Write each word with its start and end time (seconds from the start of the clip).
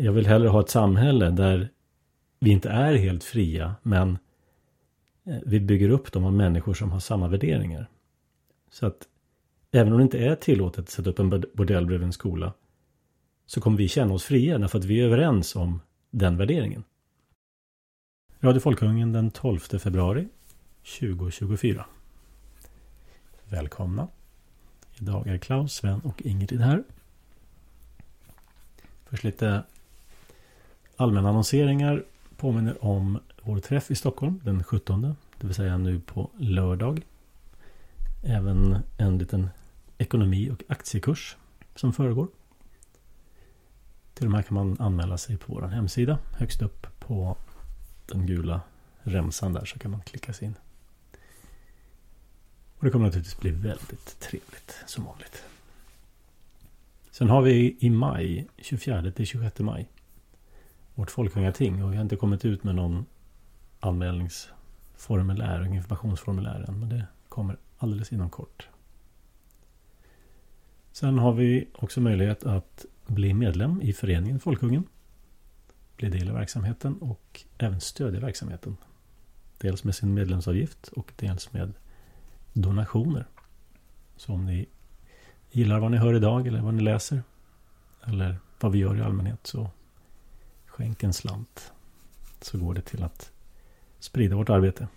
jag 0.00 0.12
vill 0.12 0.26
hellre 0.26 0.48
ha 0.48 0.60
ett 0.60 0.70
samhälle 0.70 1.30
där 1.30 1.70
vi 2.38 2.50
inte 2.50 2.68
är 2.70 2.94
helt 2.94 3.24
fria, 3.24 3.74
men 3.82 4.18
eh, 5.24 5.38
vi 5.46 5.60
bygger 5.60 5.90
upp 5.90 6.12
dem 6.12 6.24
av 6.24 6.32
människor 6.32 6.74
som 6.74 6.90
har 6.90 7.00
samma 7.00 7.28
värderingar. 7.28 7.88
Så 8.70 8.86
att 8.86 9.08
även 9.72 9.92
om 9.92 9.98
det 9.98 10.02
inte 10.02 10.18
är 10.18 10.34
tillåtet 10.34 10.84
att 10.84 10.90
sätta 10.90 11.10
upp 11.10 11.18
en 11.18 11.44
bordell 11.54 11.86
bredvid 11.86 12.06
en 12.06 12.12
skola 12.12 12.52
så 13.46 13.60
kommer 13.60 13.78
vi 13.78 13.88
känna 13.88 14.14
oss 14.14 14.24
fria 14.24 14.58
därför 14.58 14.78
att 14.78 14.84
vi 14.84 15.00
är 15.00 15.04
överens 15.04 15.56
om 15.56 15.80
den 16.10 16.36
värderingen. 16.36 16.84
Radio 18.40 18.60
Folkungen 18.60 19.12
den 19.12 19.30
12 19.30 19.58
februari 19.58 20.28
2024. 21.00 21.86
Välkomna. 23.44 24.08
Idag 24.98 25.26
är 25.26 25.38
Klaus, 25.38 25.72
Sven 25.74 26.00
och 26.00 26.22
Ingrid 26.22 26.60
här. 26.60 26.84
Först 29.04 29.24
lite 29.24 29.62
allmänna 31.00 31.28
annonseringar 31.28 32.04
påminner 32.36 32.84
om 32.84 33.18
vår 33.42 33.60
träff 33.60 33.90
i 33.90 33.94
Stockholm 33.94 34.40
den 34.44 34.64
17. 34.64 35.16
Det 35.38 35.46
vill 35.46 35.54
säga 35.54 35.78
nu 35.78 36.00
på 36.00 36.30
lördag. 36.38 37.02
Även 38.24 38.78
en 38.98 39.18
liten 39.18 39.48
ekonomi 39.98 40.50
och 40.50 40.62
aktiekurs 40.68 41.36
som 41.74 41.92
föregår. 41.92 42.28
Till 44.14 44.24
de 44.24 44.34
här 44.34 44.42
kan 44.42 44.54
man 44.54 44.76
anmäla 44.80 45.18
sig 45.18 45.36
på 45.36 45.52
vår 45.52 45.62
hemsida. 45.62 46.18
Högst 46.38 46.62
upp 46.62 46.86
på 47.00 47.36
den 48.06 48.26
gula 48.26 48.60
remsan 49.02 49.52
där 49.52 49.64
så 49.64 49.78
kan 49.78 49.90
man 49.90 50.00
klicka 50.00 50.32
sig 50.32 50.46
in. 50.46 50.54
Och 52.78 52.84
det 52.84 52.90
kommer 52.90 53.04
naturligtvis 53.04 53.40
bli 53.40 53.50
väldigt 53.50 54.20
trevligt 54.20 54.76
som 54.86 55.04
vanligt. 55.04 55.42
Sen 57.10 57.28
har 57.28 57.42
vi 57.42 57.76
i 57.80 57.90
maj, 57.90 58.46
24 58.58 59.12
till 59.12 59.26
26 59.26 59.58
maj, 59.58 59.88
vårt 61.00 61.10
Folkungating. 61.10 61.84
Och 61.84 61.92
vi 61.92 61.96
har 61.96 62.02
inte 62.02 62.16
kommit 62.16 62.44
ut 62.44 62.64
med 62.64 62.74
någon 62.74 63.06
anmälningsformulär 63.80 65.60
och 65.60 65.66
informationsformulär 65.66 66.64
än. 66.68 66.80
Men 66.80 66.88
det 66.88 67.06
kommer 67.28 67.56
alldeles 67.78 68.12
inom 68.12 68.30
kort. 68.30 68.68
Sen 70.92 71.18
har 71.18 71.32
vi 71.32 71.68
också 71.74 72.00
möjlighet 72.00 72.44
att 72.44 72.84
bli 73.06 73.34
medlem 73.34 73.82
i 73.82 73.92
föreningen 73.92 74.40
Folkungen. 74.40 74.84
Bli 75.96 76.08
del 76.08 76.28
av 76.28 76.34
verksamheten 76.34 76.96
och 76.98 77.44
även 77.58 77.80
stödja 77.80 78.20
verksamheten. 78.20 78.76
Dels 79.58 79.84
med 79.84 79.94
sin 79.94 80.14
medlemsavgift 80.14 80.88
och 80.88 81.12
dels 81.16 81.52
med 81.52 81.72
donationer. 82.52 83.26
Så 84.16 84.32
om 84.32 84.46
ni 84.46 84.66
gillar 85.50 85.78
vad 85.78 85.90
ni 85.90 85.96
hör 85.96 86.14
idag 86.14 86.46
eller 86.46 86.60
vad 86.60 86.74
ni 86.74 86.82
läser 86.82 87.22
eller 88.04 88.38
vad 88.60 88.72
vi 88.72 88.78
gör 88.78 88.96
i 88.96 89.00
allmänhet 89.00 89.46
så 89.46 89.70
skänk 90.80 91.02
en 91.02 91.12
slant. 91.12 91.72
Så 92.40 92.58
går 92.58 92.74
det 92.74 92.82
till 92.82 93.02
att 93.02 93.32
sprida 93.98 94.36
vårt 94.36 94.50
arbete. 94.50 94.88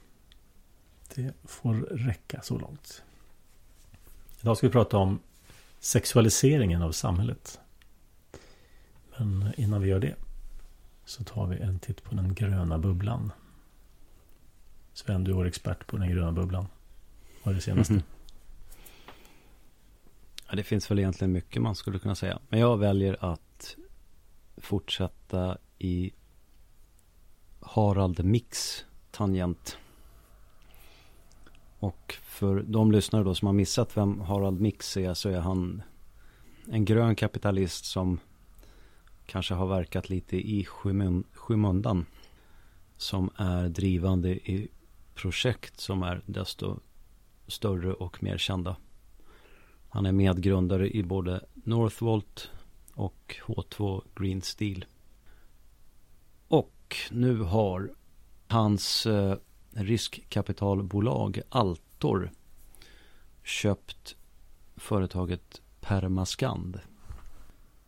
Det 1.16 1.34
får 1.44 1.74
räcka 1.92 2.42
så 2.42 2.58
långt. 2.58 3.04
Idag 4.42 4.58
ska 4.58 4.68
vi 4.68 4.72
prata 4.72 4.98
om 4.98 5.20
sexualiseringen 5.80 6.82
av 6.82 6.92
samhället. 6.92 7.60
Men 9.18 9.54
innan 9.58 9.82
vi 9.82 9.90
gör 9.90 10.00
det 10.00 10.16
så 11.06 11.24
tar 11.24 11.48
vi 11.48 11.58
en 11.58 11.80
titt 11.80 12.04
på 12.04 12.16
den 12.16 12.34
gröna 12.34 12.78
bubblan. 12.78 13.32
Sven, 14.94 15.24
du 15.24 15.40
är 15.42 15.46
expert 15.46 15.88
på 15.88 15.98
den 15.98 16.10
gröna 16.10 16.32
bubblan. 16.32 16.68
Vad 17.44 17.52
är 17.52 17.56
det 17.56 17.62
senaste? 17.62 17.94
Mm 17.94 18.04
-hmm. 19.08 19.14
ja, 20.50 20.56
det 20.56 20.64
finns 20.64 20.92
väl 20.92 21.00
egentligen 21.00 21.32
mycket 21.32 21.62
man 21.62 21.76
skulle 21.76 22.00
kunna 22.00 22.16
säga. 22.16 22.40
Men 22.50 22.60
jag 22.60 22.78
väljer 22.78 23.18
att 23.20 23.76
fortsätta 24.58 25.58
i 25.84 26.14
Harald 27.60 28.26
Mix 28.26 28.86
tangent. 29.12 29.78
Och 31.80 32.16
för 32.24 32.64
de 32.68 32.92
lyssnare 32.92 33.24
då 33.24 33.36
som 33.36 33.46
har 33.46 33.54
missat 33.54 33.98
vem 33.98 34.20
Harald 34.22 34.62
Mix 34.62 34.98
är 34.98 35.14
så 35.14 35.30
är 35.30 35.40
han 35.40 35.82
en 36.72 36.86
grön 36.86 37.16
kapitalist 37.16 37.86
som 37.86 38.20
kanske 39.26 39.54
har 39.54 39.68
verkat 39.68 40.10
lite 40.10 40.38
i 40.38 40.66
skymundan. 41.34 42.06
Som 42.98 43.30
är 43.36 43.70
drivande 43.70 44.30
i 44.30 44.68
projekt 45.14 45.80
som 45.80 46.04
är 46.04 46.22
desto 46.26 46.80
större 47.48 47.94
och 47.94 48.24
mer 48.24 48.38
kända. 48.38 48.76
Han 49.90 50.06
är 50.06 50.12
medgrundare 50.12 50.90
i 50.90 51.04
både 51.04 51.46
Northvolt 51.54 52.52
och 52.94 53.36
H2 53.46 54.04
Green 54.16 54.42
Steel. 54.42 54.86
Och 56.94 57.14
nu 57.16 57.38
har 57.42 57.92
hans 58.48 59.06
eh, 59.06 59.38
riskkapitalbolag 59.72 61.42
Altor 61.50 62.32
köpt 63.44 64.16
företaget 64.76 65.62
Permascand. 65.82 66.80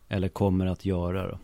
Eller 0.08 0.30
kommer 0.30 0.66
att 0.66 0.86
göra 0.86 1.28
det. 1.28 1.40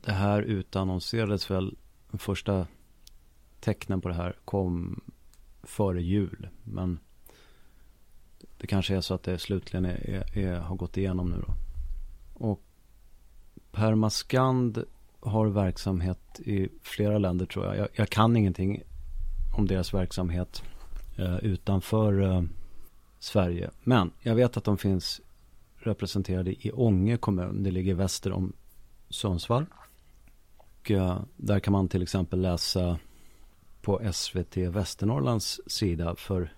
Det 0.00 0.12
här 0.12 0.42
utannonserades 0.42 1.50
väl, 1.50 1.76
första 2.12 2.66
tecknen 3.60 4.00
på 4.00 4.08
det 4.08 4.14
här 4.14 4.36
kom 4.44 5.00
före 5.62 6.02
jul. 6.02 6.48
Men 6.64 6.98
det 8.58 8.66
kanske 8.66 8.96
är 8.96 9.00
så 9.00 9.14
att 9.14 9.22
det 9.22 9.38
slutligen 9.38 9.84
är, 9.84 10.10
är, 10.10 10.38
är, 10.38 10.60
har 10.60 10.76
gått 10.76 10.96
igenom 10.96 11.30
nu 11.30 11.44
då. 11.46 11.54
Och 12.46 12.62
Permascand 13.72 14.84
har 15.20 15.46
verksamhet 15.46 16.40
i 16.40 16.68
flera 16.82 17.18
länder 17.18 17.46
tror 17.46 17.66
jag. 17.66 17.76
Jag, 17.76 17.88
jag 17.92 18.10
kan 18.10 18.36
ingenting 18.36 18.82
om 19.52 19.66
deras 19.66 19.94
verksamhet 19.94 20.62
eh, 21.16 21.36
utanför 21.36 22.20
eh, 22.22 22.42
Sverige. 23.18 23.70
Men 23.82 24.10
jag 24.20 24.34
vet 24.34 24.56
att 24.56 24.64
de 24.64 24.78
finns 24.78 25.20
representerade 25.76 26.66
i 26.66 26.72
Ånge 26.74 27.16
kommun. 27.16 27.62
Det 27.62 27.70
ligger 27.70 27.94
väster 27.94 28.32
om 28.32 28.52
Sundsvall. 29.08 29.66
Och 30.56 30.90
eh, 30.90 31.20
där 31.36 31.60
kan 31.60 31.72
man 31.72 31.88
till 31.88 32.02
exempel 32.02 32.40
läsa 32.40 32.98
på 33.82 34.12
SVT 34.12 34.56
Västernorrlands 34.56 35.60
sida 35.66 36.16
för 36.16 36.52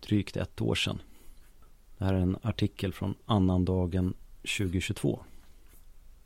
drygt 0.00 0.36
ett 0.36 0.60
år 0.60 0.74
sedan. 0.74 1.02
Det 1.98 2.04
här 2.04 2.14
är 2.14 2.18
en 2.18 2.36
artikel 2.42 2.92
från 2.92 3.14
annandagen 3.26 4.14
2022. 4.58 5.24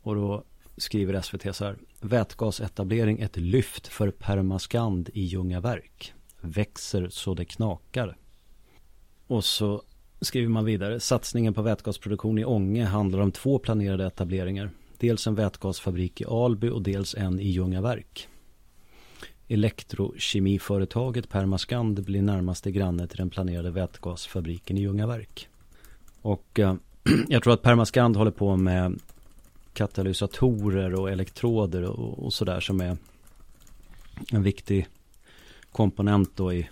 Och 0.01 0.15
då 0.15 0.43
skriver 0.77 1.21
SVT 1.21 1.55
så 1.55 1.65
här. 1.65 1.77
Vätgasetablering 2.01 3.19
ett 3.19 3.37
lyft 3.37 3.87
för 3.87 4.11
Permascand 4.11 5.09
i 5.13 5.21
Ljungaverk. 5.21 6.13
Växer 6.41 7.09
så 7.09 7.33
det 7.33 7.45
knakar. 7.45 8.17
Och 9.27 9.45
så 9.45 9.83
skriver 10.21 10.49
man 10.49 10.65
vidare. 10.65 10.99
Satsningen 10.99 11.53
på 11.53 11.61
vätgasproduktion 11.61 12.37
i 12.39 12.45
Ånge 12.45 12.85
handlar 12.85 13.19
om 13.19 13.31
två 13.31 13.59
planerade 13.59 14.05
etableringar. 14.05 14.69
Dels 14.97 15.27
en 15.27 15.35
vätgasfabrik 15.35 16.21
i 16.21 16.25
Alby 16.25 16.69
och 16.69 16.81
dels 16.81 17.15
en 17.15 17.39
i 17.39 17.47
Ljungaverk. 17.47 18.27
Elektrokemiföretaget 19.47 21.29
Permascand 21.29 22.03
blir 22.03 22.21
närmaste 22.21 22.71
granne 22.71 23.07
till 23.07 23.17
den 23.17 23.29
planerade 23.29 23.71
vätgasfabriken 23.71 24.77
i 24.77 24.81
Ljungaverk. 24.81 25.49
Och 26.21 26.59
eh, 26.59 26.75
jag 27.27 27.43
tror 27.43 27.53
att 27.53 27.61
Permascand 27.61 28.17
håller 28.17 28.31
på 28.31 28.57
med 28.57 28.99
katalysatorer 29.75 30.93
och 30.93 31.11
elektroder 31.11 31.83
och, 31.83 32.25
och 32.25 32.33
sådär 32.33 32.59
som 32.59 32.81
är 32.81 32.97
en 34.31 34.43
viktig 34.43 34.87
komponent 35.71 36.31
då 36.35 36.53
i 36.53 36.69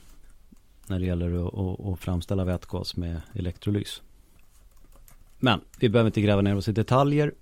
när 0.88 1.00
det 1.00 1.06
gäller 1.06 1.48
att, 1.48 1.54
att, 1.54 1.94
att 1.94 2.00
framställa 2.00 2.46
vätgas 2.46 2.96
med 2.96 3.22
elektrolys. 3.34 4.02
Men 5.40 5.62
vi 5.80 5.90
behöver 5.90 6.08
inte 6.08 6.22
gräva 6.22 6.42
ner 6.42 6.56
oss 6.56 6.68
i 6.68 6.72
detaljer. 6.72 7.34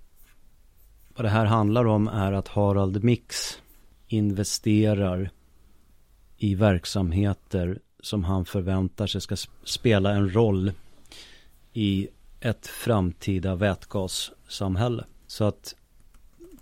Vad 1.16 1.26
det 1.26 1.30
här 1.30 1.46
handlar 1.46 1.86
om 1.86 2.08
är 2.08 2.32
att 2.32 2.48
Harald 2.48 3.04
Mix 3.04 3.62
investerar 4.08 5.32
i 6.38 6.56
verksamheter 6.56 7.80
som 8.00 8.24
han 8.24 8.46
förväntar 8.46 9.08
sig 9.08 9.22
ska 9.22 9.36
spela 9.64 10.12
en 10.12 10.34
roll 10.34 10.72
i 11.74 12.08
ett 12.40 12.68
framtida 12.68 13.56
vätgassamhälle. 13.56 15.06
Så 15.32 15.44
att 15.44 15.76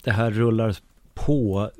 det 0.03 0.11
här 0.11 0.31
rullar 0.31 0.77
på 1.13 1.71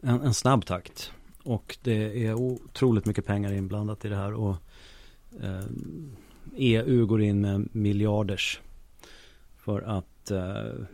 en, 0.00 0.20
en 0.20 0.34
snabb 0.34 0.66
takt. 0.66 1.12
Och 1.42 1.78
det 1.82 2.26
är 2.26 2.34
otroligt 2.34 3.06
mycket 3.06 3.26
pengar 3.26 3.52
inblandat 3.52 4.04
i 4.04 4.08
det 4.08 4.16
här. 4.16 4.34
Och 4.34 4.56
eh, 5.42 5.64
EU 6.56 7.06
går 7.06 7.22
in 7.22 7.40
med 7.40 7.68
miljarders. 7.72 8.60
För 9.56 9.82
att 9.82 10.30
eh, 10.30 10.84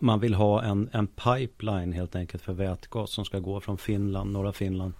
man 0.00 0.20
vill 0.20 0.34
ha 0.34 0.62
en, 0.62 0.88
en 0.92 1.06
pipeline 1.06 1.92
helt 1.92 2.16
enkelt 2.16 2.42
för 2.42 2.52
vätgas 2.52 3.10
som 3.10 3.24
ska 3.24 3.38
gå 3.38 3.60
från 3.60 3.78
Finland, 3.78 4.32
norra 4.32 4.52
Finland. 4.52 4.92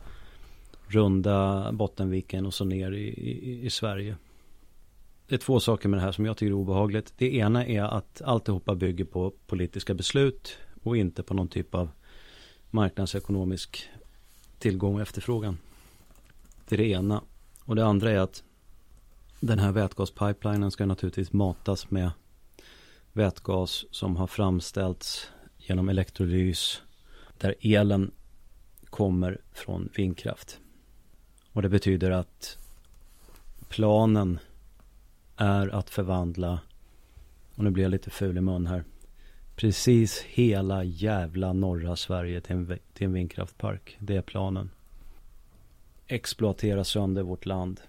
Runda 0.86 1.72
Bottenviken 1.72 2.46
och 2.46 2.54
så 2.54 2.64
ner 2.64 2.92
i, 2.92 3.08
i, 3.08 3.66
i 3.66 3.70
Sverige 3.70 4.16
det 5.30 5.36
är 5.36 5.38
två 5.38 5.60
saker 5.60 5.88
med 5.88 5.98
det 5.98 6.02
här 6.02 6.12
som 6.12 6.26
jag 6.26 6.36
tycker 6.36 6.50
är 6.50 6.54
obehagligt. 6.54 7.12
Det 7.16 7.34
ena 7.34 7.66
är 7.66 7.82
att 7.82 8.22
alltihopa 8.22 8.74
bygger 8.74 9.04
på 9.04 9.32
politiska 9.46 9.94
beslut 9.94 10.58
och 10.82 10.96
inte 10.96 11.22
på 11.22 11.34
någon 11.34 11.48
typ 11.48 11.74
av 11.74 11.90
marknadsekonomisk 12.70 13.88
tillgång 14.58 14.94
och 14.94 15.00
efterfrågan. 15.00 15.58
Det 16.68 16.76
är 16.76 16.78
det 16.78 16.88
ena. 16.88 17.22
Och 17.64 17.76
det 17.76 17.84
andra 17.84 18.10
är 18.10 18.18
att 18.18 18.42
den 19.40 19.58
här 19.58 19.72
vätgaspipelinen 19.72 20.70
ska 20.70 20.86
naturligtvis 20.86 21.32
matas 21.32 21.90
med 21.90 22.10
vätgas 23.12 23.84
som 23.90 24.16
har 24.16 24.26
framställts 24.26 25.30
genom 25.58 25.88
elektrolys 25.88 26.82
där 27.38 27.54
elen 27.60 28.10
kommer 28.84 29.40
från 29.52 29.88
vindkraft. 29.96 30.60
Och 31.52 31.62
det 31.62 31.68
betyder 31.68 32.10
att 32.10 32.58
planen 33.68 34.38
är 35.40 35.68
att 35.68 35.90
förvandla, 35.90 36.60
och 37.54 37.64
nu 37.64 37.70
blir 37.70 37.84
jag 37.84 37.90
lite 37.90 38.10
ful 38.10 38.38
i 38.38 38.40
mun 38.40 38.66
här, 38.66 38.84
precis 39.56 40.22
hela 40.22 40.84
jävla 40.84 41.52
norra 41.52 41.96
Sverige 41.96 42.40
till 42.40 42.56
en, 42.56 42.78
till 42.92 43.04
en 43.04 43.12
vindkraftpark. 43.12 43.96
Det 43.98 44.16
är 44.16 44.22
planen. 44.22 44.70
Exploatera 46.06 46.84
sönder 46.84 47.22
vårt 47.22 47.46
land. 47.46 47.80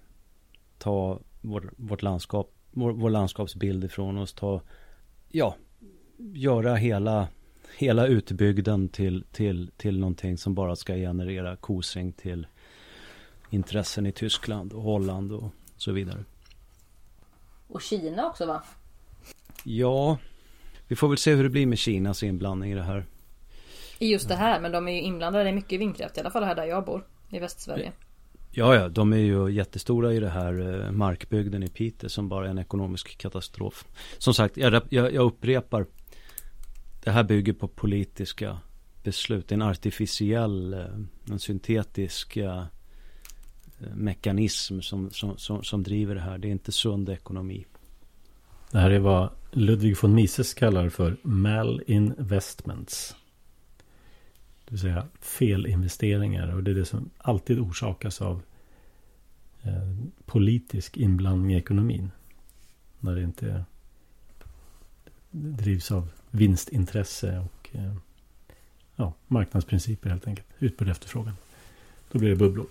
Ta 0.78 1.20
vår, 1.42 1.74
vårt 1.76 2.02
landskap, 2.02 2.54
vår, 2.72 2.92
vår 2.92 3.10
landskapsbild 3.10 3.84
ifrån 3.84 4.18
oss. 4.18 4.34
Ta, 4.34 4.62
ja, 5.30 5.56
göra 6.18 6.76
hela, 6.76 7.28
hela 7.78 8.08
utbygden 8.08 8.90
till, 8.90 9.24
till, 9.32 9.72
till 9.78 10.00
någonting 10.00 10.38
som 10.38 10.56
bara 10.56 10.76
ska 10.76 10.96
generera 10.96 11.56
kosing 11.56 12.12
till 12.12 12.48
intressen 13.50 14.06
i 14.06 14.12
Tyskland 14.12 14.74
och 14.74 14.82
Holland 14.82 15.32
och 15.32 15.50
så 15.78 15.92
vidare. 15.92 16.24
Och 17.72 17.82
Kina 17.82 18.28
också 18.28 18.46
va? 18.46 18.64
Ja, 19.64 20.18
vi 20.88 20.96
får 20.96 21.08
väl 21.08 21.18
se 21.18 21.34
hur 21.36 21.44
det 21.44 21.50
blir 21.50 21.66
med 21.66 21.78
Kinas 21.78 22.24
inblandning 22.24 22.72
i 22.72 22.76
det 22.76 22.84
här. 22.84 23.06
I 24.00 24.12
just 24.12 24.28
det 24.28 24.36
här, 24.36 24.60
men 24.60 24.72
de 24.72 24.88
är 24.88 24.92
ju 24.92 25.02
inblandade 25.02 25.50
i 25.50 25.54
mycket 25.54 25.80
vindkraft, 25.80 26.18
i 26.18 26.20
alla 26.20 26.32
fall 26.32 26.44
här 26.44 26.56
där 26.56 26.66
jag 26.66 26.86
bor, 26.86 27.08
i 27.30 27.40
Västsverige. 27.40 27.92
Ja, 28.52 28.76
ja, 28.76 28.90
de 28.90 29.14
är 29.14 29.18
ju 29.18 29.50
jättestora 29.50 30.14
i 30.14 30.20
det 30.20 30.30
här 30.30 30.84
eh, 30.86 30.92
markbygden 30.92 31.64
i 31.64 31.68
Piteå 31.68 32.10
som 32.10 32.30
bara 32.30 32.46
är 32.46 32.50
en 32.50 32.58
ekonomisk 32.58 33.18
katastrof. 33.18 33.86
Som 34.18 34.34
sagt, 34.34 34.58
jag, 34.58 34.74
jag, 34.90 35.14
jag 35.14 35.26
upprepar. 35.26 35.86
Det 37.04 37.12
här 37.12 37.24
bygger 37.24 37.54
på 37.54 37.68
politiska 37.68 38.60
beslut. 39.04 39.52
En 39.52 39.62
artificiell, 39.62 40.74
eh, 40.74 40.86
en 41.32 41.40
syntetisk 41.40 42.38
eh, 42.38 42.64
mekanism 43.96 44.82
som, 44.82 45.10
som, 45.10 45.38
som, 45.38 45.64
som 45.64 45.84
driver 45.84 46.16
det 46.16 46.22
här. 46.22 46.38
Det 46.38 46.48
är 46.48 46.52
inte 46.52 46.72
sund 46.72 47.10
ekonomi. 47.10 47.66
Det 48.72 48.80
här 48.80 48.92
är 48.92 49.00
vad 49.00 49.30
Ludwig 49.52 49.98
von 50.02 50.14
Mises 50.14 50.54
kallar 50.54 50.90
för 50.90 51.18
malinvestments. 51.22 53.16
Det 54.66 54.72
vill 54.72 54.80
säga 54.80 55.08
felinvesteringar. 55.20 56.56
Och 56.56 56.64
det 56.64 56.72
är 56.72 56.76
det 56.76 56.86
som 56.86 57.10
alltid 57.18 57.60
orsakas 57.60 58.22
av 58.22 58.42
eh, 59.62 59.96
politisk 60.26 60.98
inblandning 60.98 61.54
i 61.54 61.58
ekonomin. 61.58 62.12
När 63.00 63.16
det 63.16 63.24
inte 63.24 63.66
drivs 65.32 65.92
av 65.92 66.10
vinstintresse 66.30 67.40
och 67.40 67.70
eh, 67.72 67.96
ja, 68.96 69.14
marknadsprinciper 69.28 70.10
helt 70.10 70.28
enkelt. 70.28 70.48
Utbud 70.60 70.88
och 70.88 70.92
efterfrågan. 70.92 71.34
Då 72.12 72.20
blir 72.20 72.30
det 72.30 72.36
bubblor. 72.36 72.68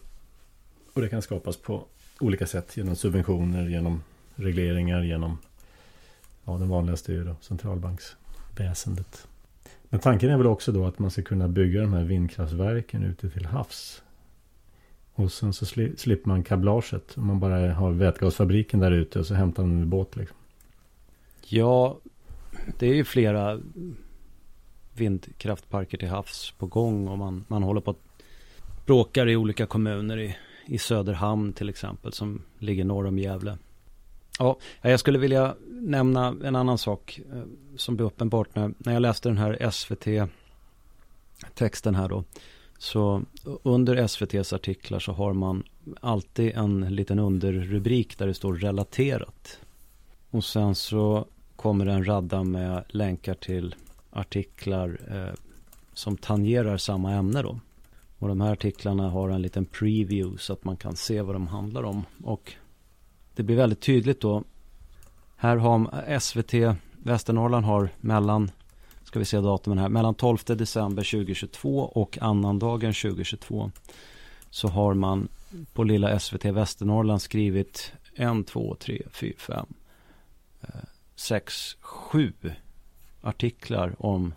Och 0.93 1.01
det 1.01 1.09
kan 1.09 1.23
skapas 1.23 1.57
på 1.57 1.85
olika 2.21 2.47
sätt. 2.47 2.77
Genom 2.77 2.97
subventioner, 2.97 3.69
genom 3.69 4.03
regleringar, 4.35 5.03
genom 5.03 5.39
ja, 6.45 6.53
den 6.53 6.69
vanligaste 6.69 7.13
är 7.13 7.17
ju 7.17 7.25
då 7.25 7.37
centralbanksväsendet. 7.41 9.27
Men 9.89 10.01
tanken 10.01 10.31
är 10.31 10.37
väl 10.37 10.47
också 10.47 10.73
då 10.73 10.87
att 10.87 10.99
man 10.99 11.11
ska 11.11 11.23
kunna 11.23 11.49
bygga 11.49 11.81
de 11.81 11.93
här 11.93 12.05
vindkraftverken 12.05 13.03
ute 13.03 13.31
till 13.31 13.47
havs. 13.47 14.03
Och 15.15 15.33
sen 15.33 15.53
så 15.53 15.67
slipper 15.67 16.29
man 16.29 16.43
kablaget. 16.43 17.19
Om 17.19 17.27
man 17.27 17.41
bara 17.41 17.73
har 17.75 17.91
vätgasfabriken 17.91 18.81
där 18.81 18.91
ute 18.91 19.19
och 19.19 19.27
så 19.27 19.35
hämtar 19.35 19.63
man 19.63 19.83
en 19.83 19.91
båt 19.91 20.17
liksom. 20.17 20.37
Ja, 21.47 21.99
det 22.79 22.87
är 22.87 22.95
ju 22.95 23.05
flera 23.05 23.61
vindkraftparker 24.95 25.99
till 25.99 26.09
havs 26.09 26.55
på 26.59 26.67
gång 26.67 27.09
och 27.09 27.19
man, 27.19 27.45
man 27.49 27.63
håller 27.63 27.81
på 27.81 27.91
att 27.91 28.11
bråkar 28.87 29.29
i 29.29 29.37
olika 29.37 29.67
kommuner 29.67 30.19
i, 30.19 30.37
i 30.71 30.79
Söderhamn 30.79 31.53
till 31.53 31.69
exempel 31.69 32.13
som 32.13 32.43
ligger 32.59 32.85
norr 32.85 33.07
om 33.07 33.19
Gävle. 33.19 33.59
Ja, 34.39 34.59
jag 34.83 35.01
skulle 35.01 35.19
vilja 35.19 35.55
nämna 35.69 36.37
en 36.45 36.57
annan 36.57 36.79
sak 36.79 37.21
eh, 37.33 37.43
som 37.77 37.97
blir 37.97 38.07
uppenbart 38.07 38.55
när, 38.55 38.75
när 38.79 38.93
jag 38.93 39.03
läste 39.03 39.29
den 39.29 39.39
här 39.39 39.71
SVT-texten 39.71 40.35
här 41.95 42.09
då. 42.09 42.25
Så 42.79 43.23
under 43.63 43.97
SVTs 43.97 44.53
artiklar 44.53 44.99
så 44.99 45.13
har 45.13 45.33
man 45.33 45.63
alltid 46.01 46.53
en 46.55 46.81
liten 46.81 47.19
underrubrik 47.19 48.19
där 48.19 48.27
det 48.27 48.35
står 48.35 48.55
relaterat. 48.55 49.59
Och 50.31 50.45
sen 50.45 50.75
så 50.75 51.27
kommer 51.57 51.87
en 51.87 52.07
radda 52.07 52.45
med 52.45 52.85
länkar 52.89 53.35
till 53.35 53.75
artiklar 54.11 55.01
eh, 55.11 55.35
som 55.95 56.17
tangerar 56.17 56.77
samma 56.77 57.13
ämne 57.13 57.43
då. 57.43 57.61
Och 58.21 58.29
de 58.29 58.41
här 58.41 58.53
artiklarna 58.53 59.11
har 59.11 59.29
en 59.29 59.43
liten 59.43 59.65
preview 59.65 60.39
så 60.39 60.53
att 60.53 60.65
man 60.65 60.77
kan 60.77 60.97
se 60.97 61.23
vad 61.23 61.35
de 61.35 61.47
handlar 61.47 61.83
om. 61.83 62.05
Och 62.25 62.53
det 63.35 63.43
blir 63.43 63.57
väldigt 63.57 63.81
tydligt 63.81 64.21
då. 64.21 64.45
Här 65.37 65.57
har 65.57 66.19
SVT 66.21 66.55
Västernorrland 67.03 67.67
har 67.67 67.91
mellan, 68.01 68.51
ska 69.05 69.19
vi 69.19 69.25
se 69.25 69.41
datumen 69.41 69.79
här, 69.79 69.89
mellan 69.89 70.15
12 70.15 70.39
december 70.47 71.03
2022 71.03 71.79
och 71.81 72.19
annandagen 72.21 72.93
2022 72.93 73.71
så 74.51 74.69
har 74.69 74.95
man 74.95 75.29
på 75.73 75.85
lilla 75.85 76.19
SVT 76.19 76.45
Västernorrland 76.45 77.23
skrivit 77.23 77.93
en, 78.15 78.45
två, 78.45 78.75
tre, 78.75 79.03
fyra, 79.11 79.35
fem, 79.39 79.67
eh, 80.61 80.69
sex, 81.15 81.77
sju 81.81 82.33
artiklar 83.21 83.95
om 83.99 84.35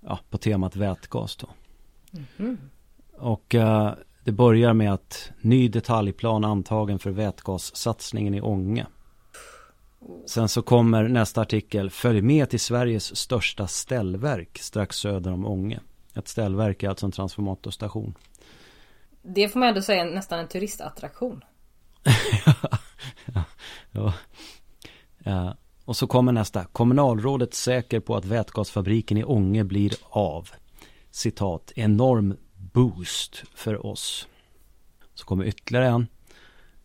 ja, 0.00 0.18
på 0.30 0.38
temat 0.38 0.76
vätgas 0.76 1.36
då. 1.36 1.48
Mm 2.12 2.26
-hmm. 2.36 2.56
Och 3.20 3.54
uh, 3.54 3.92
det 4.24 4.32
börjar 4.32 4.74
med 4.74 4.92
att 4.92 5.30
ny 5.40 5.68
detaljplan 5.68 6.44
antagen 6.44 6.98
för 6.98 7.10
vätgassatsningen 7.10 8.34
i 8.34 8.40
Ånge. 8.40 8.86
Sen 10.26 10.48
så 10.48 10.62
kommer 10.62 11.08
nästa 11.08 11.40
artikel, 11.40 11.90
följ 11.90 12.22
med 12.22 12.50
till 12.50 12.60
Sveriges 12.60 13.16
största 13.16 13.66
ställverk 13.66 14.58
strax 14.58 14.96
söder 14.96 15.32
om 15.32 15.46
Ånge. 15.46 15.80
Ett 16.14 16.28
ställverk 16.28 16.82
är 16.82 16.88
alltså 16.88 17.06
en 17.06 17.12
transformatorstation. 17.12 18.14
Det 19.22 19.48
får 19.48 19.60
man 19.60 19.68
ändå 19.68 19.82
säga 19.82 20.02
är 20.02 20.14
nästan 20.14 20.38
en 20.38 20.48
turistattraktion. 20.48 21.44
ja, 22.44 22.54
ja, 23.90 24.12
ja. 25.18 25.56
Och 25.84 25.96
så 25.96 26.06
kommer 26.06 26.32
nästa. 26.32 26.64
Kommunalrådet 26.64 27.54
säker 27.54 28.00
på 28.00 28.16
att 28.16 28.24
vätgasfabriken 28.24 29.16
i 29.16 29.24
Ånge 29.24 29.64
blir 29.64 29.94
av. 30.10 30.48
Citat. 31.10 31.72
Enorm 31.76 32.36
boost 32.72 33.42
för 33.54 33.86
oss. 33.86 34.28
Så 35.14 35.24
kommer 35.24 35.44
ytterligare 35.44 35.86
en. 35.86 36.06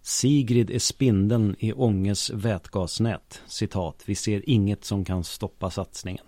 Sigrid 0.01 0.69
är 0.69 0.79
spindeln 0.79 1.55
i 1.59 1.73
Ånges 1.73 2.29
vätgasnät. 2.29 3.41
Citat. 3.47 4.03
Vi 4.05 4.15
ser 4.15 4.49
inget 4.49 4.85
som 4.85 5.05
kan 5.05 5.23
stoppa 5.23 5.69
satsningen. 5.69 6.25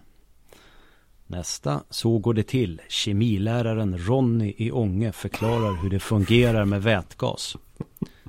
Nästa. 1.27 1.83
Så 1.89 2.17
går 2.17 2.33
det 2.33 2.43
till. 2.43 2.81
Kemiläraren 2.89 3.97
Ronny 3.97 4.53
i 4.57 4.71
Ånge 4.71 5.11
förklarar 5.11 5.81
hur 5.81 5.89
det 5.89 5.99
fungerar 5.99 6.65
med 6.65 6.83
vätgas. 6.83 7.57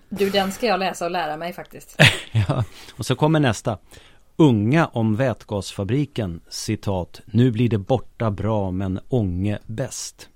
Du, 0.08 0.30
den 0.30 0.52
ska 0.52 0.66
jag 0.66 0.80
läsa 0.80 1.04
och 1.04 1.10
lära 1.10 1.36
mig 1.36 1.52
faktiskt. 1.52 1.96
ja, 2.32 2.64
och 2.96 3.06
så 3.06 3.14
kommer 3.14 3.40
nästa. 3.40 3.78
Unga 4.36 4.86
om 4.86 5.16
vätgasfabriken, 5.16 6.40
citat, 6.48 7.20
nu 7.26 7.50
blir 7.50 7.68
det 7.68 7.78
borta 7.78 8.30
bra 8.30 8.70
men 8.70 9.00
Ånge 9.08 9.58
bäst. 9.66 10.28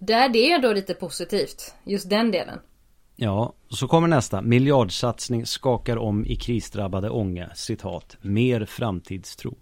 Där 0.00 0.28
det 0.28 0.52
är 0.52 0.58
då 0.58 0.72
lite 0.72 0.94
positivt, 0.94 1.74
just 1.84 2.10
den 2.10 2.30
delen. 2.30 2.58
Ja, 3.16 3.52
och 3.70 3.76
så 3.76 3.88
kommer 3.88 4.08
nästa. 4.08 4.42
Miljardsatsning 4.42 5.46
skakar 5.46 5.96
om 5.96 6.26
i 6.26 6.36
krisdrabbade 6.36 7.10
Ånge, 7.10 7.48
citat, 7.54 8.16
mer 8.20 8.64
framtidstro. 8.64 9.56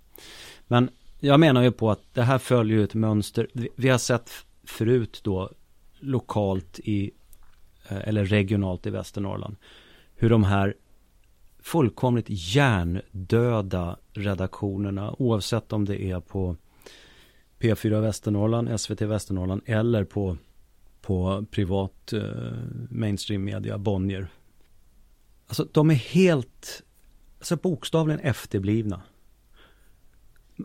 Men 0.66 0.90
jag 1.20 1.40
menar 1.40 1.62
ju 1.62 1.72
på 1.72 1.90
att 1.90 2.14
det 2.14 2.22
här 2.22 2.38
följer 2.38 2.84
ett 2.84 2.94
mönster. 2.94 3.48
Vi 3.76 3.88
har 3.88 3.98
sett 3.98 4.30
förut 4.64 5.20
då 5.24 5.50
lokalt 5.98 6.78
i, 6.78 7.10
eh, 7.88 8.08
eller 8.08 8.24
regionalt 8.24 8.86
i 8.86 8.90
Västernorrland, 8.90 9.56
hur 10.16 10.30
de 10.30 10.44
här 10.44 10.74
fullkomligt 11.60 12.26
hjärndöda 12.28 13.96
redaktionerna, 14.12 15.14
oavsett 15.18 15.72
om 15.72 15.84
det 15.84 16.02
är 16.02 16.20
på 16.20 16.56
P4 17.58 18.00
Västernorrland, 18.00 18.80
SVT 18.80 19.02
Västernorrland 19.02 19.62
eller 19.64 20.04
på, 20.04 20.36
på 21.00 21.46
privat 21.50 22.12
eh, 22.12 22.22
mainstream 22.90 23.44
media, 23.44 23.78
Bonnier. 23.78 24.28
Alltså 25.46 25.68
de 25.72 25.90
är 25.90 25.94
helt 25.94 26.82
alltså 27.38 27.56
bokstavligen 27.56 28.20
efterblivna. 28.20 29.02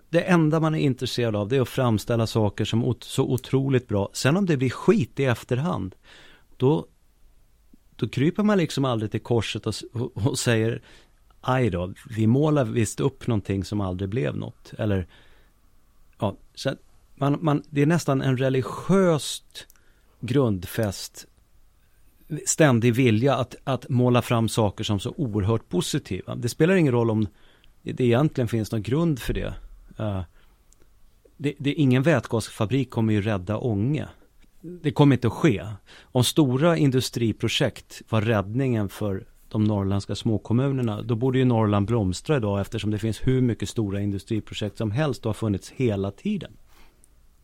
Det 0.09 0.21
enda 0.21 0.59
man 0.59 0.75
är 0.75 0.79
intresserad 0.79 1.35
av 1.35 1.47
det 1.47 1.55
är 1.55 1.61
att 1.61 1.69
framställa 1.69 2.27
saker 2.27 2.65
som 2.65 2.95
så 2.99 3.23
otroligt 3.23 3.87
bra. 3.87 4.09
Sen 4.13 4.37
om 4.37 4.45
det 4.45 4.57
blir 4.57 4.69
skit 4.69 5.19
i 5.19 5.25
efterhand, 5.25 5.95
då, 6.57 6.87
då 7.95 8.09
kryper 8.09 8.43
man 8.43 8.57
liksom 8.57 8.85
aldrig 8.85 9.11
till 9.11 9.21
korset 9.21 9.67
och, 9.67 9.73
och, 9.93 10.27
och 10.27 10.39
säger 10.39 10.81
aj 11.41 11.69
då, 11.69 11.93
vi 12.09 12.27
målar 12.27 12.65
visst 12.65 12.99
upp 12.99 13.27
någonting 13.27 13.63
som 13.63 13.81
aldrig 13.81 14.09
blev 14.09 14.35
något. 14.37 14.73
Eller, 14.77 15.07
så 16.55 16.75
man, 17.15 17.37
man, 17.41 17.63
det 17.69 17.81
är 17.81 17.85
nästan 17.85 18.21
en 18.21 18.37
religiöst 18.37 19.67
grundfäst 20.19 21.27
ständig 22.45 22.93
vilja 22.93 23.35
att, 23.35 23.55
att 23.63 23.89
måla 23.89 24.21
fram 24.21 24.49
saker 24.49 24.83
som 24.83 24.99
så 24.99 25.13
oerhört 25.17 25.69
positiva. 25.69 26.35
Det 26.35 26.49
spelar 26.49 26.75
ingen 26.75 26.93
roll 26.93 27.11
om 27.11 27.27
det 27.81 28.03
egentligen 28.03 28.47
finns 28.47 28.71
någon 28.71 28.83
grund 28.83 29.19
för 29.19 29.33
det. 29.33 29.53
Uh, 29.99 30.21
det, 31.37 31.53
det, 31.57 31.73
ingen 31.73 32.03
vätgasfabrik 32.03 32.89
kommer 32.89 33.13
ju 33.13 33.21
rädda 33.21 33.57
Ånge. 33.57 34.07
Det 34.61 34.91
kommer 34.91 35.15
inte 35.15 35.27
att 35.27 35.33
ske. 35.33 35.67
Om 36.01 36.23
stora 36.23 36.77
industriprojekt 36.77 38.01
var 38.09 38.21
räddningen 38.21 38.89
för 38.89 39.25
de 39.53 39.63
norrländska 39.63 40.15
småkommunerna, 40.15 41.01
då 41.01 41.15
borde 41.15 41.37
ju 41.37 41.45
Norrland 41.45 41.87
blomstra 41.87 42.37
idag 42.37 42.61
eftersom 42.61 42.91
det 42.91 42.99
finns 42.99 43.27
hur 43.27 43.41
mycket 43.41 43.69
stora 43.69 44.01
industriprojekt 44.01 44.77
som 44.77 44.91
helst 44.91 45.25
och 45.25 45.29
har 45.29 45.33
funnits 45.33 45.71
hela 45.71 46.11
tiden. 46.11 46.51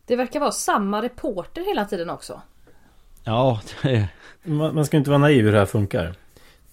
Det 0.06 0.16
verkar 0.16 0.40
vara 0.40 0.52
samma 0.52 1.02
reporter 1.02 1.66
hela 1.66 1.84
tiden 1.84 2.10
också. 2.10 2.42
Ja, 3.24 3.60
det... 3.82 4.08
man, 4.44 4.74
man 4.74 4.86
ska 4.86 4.96
inte 4.96 5.10
vara 5.10 5.18
naiv 5.18 5.44
hur 5.44 5.52
det 5.52 5.58
här 5.58 5.66
funkar. 5.66 6.14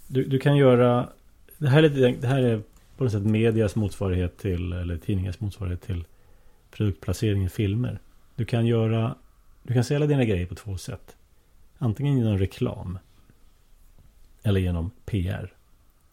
Du, 0.07 0.23
du 0.23 0.39
kan 0.39 0.57
göra... 0.57 1.09
Det 1.57 1.67
här, 1.67 1.83
är, 1.83 1.89
det 2.21 2.27
här 2.27 2.43
är 2.43 2.61
på 2.97 3.03
något 3.03 3.13
sätt 3.13 3.23
medias 3.23 3.75
motsvarighet 3.75 4.37
till, 4.37 4.73
eller 4.73 4.97
tidningars 4.97 5.39
motsvarighet 5.39 5.81
till 5.81 6.05
produktplacering 6.71 7.45
i 7.45 7.49
filmer. 7.49 7.99
Du 8.35 8.45
kan 8.45 8.65
göra... 8.65 9.15
Du 9.63 9.73
kan 9.73 9.83
sälja 9.83 10.07
dina 10.07 10.25
grejer 10.25 10.45
på 10.45 10.55
två 10.55 10.77
sätt. 10.77 11.15
Antingen 11.77 12.17
genom 12.17 12.37
reklam. 12.37 12.99
Eller 14.47 14.59
genom 14.59 14.91
PR. 15.05 15.53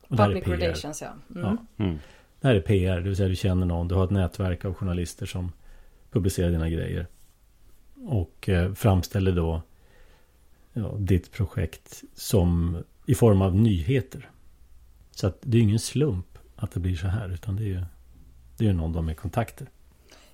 Och 0.08 0.16
Public 0.16 0.46
relations 0.46 1.02
ja. 1.02 1.08
Mm. 1.34 1.56
ja. 1.76 1.84
Mm. 1.84 1.98
Det 2.40 2.48
här 2.48 2.54
är 2.54 2.60
PR, 2.60 2.96
det 2.96 3.02
vill 3.02 3.16
säga 3.16 3.28
du 3.28 3.36
känner 3.36 3.66
någon, 3.66 3.88
du 3.88 3.94
har 3.94 4.04
ett 4.04 4.10
nätverk 4.10 4.64
av 4.64 4.74
journalister 4.74 5.26
som 5.26 5.52
publicerar 6.10 6.50
dina 6.50 6.68
grejer. 6.68 7.06
Och 7.94 8.48
eh, 8.48 8.72
framställer 8.72 9.32
då 9.32 9.62
ja, 10.72 10.94
ditt 10.98 11.32
projekt 11.32 12.02
som 12.14 12.82
i 13.06 13.14
form 13.14 13.42
av 13.42 13.54
nyheter. 13.54 14.30
Så 15.10 15.26
att 15.26 15.38
det 15.40 15.58
är 15.58 15.62
ingen 15.62 15.78
slump 15.78 16.38
att 16.56 16.72
det 16.72 16.80
blir 16.80 16.96
så 16.96 17.06
här 17.06 17.28
utan 17.28 17.56
det 17.56 17.62
är 17.62 17.66
ju 17.66 17.82
det 18.56 18.68
är 18.68 18.72
någon 18.72 18.92
de 18.92 19.06
med 19.06 19.16
kontakter. 19.16 19.68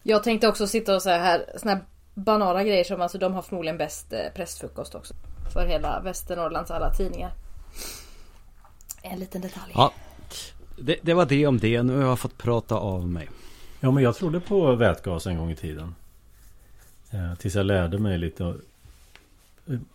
Jag 0.03 0.23
tänkte 0.23 0.49
också 0.49 0.67
sitta 0.67 0.95
och 0.95 1.03
säga 1.03 1.19
här 1.19 1.45
såna 1.57 1.75
här 1.75 1.85
banala 2.15 2.65
grejer 2.65 2.85
som 2.85 3.01
alltså 3.01 3.19
de 3.19 3.35
har 3.35 3.43
förmodligen 3.43 3.79
bäst 3.79 4.13
eh, 4.13 4.19
pressfrukost 4.35 4.95
också. 4.95 5.15
För 5.53 5.67
hela 5.67 6.01
Västernorrlands 6.01 6.71
alla 6.71 6.95
tidningar. 6.95 7.33
En 9.03 9.19
liten 9.19 9.41
detalj. 9.41 9.73
Ja, 9.75 9.93
det, 10.79 10.97
det, 11.03 11.15
var 11.15 11.27
det 11.27 11.47
om 11.47 11.59
det. 11.59 11.83
Nu 11.83 11.97
har 11.97 12.03
jag 12.03 12.19
fått 12.19 12.39
prata 12.39 12.75
av 12.75 13.09
mig. 13.09 13.29
Ja, 13.81 13.91
men 13.91 14.03
jag 14.03 14.17
trodde 14.17 14.41
på 14.41 14.75
vätgas 14.75 15.27
en 15.27 15.37
gång 15.37 15.51
i 15.51 15.57
tiden. 15.57 15.95
Eh, 17.11 17.35
tills 17.35 17.55
jag 17.55 17.67
lärde 17.67 17.99
mig 17.99 18.19
lite. 18.19 18.55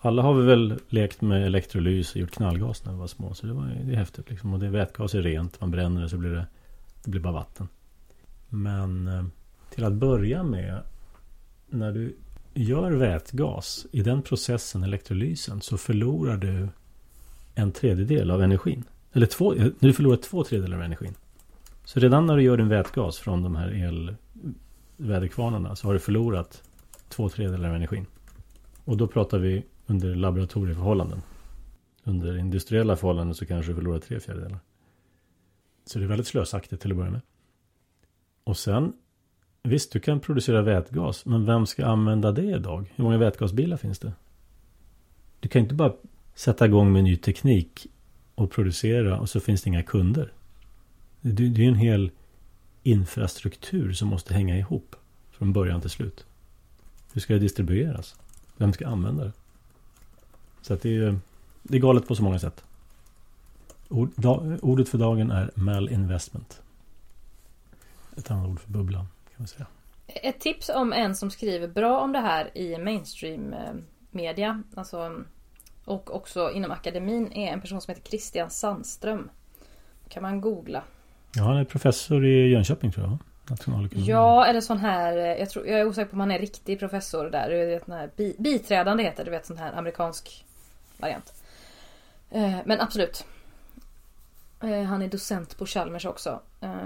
Alla 0.01 0.21
har 0.21 0.33
vi 0.33 0.45
väl 0.45 0.79
lekt 0.89 1.21
med 1.21 1.45
elektrolys 1.45 2.11
och 2.11 2.17
gjort 2.17 2.31
knallgas 2.31 2.85
när 2.85 2.91
vi 2.91 2.97
var 2.97 3.07
små. 3.07 3.33
Så 3.33 3.47
det, 3.47 3.53
var, 3.53 3.65
det 3.83 3.93
är 3.93 3.97
häftigt 3.97 4.29
liksom. 4.29 4.53
Och 4.53 4.59
det 4.59 4.69
vätgas 4.69 5.13
är 5.13 5.21
rent. 5.21 5.61
Man 5.61 5.71
bränner 5.71 6.01
det 6.01 6.09
så 6.09 6.17
blir 6.17 6.29
det, 6.29 6.45
det 7.03 7.11
blir 7.11 7.21
bara 7.21 7.33
vatten. 7.33 7.67
Men 8.49 9.07
eh, 9.07 9.25
till 9.69 9.83
att 9.83 9.93
börja 9.93 10.43
med. 10.43 10.81
När 11.67 11.91
du 11.91 12.15
gör 12.53 12.91
vätgas. 12.91 13.85
I 13.91 14.01
den 14.01 14.21
processen, 14.21 14.83
elektrolysen. 14.83 15.61
Så 15.61 15.77
förlorar 15.77 16.37
du 16.37 16.67
en 17.55 17.71
tredjedel 17.71 18.31
av 18.31 18.43
energin. 18.43 18.83
Eller 19.13 19.25
två, 19.25 19.53
eh, 19.53 19.67
du 19.79 19.93
förlorar 19.93 20.17
två 20.17 20.43
tredjedelar 20.43 20.77
av 20.77 20.83
energin. 20.83 21.13
Så 21.83 21.99
redan 21.99 22.25
när 22.25 22.37
du 22.37 22.43
gör 22.43 22.57
din 22.57 22.67
vätgas 22.67 23.17
från 23.17 23.43
de 23.43 23.55
här 23.55 23.67
elväderkvarnarna 24.97 25.75
så 25.75 25.87
har 25.87 25.93
du 25.93 25.99
förlorat 25.99 26.63
två 27.09 27.29
tredjedelar 27.29 27.69
av 27.69 27.75
energin. 27.75 28.05
Och 28.85 28.97
då 28.97 29.07
pratar 29.07 29.39
vi 29.39 29.63
under 29.85 30.15
laboratorieförhållanden. 30.15 31.21
Under 32.03 32.37
industriella 32.37 32.95
förhållanden 32.95 33.35
så 33.35 33.45
kanske 33.45 33.71
du 33.71 33.75
förlorar 33.75 33.99
tre 33.99 34.19
fjärdedelar. 34.19 34.59
Så 35.85 35.99
det 35.99 36.05
är 36.05 36.09
väldigt 36.09 36.27
slösaktigt 36.27 36.81
till 36.81 36.91
att 36.91 36.97
börja 36.97 37.11
med. 37.11 37.21
Och 38.43 38.57
sen 38.57 38.93
Visst, 39.67 39.91
du 39.91 39.99
kan 39.99 40.19
producera 40.19 40.61
vätgas, 40.61 41.25
men 41.25 41.45
vem 41.45 41.65
ska 41.65 41.85
använda 41.85 42.31
det 42.31 42.43
idag? 42.45 42.93
Hur 42.95 43.03
många 43.03 43.17
vätgasbilar 43.17 43.77
finns 43.77 43.99
det? 43.99 44.13
Du 45.39 45.49
kan 45.49 45.61
inte 45.61 45.75
bara 45.75 45.93
sätta 46.35 46.65
igång 46.65 46.91
med 46.91 47.03
ny 47.03 47.17
teknik 47.17 47.87
och 48.35 48.51
producera 48.51 49.19
och 49.19 49.29
så 49.29 49.39
finns 49.39 49.61
det 49.61 49.67
inga 49.67 49.83
kunder. 49.83 50.31
Det, 51.21 51.43
är 51.43 51.67
en 51.67 51.75
hel 51.75 52.11
infrastruktur 52.83 53.93
som 53.93 54.07
måste 54.07 54.33
hänga 54.33 54.57
ihop 54.57 54.95
från 55.31 55.53
början 55.53 55.81
till 55.81 55.89
slut. 55.89 56.25
Hur 57.13 57.21
ska 57.21 57.33
det 57.33 57.39
distribueras? 57.39 58.15
Vem 58.57 58.73
ska 58.73 58.87
använda 58.87 59.23
det? 59.23 59.31
Så 60.61 60.73
att 60.73 60.81
det 60.81 60.97
är, 60.97 61.19
det 61.63 61.77
är 61.77 61.81
galet 61.81 62.07
på 62.07 62.15
så 62.15 62.23
många 62.23 62.39
sätt. 62.39 62.63
Ord, 63.89 64.11
da, 64.15 64.57
ordet 64.61 64.89
för 64.89 64.97
dagen 64.97 65.31
är 65.31 65.51
malinvestment. 65.55 66.61
Ett 68.17 68.31
annat 68.31 68.49
ord 68.49 68.59
för 68.59 68.71
bubblan 68.71 69.05
kan 69.25 69.35
man 69.37 69.47
säga. 69.47 69.67
Ett 70.07 70.39
tips 70.39 70.69
om 70.69 70.93
en 70.93 71.15
som 71.15 71.31
skriver 71.31 71.67
bra 71.67 71.99
om 71.99 72.11
det 72.11 72.19
här 72.19 72.57
i 72.57 72.77
mainstream 72.77 73.53
eh, 73.53 73.73
media. 74.11 74.63
Alltså 74.75 75.23
och 75.85 76.15
också 76.15 76.51
inom 76.51 76.71
akademin 76.71 77.31
är 77.31 77.47
en 77.47 77.61
person 77.61 77.81
som 77.81 77.91
heter 77.91 78.09
Christian 78.09 78.49
Sandström. 78.49 79.29
Kan 80.09 80.23
man 80.23 80.41
googla. 80.41 80.83
Ja, 81.35 81.43
han 81.43 81.57
är 81.57 81.63
professor 81.63 82.25
i 82.25 82.49
Jönköping 82.49 82.91
tror 82.91 83.05
jag. 83.05 83.17
Nationalekonomi. 83.49 84.07
Ja, 84.09 84.45
eller 84.45 84.61
sån 84.61 84.77
här, 84.77 85.17
jag, 85.17 85.49
tror, 85.49 85.67
jag 85.67 85.79
är 85.79 85.87
osäker 85.87 86.09
på 86.09 86.13
om 86.13 86.19
han 86.19 86.31
är 86.31 86.39
riktig 86.39 86.79
professor 86.79 87.29
där. 87.29 87.49
Du 87.49 87.65
vet, 87.65 87.87
här, 87.87 88.09
bi, 88.15 88.35
biträdande 88.39 89.03
heter 89.03 89.17
det, 89.17 89.31
du 89.31 89.31
vet 89.31 89.45
sån 89.45 89.57
här 89.57 89.73
amerikansk 89.73 90.45
variant. 90.97 91.33
Eh, 92.29 92.57
men 92.65 92.81
absolut. 92.81 93.25
Eh, 94.63 94.83
han 94.83 95.01
är 95.01 95.07
docent 95.07 95.57
på 95.57 95.65
Chalmers 95.65 96.05
också. 96.05 96.39
Eh, 96.61 96.85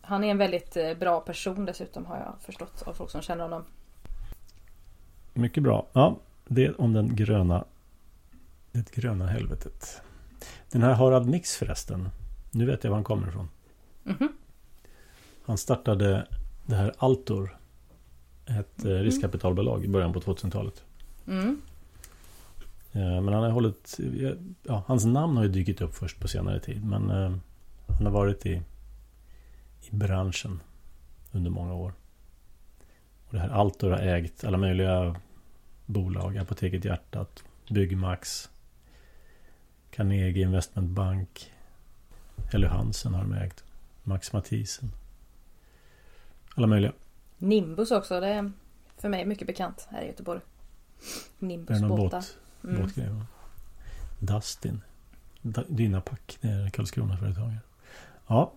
han 0.00 0.24
är 0.24 0.30
en 0.30 0.38
väldigt 0.38 0.76
eh, 0.76 0.94
bra 0.94 1.20
person 1.20 1.64
dessutom 1.64 2.06
har 2.06 2.16
jag 2.16 2.34
förstått 2.40 2.82
av 2.86 2.92
folk 2.92 3.10
som 3.10 3.22
känner 3.22 3.42
honom. 3.42 3.64
Mycket 5.32 5.62
bra. 5.62 5.86
Ja, 5.92 6.16
det 6.46 6.70
om 6.70 6.92
den 6.92 7.16
gröna 7.16 7.64
det 8.72 8.90
gröna 8.90 9.26
helvetet. 9.26 10.02
Den 10.70 10.82
här 10.82 10.92
Harald 10.92 11.28
Mix 11.28 11.56
förresten. 11.56 12.08
Nu 12.50 12.66
vet 12.66 12.84
jag 12.84 12.90
var 12.90 12.96
han 12.96 13.04
kommer 13.04 13.28
ifrån. 13.28 13.48
Mm 14.06 14.18
-hmm. 14.18 14.28
Han 15.44 15.58
startade 15.58 16.26
det 16.66 16.74
här 16.74 16.92
Altor. 16.98 17.58
Ett 18.46 18.84
mm. 18.84 19.02
riskkapitalbolag 19.02 19.84
i 19.84 19.88
början 19.88 20.12
på 20.12 20.20
2000-talet. 20.20 20.84
Mm. 21.26 21.60
Men 22.92 23.28
han 23.28 23.42
har 23.42 23.50
hållit... 23.50 23.98
Ja, 24.62 24.82
hans 24.86 25.04
namn 25.04 25.36
har 25.36 25.44
ju 25.44 25.50
dykt 25.50 25.80
upp 25.80 25.94
först 25.94 26.20
på 26.20 26.28
senare 26.28 26.60
tid. 26.60 26.84
Men 26.84 27.10
uh, 27.10 27.36
han 27.86 28.06
har 28.06 28.12
varit 28.12 28.46
i, 28.46 28.62
i 29.80 29.96
branschen 29.96 30.60
under 31.32 31.50
många 31.50 31.74
år. 31.74 31.92
Och 33.26 33.34
det 33.34 33.38
här 33.38 33.48
Altor 33.48 33.90
har 33.90 33.98
ägt 33.98 34.44
alla 34.44 34.58
möjliga 34.58 35.16
bolag. 35.86 36.38
Apoteket 36.38 36.84
Hjärtat, 36.84 37.44
Byggmax, 37.70 38.50
Carnegie 39.98 40.42
Investment 40.42 40.90
Bank. 40.90 41.52
Eller 42.52 42.68
Hansen 42.68 43.14
har 43.14 43.22
de 43.22 43.32
ägt. 43.32 43.64
Max 44.02 44.32
Mathisen. 44.32 44.90
Alla 46.54 46.66
möjliga. 46.66 46.92
Nimbus 47.38 47.90
också. 47.90 48.20
Det 48.20 48.26
är 48.26 48.52
för 48.96 49.08
mig 49.08 49.24
mycket 49.24 49.46
bekant 49.46 49.88
här 49.90 50.02
i 50.02 50.06
Göteborg. 50.06 50.40
Nimbus 51.38 51.82
båtar. 51.82 52.18
Båt, 52.18 52.36
mm. 52.64 52.82
båtgrej, 52.82 53.08
va? 53.08 53.26
Dustin. 54.18 54.80
Dynapack. 55.68 56.38
Det 56.40 56.48
är 56.48 56.70
Karlskrona-företaget. 56.70 57.62
Ja. 58.26 58.52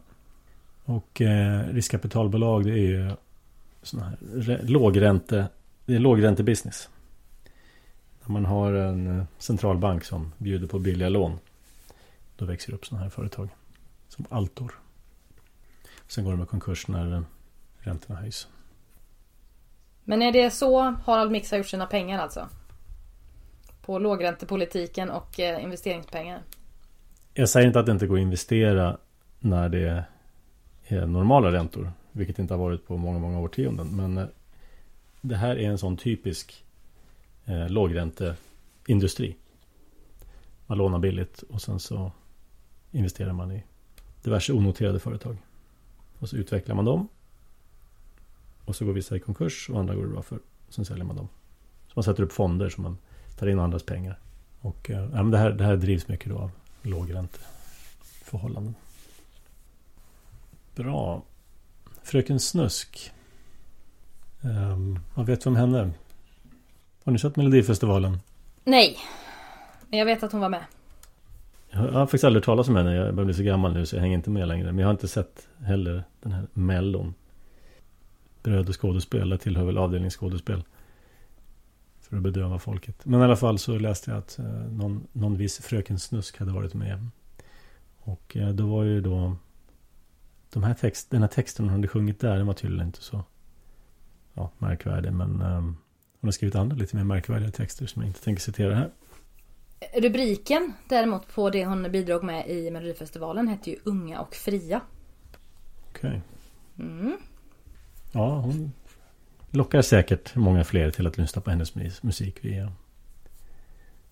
Och 0.85 1.21
eh, 1.21 1.67
riskkapitalbolag 1.67 2.65
det 2.65 2.71
är 2.71 2.87
ju 2.87 3.11
sådana 3.83 4.09
här 4.09 4.61
lågränte. 4.63 5.47
Det 5.85 5.95
är 5.95 5.99
lågräntebusiness. 5.99 6.89
När 8.25 8.33
man 8.33 8.45
har 8.45 8.73
en 8.73 9.19
eh, 9.19 9.25
centralbank 9.37 10.03
som 10.03 10.33
bjuder 10.37 10.67
på 10.67 10.79
billiga 10.79 11.09
lån. 11.09 11.39
Då 12.35 12.45
växer 12.45 12.71
det 12.71 12.75
upp 12.75 12.85
sådana 12.85 13.03
här 13.03 13.09
företag. 13.09 13.49
Som 14.07 14.25
Altor. 14.29 14.71
Sen 16.07 16.23
går 16.23 16.31
de 16.31 16.43
i 16.43 16.45
konkurs 16.45 16.87
när 16.87 17.23
räntorna 17.77 18.19
höjs. 18.19 18.47
Men 20.03 20.21
är 20.21 20.31
det 20.31 20.51
så 20.51 20.81
Harald 20.81 21.31
Mix 21.31 21.51
har 21.51 21.57
gjort 21.57 21.67
sina 21.67 21.85
pengar 21.85 22.19
alltså? 22.19 22.47
På 23.81 23.99
lågräntepolitiken 23.99 25.09
och 25.09 25.39
eh, 25.39 25.63
investeringspengar? 25.63 26.41
Jag 27.33 27.49
säger 27.49 27.67
inte 27.67 27.79
att 27.79 27.85
det 27.85 27.91
inte 27.91 28.07
går 28.07 28.15
att 28.15 28.21
investera 28.21 28.97
när 29.39 29.69
det 29.69 30.03
är 30.87 31.05
normala 31.05 31.51
räntor. 31.51 31.91
Vilket 32.11 32.39
inte 32.39 32.53
har 32.53 32.59
varit 32.59 32.87
på 32.87 32.97
många, 32.97 33.19
många 33.19 33.39
årtionden. 33.39 33.87
Men 33.95 34.17
eh, 34.17 34.25
det 35.21 35.35
här 35.35 35.55
är 35.55 35.69
en 35.69 35.77
sån 35.77 35.97
typisk 35.97 36.63
eh, 37.45 37.69
lågränteindustri. 37.69 39.35
Man 40.67 40.77
lånar 40.77 40.99
billigt 40.99 41.41
och 41.41 41.61
sen 41.61 41.79
så 41.79 42.11
investerar 42.91 43.33
man 43.33 43.51
i 43.51 43.63
diverse 44.23 44.53
onoterade 44.53 44.99
företag. 44.99 45.37
Och 46.19 46.29
så 46.29 46.35
utvecklar 46.35 46.75
man 46.75 46.85
dem. 46.85 47.07
Och 48.65 48.75
så 48.75 48.85
går 48.85 48.93
vissa 48.93 49.15
i 49.15 49.19
konkurs 49.19 49.69
och 49.69 49.79
andra 49.79 49.95
går 49.95 50.03
det 50.03 50.09
bra 50.09 50.21
för. 50.21 50.39
Sen 50.69 50.85
säljer 50.85 51.05
man 51.05 51.15
dem. 51.15 51.27
Så 51.87 51.93
man 51.95 52.03
sätter 52.03 52.23
upp 52.23 52.31
fonder 52.31 52.69
som 52.69 52.83
man 52.83 52.97
tar 53.37 53.47
in 53.47 53.59
andras 53.59 53.83
pengar. 53.83 54.19
Och 54.61 54.89
eh, 54.89 55.01
ja, 55.01 55.23
men 55.23 55.31
det, 55.31 55.37
här, 55.37 55.51
det 55.51 55.63
här 55.63 55.75
drivs 55.75 56.07
mycket 56.07 56.29
då 56.29 56.37
av 56.37 56.51
lågränteförhållanden. 56.81 58.75
Bra. 60.75 61.23
Fröken 62.03 62.39
Snusk. 62.39 63.11
Um, 64.41 64.99
vad 65.13 65.25
vet 65.25 65.45
vi 65.45 65.49
om 65.49 65.55
henne? 65.55 65.91
Har 67.03 67.11
ni 67.11 67.19
sett 67.19 67.35
Melodifestivalen? 67.35 68.19
Nej. 68.63 68.97
Men 69.89 69.99
jag 69.99 70.05
vet 70.05 70.23
att 70.23 70.31
hon 70.31 70.41
var 70.41 70.49
med. 70.49 70.63
Jag 71.69 71.79
har 71.79 72.05
faktiskt 72.05 72.23
aldrig 72.23 72.43
talat 72.43 72.67
om 72.67 72.75
henne. 72.75 72.95
Jag 72.95 73.15
börjar 73.15 73.25
bli 73.25 73.33
så 73.33 73.43
gammal 73.43 73.73
nu 73.73 73.85
så 73.85 73.95
jag 73.95 74.01
hänger 74.01 74.17
inte 74.17 74.29
med 74.29 74.47
längre. 74.47 74.65
Men 74.65 74.79
jag 74.79 74.87
har 74.87 74.91
inte 74.91 75.07
sett 75.07 75.47
heller 75.59 76.03
den 76.21 76.31
här 76.31 76.47
Mellon. 76.53 77.13
Bröd 78.43 78.69
och 78.69 78.81
skådespel. 78.81 79.39
Tillhör 79.39 79.65
väl 79.65 79.77
avdelningsskådespel. 79.77 80.63
För 82.01 82.17
att 82.17 82.23
bedöva 82.23 82.59
folket. 82.59 83.05
Men 83.05 83.21
i 83.21 83.23
alla 83.23 83.35
fall 83.35 83.59
så 83.59 83.77
läste 83.77 84.11
jag 84.11 84.17
att 84.17 84.39
eh, 84.39 84.45
någon, 84.45 85.07
någon 85.11 85.37
viss 85.37 85.59
fröken 85.59 85.99
Snusk 85.99 86.37
hade 86.39 86.51
varit 86.51 86.73
med. 86.73 87.07
Och 87.99 88.37
eh, 88.37 88.49
då 88.49 88.65
var 88.67 88.83
ju 88.83 89.01
då 89.01 89.35
de 90.53 90.63
här 90.63 90.73
text, 90.73 91.09
den 91.09 91.21
här 91.21 91.27
texten 91.27 91.65
hon 91.65 91.73
hade 91.73 91.87
sjungit 91.87 92.19
där, 92.19 92.37
den 92.37 92.47
var 92.47 92.53
tydligen 92.53 92.87
inte 92.87 93.01
så 93.03 93.23
ja, 94.33 94.51
märkvärdig. 94.57 95.13
Men 95.13 95.41
um, 95.41 95.77
hon 96.21 96.27
har 96.27 96.31
skrivit 96.31 96.55
andra 96.55 96.75
lite 96.75 96.95
mer 96.95 97.03
märkvärdiga 97.03 97.51
texter 97.51 97.85
som 97.85 98.01
jag 98.01 98.09
inte 98.09 98.23
tänker 98.23 98.41
citera 98.41 98.75
här. 98.75 98.91
Rubriken 99.93 100.73
däremot 100.89 101.33
på 101.33 101.49
det 101.49 101.65
hon 101.65 101.91
bidrog 101.91 102.23
med 102.23 102.49
i 102.49 102.71
Melodifestivalen 102.71 103.47
hette 103.47 103.69
ju 103.69 103.77
Unga 103.83 104.21
och 104.21 104.35
fria. 104.35 104.81
Okej. 105.89 106.09
Okay. 106.09 106.87
Mm. 106.87 107.17
Ja, 108.11 108.39
hon 108.39 108.71
lockar 109.51 109.81
säkert 109.81 110.35
många 110.35 110.63
fler 110.63 110.91
till 110.91 111.07
att 111.07 111.17
lyssna 111.17 111.41
på 111.41 111.49
hennes 111.49 112.03
musik 112.03 112.45
via 112.45 112.71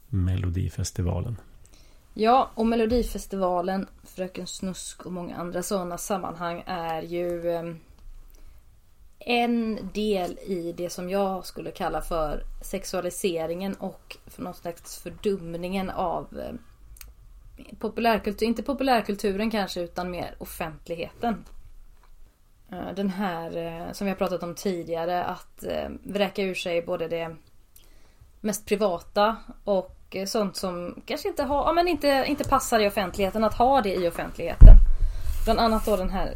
Melodifestivalen. 0.07 1.37
Ja, 2.13 2.51
och 2.55 2.65
Melodifestivalen, 2.65 3.87
Fröken 4.03 4.47
Snusk 4.47 5.05
och 5.05 5.11
många 5.11 5.35
andra 5.35 5.63
sådana 5.63 5.97
sammanhang 5.97 6.63
är 6.65 7.01
ju 7.01 7.51
ehm, 7.51 7.79
en 9.19 9.89
del 9.93 10.39
i 10.39 10.73
det 10.77 10.89
som 10.89 11.09
jag 11.09 11.45
skulle 11.45 11.71
kalla 11.71 12.01
för 12.01 12.43
sexualiseringen 12.61 13.73
och 13.73 14.17
för 14.27 14.41
någon 14.41 14.53
slags 14.53 14.97
fördumningen 14.97 15.89
av 15.89 16.39
eh, 16.39 16.53
populärkultur, 17.79 18.47
inte 18.47 18.63
populärkulturen 18.63 19.51
kanske 19.51 19.81
utan 19.81 20.11
mer 20.11 20.35
offentligheten. 20.37 21.45
Eh, 22.71 22.93
den 22.95 23.09
här 23.09 23.57
eh, 23.57 23.91
som 23.91 24.05
vi 24.05 24.11
har 24.11 24.17
pratat 24.17 24.43
om 24.43 24.55
tidigare 24.55 25.23
att 25.23 25.63
vräka 26.03 26.43
ur 26.43 26.55
sig 26.55 26.81
både 26.81 27.07
det 27.07 27.35
mest 28.41 28.65
privata 28.65 29.37
och 29.63 29.95
sånt 30.27 30.55
som 30.55 31.01
kanske 31.05 31.27
inte, 31.27 31.43
har, 31.43 31.65
ja, 31.65 31.73
men 31.73 31.87
inte, 31.87 32.25
inte 32.27 32.43
passar 32.43 32.79
i 32.79 32.87
offentligheten 32.87 33.43
att 33.43 33.53
ha 33.53 33.81
det 33.81 33.95
i 33.95 34.07
offentligheten. 34.07 34.75
Bland 35.45 35.59
annat 35.59 35.85
då 35.85 35.95
den 35.95 36.09
här 36.09 36.33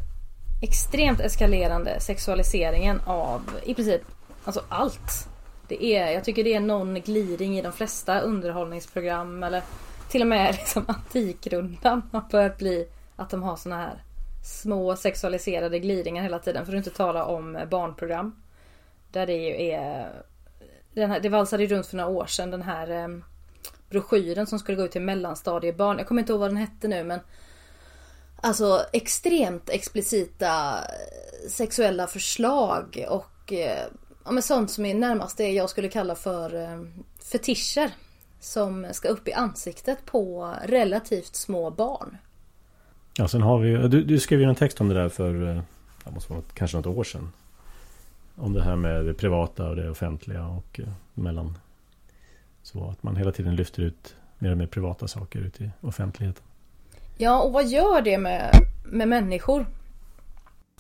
extremt 0.64 1.20
eskalerande 1.20 2.00
sexualiseringen 2.00 3.02
av 3.06 3.42
i 3.64 3.74
princip 3.74 4.02
alltså 4.44 4.64
allt. 4.70 5.28
Det 5.68 5.86
är, 5.86 6.12
jag 6.12 6.24
tycker 6.24 6.44
det 6.44 6.54
är 6.54 6.60
någon 6.60 6.94
gliring 6.94 7.58
i 7.58 7.62
de 7.62 7.74
flesta 7.74 8.20
underhållningsprogram 8.20 9.44
eller 9.44 9.64
till 10.10 10.22
och 10.22 10.28
med 10.28 10.56
liksom 10.60 10.86
Antikrundan 10.88 12.02
har 12.12 12.22
börjat 12.32 12.58
bli 12.58 12.88
att 13.16 13.30
de 13.30 13.44
har 13.44 13.56
såna 13.56 13.78
här 13.78 14.04
små 14.44 14.96
sexualiserade 14.96 15.80
glidningar 15.80 16.24
hela 16.24 16.40
tiden. 16.40 16.66
För 16.66 16.74
att 16.74 16.78
inte 16.78 16.90
tala 16.90 17.26
om 17.26 17.60
barnprogram. 17.72 18.36
Där 19.12 19.26
det 19.26 19.34
ju 19.34 19.66
är 19.72 20.12
den 20.94 21.12
här, 21.12 21.20
det 21.20 21.30
valsade 21.30 21.64
ju 21.64 21.70
runt 21.70 21.88
för 21.88 21.98
några 21.98 22.10
år 22.10 22.26
sedan 22.26 22.52
den 22.52 22.62
här 22.62 22.90
eh, 22.90 23.08
broschyren 23.90 24.48
som 24.48 24.60
skulle 24.60 24.78
gå 24.78 24.84
ut 24.84 24.92
till 24.92 25.02
mellanstadiebarn. 25.02 25.98
Jag 25.98 26.08
kommer 26.08 26.22
inte 26.22 26.32
ihåg 26.32 26.40
vad 26.40 26.50
den 26.50 26.58
hette 26.58 26.88
nu 26.88 27.04
men 27.04 27.20
Alltså 28.46 28.86
extremt 28.94 29.70
explicita 29.70 30.78
eh, 30.78 31.50
sexuella 31.50 32.08
förslag 32.08 33.06
och 33.10 33.54
eh, 33.54 33.88
ja, 34.26 34.32
men 34.32 34.44
sånt 34.44 34.72
som 34.72 34.86
är 34.86 34.96
närmast 34.96 35.38
det 35.38 35.52
jag 35.52 35.70
skulle 35.70 35.90
kalla 35.90 36.16
för 36.16 36.64
eh, 36.64 36.84
fetischer. 37.32 37.92
Som 38.40 38.88
ska 38.92 39.08
upp 39.08 39.28
i 39.28 39.34
ansiktet 39.34 40.06
på 40.06 40.54
relativt 40.66 41.36
små 41.36 41.70
barn. 41.70 42.18
Ja, 43.18 43.28
sen 43.28 43.42
har 43.42 43.60
vi 43.60 43.88
du, 43.88 44.04
du 44.04 44.20
skrev 44.20 44.40
ju 44.40 44.46
en 44.46 44.56
text 44.56 44.82
om 44.82 44.88
det 44.88 44.96
där 44.96 45.10
för, 45.10 45.34
det 46.04 46.12
måste 46.12 46.34
vara 46.34 46.44
kanske 46.54 46.78
något 46.78 46.86
år 46.86 47.04
sedan. 47.04 47.32
Om 48.36 48.54
det 48.54 48.64
här 48.64 48.76
med 48.76 49.06
det 49.06 49.14
privata 49.14 49.70
och 49.70 49.76
det 49.76 49.90
offentliga 49.90 50.48
och 50.48 50.80
mellan 51.14 51.58
så 52.64 52.90
att 52.90 53.04
man 53.04 53.16
hela 53.16 53.32
tiden 53.32 53.56
lyfter 53.56 53.82
ut 53.82 54.16
mer 54.40 54.52
och 54.52 54.58
mer 54.58 54.68
privata 54.68 55.08
saker 55.08 55.40
ut 55.40 55.62
i 55.62 55.72
offentligheten. 55.82 56.44
Ja, 57.24 57.42
och 57.42 57.54
vad 57.54 57.68
gör 57.68 58.02
det 58.02 58.18
med, 58.18 58.52
med 58.86 59.08
människor? 59.08 59.66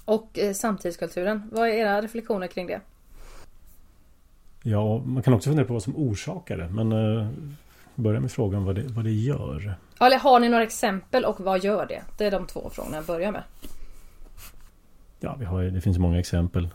Och 0.06 0.40
eh, 0.40 0.54
samtidskulturen. 0.54 1.50
Vad 1.52 1.70
är 1.70 1.74
era 1.74 2.02
reflektioner 2.02 2.48
kring 2.48 2.68
det? 2.68 2.82
Ja, 4.64 4.98
man 4.98 5.24
kan 5.24 5.34
också 5.34 5.50
fundera 5.50 5.66
på 5.66 5.74
vad 5.74 5.84
som 5.84 5.96
orsakar 5.96 6.58
det. 6.58 6.70
Men 6.70 6.92
eh, 6.92 7.28
börja 7.96 8.20
med 8.20 8.32
frågan 8.32 8.66
vad 8.66 8.76
det, 8.76 8.84
vad 8.88 9.06
det 9.06 9.12
gör. 9.12 9.76
Eller 10.00 10.20
har 10.20 10.40
ni 10.40 10.50
några 10.50 10.64
exempel 10.64 11.26
och 11.26 11.40
vad 11.40 11.64
gör 11.64 11.86
det? 11.86 12.02
Det 12.18 12.26
är 12.26 12.32
de 12.32 12.48
två 12.48 12.70
frågorna 12.70 12.96
jag 12.96 13.06
börjar 13.06 13.32
med. 13.32 13.44
Ja, 15.20 15.36
vi 15.40 15.46
har, 15.46 15.64
det 15.64 15.82
finns 15.82 15.98
många 15.98 16.20
exempel. 16.20 16.70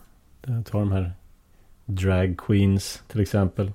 Ta 0.65 0.79
de 0.79 0.91
här 0.91 1.13
Drag 1.85 2.37
Queens 2.37 3.03
till 3.07 3.21
exempel. 3.21 3.71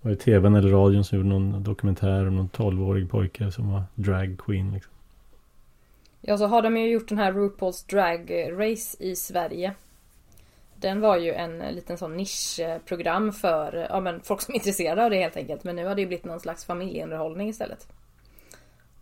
Var 0.00 0.10
det 0.10 0.16
tvn 0.16 0.54
eller 0.54 0.70
radion 0.70 1.04
som 1.04 1.18
gjorde 1.18 1.28
någon 1.28 1.62
dokumentär 1.62 2.28
om 2.28 2.36
någon 2.36 2.48
12-årig 2.48 3.10
pojke 3.10 3.52
som 3.52 3.72
var 3.72 3.82
drag 3.94 4.38
queen 4.38 4.72
liksom. 4.72 4.92
Ja, 6.28 6.38
så 6.38 6.46
har 6.46 6.62
de 6.62 6.76
ju 6.76 6.90
gjort 6.90 7.08
den 7.08 7.18
här 7.18 7.32
RuPaul's 7.32 7.90
Drag 7.90 8.30
Race 8.60 8.96
i 9.00 9.16
Sverige. 9.16 9.74
Den 10.76 11.00
var 11.00 11.16
ju 11.16 11.32
en 11.32 11.58
liten 11.58 11.98
sån 11.98 12.16
nischprogram 12.16 13.32
för 13.32 13.86
ja, 13.90 14.00
men 14.00 14.20
folk 14.20 14.42
som 14.42 14.54
är 14.54 14.56
intresserade 14.56 15.04
av 15.04 15.10
det 15.10 15.16
helt 15.16 15.36
enkelt. 15.36 15.64
Men 15.64 15.76
nu 15.76 15.86
har 15.86 15.94
det 15.94 16.00
ju 16.00 16.06
blivit 16.06 16.24
någon 16.24 16.40
slags 16.40 16.64
familjeunderhållning 16.64 17.48
istället. 17.48 17.88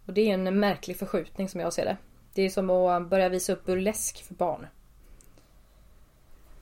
Och 0.06 0.12
det 0.12 0.30
är 0.30 0.34
en 0.34 0.60
märklig 0.60 0.98
förskjutning 0.98 1.48
som 1.48 1.60
jag 1.60 1.72
ser 1.72 1.84
det. 1.84 1.96
Det 2.34 2.42
är 2.42 2.50
som 2.50 2.70
att 2.70 3.08
börja 3.08 3.28
visa 3.28 3.52
upp 3.52 3.66
burlesk 3.66 4.24
för 4.24 4.34
barn. 4.34 4.66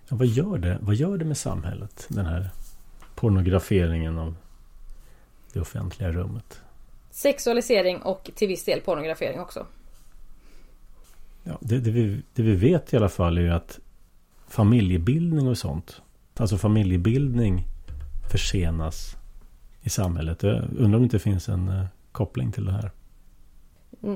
Ja, 0.09 0.17
vad 0.17 0.27
gör 0.27 0.59
det? 0.59 0.79
Vad 0.81 0.95
gör 0.95 1.17
det 1.17 1.25
med 1.25 1.39
samhället? 1.39 2.07
Den 2.09 2.27
här 2.27 2.51
pornograferingen 3.15 4.19
av 4.19 4.35
det 5.53 5.61
offentliga 5.61 6.11
rummet. 6.11 6.61
Sexualisering 7.11 8.03
och 8.03 8.31
till 8.35 8.49
viss 8.49 8.65
del 8.65 8.81
pornografering 8.81 9.41
också. 9.41 9.67
Ja, 11.45 11.59
det, 11.61 11.79
det, 11.79 11.91
vi, 11.91 12.23
det 12.35 12.43
vi 12.43 12.55
vet 12.55 12.93
i 12.93 12.97
alla 12.97 13.09
fall 13.09 13.39
är 13.39 13.43
ju 13.43 13.51
att 13.51 13.79
familjebildning 14.49 15.49
och 15.49 15.59
sånt. 15.59 16.03
Alltså 16.37 16.59
familjebildning 16.59 17.65
försenas 18.31 19.17
i 19.83 19.91
samhället. 19.91 20.43
Jag 20.43 20.55
undrar 20.55 20.85
om 20.85 20.93
det 20.93 21.03
inte 21.03 21.19
finns 21.19 21.49
en 21.49 21.69
uh, 21.69 21.85
koppling 22.13 22.53
till 22.53 22.65
det 22.65 22.73
här. 22.73 22.91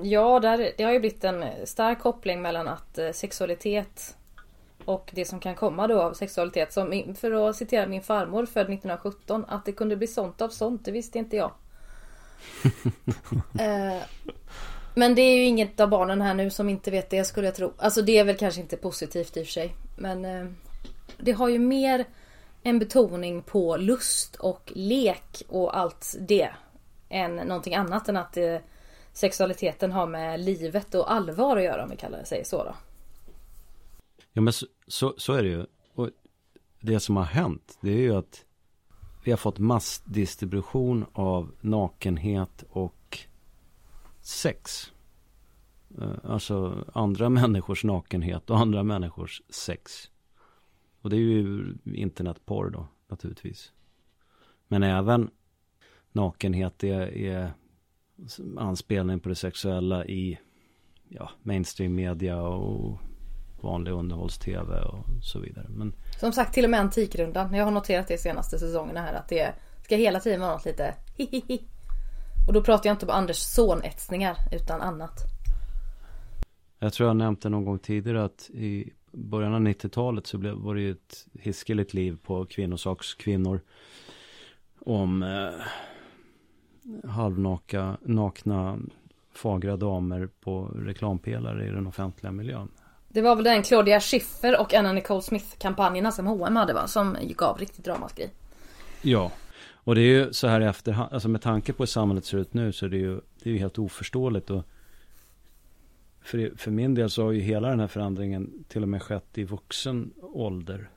Ja, 0.03 0.41
där, 0.41 0.73
det 0.77 0.85
har 0.85 0.93
ju 0.93 1.01
blivit 1.01 1.25
en 1.25 1.45
stark 1.65 2.01
koppling 2.01 2.43
mellan 2.43 2.69
att 2.69 2.99
uh, 2.99 3.13
sexualitet 3.13 4.17
och 4.85 5.11
det 5.15 5.25
som 5.25 5.41
kan 5.41 5.55
komma 5.55 5.87
då 5.87 6.03
av 6.03 6.13
sexualitet. 6.13 6.73
Som, 6.73 7.15
för 7.19 7.49
att 7.49 7.57
citera 7.57 7.87
min 7.87 8.03
farmor 8.03 8.47
född 8.47 8.63
1917. 8.63 9.45
Att 9.49 9.65
det 9.65 9.73
kunde 9.73 9.97
bli 9.97 10.07
sånt 10.07 10.43
av 10.43 10.49
sånt, 10.49 10.85
det 10.85 10.93
visste 10.93 11.19
inte 11.19 11.37
jag. 11.37 11.53
eh, 13.61 14.03
men 14.99 15.15
det 15.15 15.23
är 15.23 15.37
ju 15.37 15.45
inget 15.45 15.81
av 15.81 15.89
barnen 15.89 16.21
här 16.21 16.35
nu 16.35 16.51
som 16.51 16.69
inte 16.69 16.91
vet 16.91 17.11
det 17.11 17.25
skulle 17.25 17.47
jag 17.47 17.55
tro. 17.55 17.73
Alltså 17.79 18.03
det 18.03 18.19
är 18.19 18.25
väl 18.25 18.37
kanske 18.37 18.61
inte 18.61 18.77
positivt 18.77 19.37
i 19.37 19.43
och 19.43 19.47
för 19.47 19.53
sig. 19.53 19.75
Men 19.97 20.25
eh, 20.25 20.47
det 21.19 21.33
har 21.33 21.49
ju 21.49 21.59
mer 21.59 22.05
en 22.63 22.79
betoning 22.79 23.43
på 23.43 23.77
lust 23.77 24.37
och 24.37 24.73
lek 24.75 25.43
och 25.49 25.79
allt 25.79 26.17
det. 26.21 26.51
Än 27.09 27.37
någonting 27.37 27.75
annat 27.75 28.09
än 28.09 28.17
att 28.17 28.37
eh, 28.37 28.57
sexualiteten 29.13 29.93
har 29.93 30.07
med 30.07 30.41
livet 30.41 30.95
och 30.95 31.13
allvar 31.13 31.57
att 31.57 31.65
göra 31.65 31.85
om 31.85 31.91
vi 31.91 31.97
kallar 31.97 32.19
det 32.19 32.27
sig 32.27 32.45
så 32.45 32.65
då. 32.65 32.75
Ja 34.33 34.41
men 34.43 34.53
så, 34.53 34.67
så, 34.87 35.15
så, 35.17 35.33
är 35.33 35.43
det 35.43 35.49
ju. 35.49 35.67
Och 35.95 36.11
det 36.81 37.01
som 37.01 37.17
har 37.17 37.25
hänt 37.25 37.79
det 37.81 37.91
är 37.91 38.01
ju 38.01 38.17
att 38.17 38.45
vi 39.25 39.31
har 39.33 39.39
fått 39.39 39.59
massdistribution 39.59 41.07
av 41.13 41.51
nakenhet 41.61 42.65
och 42.71 42.96
sex. 44.27 44.93
Eh, 46.01 46.31
alltså 46.31 46.85
andra 46.93 47.29
människors 47.41 47.85
nakenhet 47.85 48.51
och 48.51 48.59
andra 48.59 48.83
människors 48.83 49.43
sex. 49.49 50.11
Och 51.01 51.11
det 51.11 51.17
är 51.17 51.21
ju 51.21 51.75
internetporr 51.85 52.71
då 52.71 52.89
naturligtvis. 53.09 53.73
Men 54.69 54.83
även 54.83 55.31
nakenhet 56.13 56.85
är, 56.85 57.17
är 57.17 57.53
anspelning 58.59 59.21
på 59.21 59.29
det 59.29 59.35
sexuella 59.35 60.07
i 60.07 60.39
ja, 61.09 61.31
mainstream 61.43 61.95
media 61.95 62.43
och 62.43 62.99
vanlig 63.61 63.93
underhålls-tv 63.93 64.81
och 64.81 65.05
så 65.23 65.39
vidare. 65.39 65.67
Men... 65.69 65.95
Som 66.21 66.33
sagt 66.33 66.55
till 66.55 66.65
och 66.65 66.71
med 66.71 66.81
Antikrundan. 66.81 67.55
Jag 67.55 67.65
har 67.65 67.71
noterat 67.71 68.09
det 68.09 68.19
senaste 68.19 68.59
säsongerna 68.59 69.01
här 69.01 69.15
att 69.15 69.29
det 69.29 69.55
ska 69.83 69.97
hela 69.97 70.21
tiden 70.21 70.41
vara 70.41 70.53
något 70.53 70.65
lite 70.65 70.95
hihihi. 71.17 71.69
Och 72.47 72.53
då 72.53 72.63
pratar 72.63 72.89
jag 72.89 72.95
inte 72.95 73.07
om 73.07 73.13
Anders 73.13 73.37
sonetsningar 73.37 74.37
utan 74.53 74.81
annat. 74.81 75.13
Jag 76.79 76.93
tror 76.93 77.09
jag 77.09 77.17
nämnt 77.17 77.43
det 77.43 77.49
någon 77.49 77.65
gång 77.65 77.79
tidigare 77.79 78.25
att 78.25 78.51
i 78.51 78.93
början 79.13 79.55
av 79.55 79.61
90-talet 79.61 80.27
så 80.27 80.39
blev, 80.39 80.55
var 80.55 80.75
det 80.75 80.81
ju 80.81 80.91
ett 80.91 81.27
hiskeligt 81.33 81.95
liv 81.95 82.19
på 82.23 82.45
kvinnosakskvinnor. 82.45 83.61
Om 84.81 85.23
eh, 85.23 85.51
halvnaka, 87.11 87.97
nakna, 88.03 88.79
fagra 89.35 89.77
damer 89.77 90.29
på 90.41 90.71
reklampelare 90.75 91.67
i 91.67 91.71
den 91.71 91.87
offentliga 91.87 92.33
miljön. 92.33 92.69
Det 93.09 93.23
var 93.23 93.35
väl 93.35 93.45
den 93.45 93.63
Claudia 93.63 94.01
Schiffer 94.01 94.61
och 94.61 94.75
Anna 94.75 94.93
Nicole 94.93 95.23
Smith-kampanjerna 95.23 96.13
som 96.13 96.27
H&M 96.27 96.57
hade 96.57 96.75
va? 96.75 96.87
Som 96.87 97.17
gav 97.37 97.59
riktigt 97.59 97.89
ramaskri. 97.89 98.31
Ja, 99.03 99.31
och 99.87 99.95
det 99.95 100.01
är 100.01 100.25
ju 100.25 100.33
så 100.33 100.47
här 100.47 100.61
i 100.61 100.65
efterhand, 100.65 101.13
alltså 101.13 101.29
med 101.29 101.43
tanke 101.43 101.73
på 101.73 101.83
hur 101.83 101.87
samhället 101.87 102.25
ser 102.25 102.39
ut 102.39 102.55
nu 102.55 102.73
så 102.73 102.87
är 102.87 102.91
det 102.91 102.97
ju, 102.97 103.21
det 103.43 103.51
är 103.51 103.53
ju 103.53 103.59
helt 103.59 103.79
oförståeligt. 103.79 104.51
Och 104.51 104.65
för, 106.21 106.53
för 106.57 106.71
min 106.71 106.95
del 106.95 107.11
så 107.11 107.25
har 107.25 107.33
ju 107.33 107.41
hela 107.41 107.69
den 107.69 107.81
här 107.81 107.87
förändringen 107.87 108.65
till 108.69 108.83
och 108.83 108.89
med 108.89 109.03
skett 109.03 109.39
i 109.39 109.45
vuxen 109.45 110.13
ålder. 110.23 110.91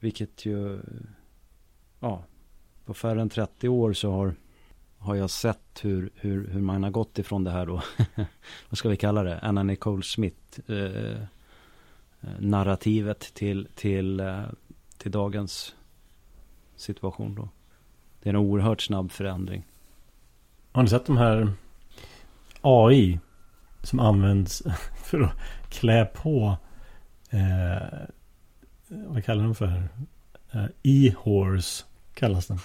Vilket 0.00 0.46
ju, 0.46 0.80
ja, 2.00 2.24
på 2.84 2.94
färre 2.94 3.20
än 3.20 3.28
30 3.28 3.68
år 3.68 3.92
så 3.92 4.10
har, 4.10 4.34
har 4.98 5.14
jag 5.14 5.30
sett 5.30 5.80
hur, 5.82 6.10
hur, 6.14 6.48
hur 6.48 6.60
man 6.60 6.82
har 6.82 6.90
gått 6.90 7.18
ifrån 7.18 7.44
det 7.44 7.50
här 7.50 7.66
då, 7.66 7.82
vad 8.68 8.78
ska 8.78 8.88
vi 8.88 8.96
kalla 8.96 9.22
det, 9.22 9.38
Anna 9.38 9.62
Nicole 9.62 10.02
Smith 10.02 10.60
eh, 10.66 11.12
eh 11.12 11.20
narrativet 12.38 13.20
till, 13.20 13.68
till, 13.74 14.20
eh, 14.20 14.44
till 14.98 15.10
dagens 15.10 15.74
situation 16.76 17.34
då. 17.34 17.48
Det 18.22 18.28
är 18.28 18.34
en 18.34 18.40
oerhört 18.40 18.80
snabb 18.80 19.12
förändring. 19.12 19.64
Har 20.72 20.82
ni 20.82 20.88
sett 20.88 21.06
de 21.06 21.16
här 21.16 21.52
AI 22.60 23.18
som 23.82 24.00
används 24.00 24.62
för 25.04 25.20
att 25.20 25.32
klä 25.68 26.04
på 26.04 26.56
eh, 27.30 27.98
vad 28.88 29.24
kallar 29.24 29.44
de 29.44 29.54
för? 29.54 29.88
Eh, 30.52 30.64
E-horse 30.82 31.84
kallas 32.14 32.46
den. 32.46 32.58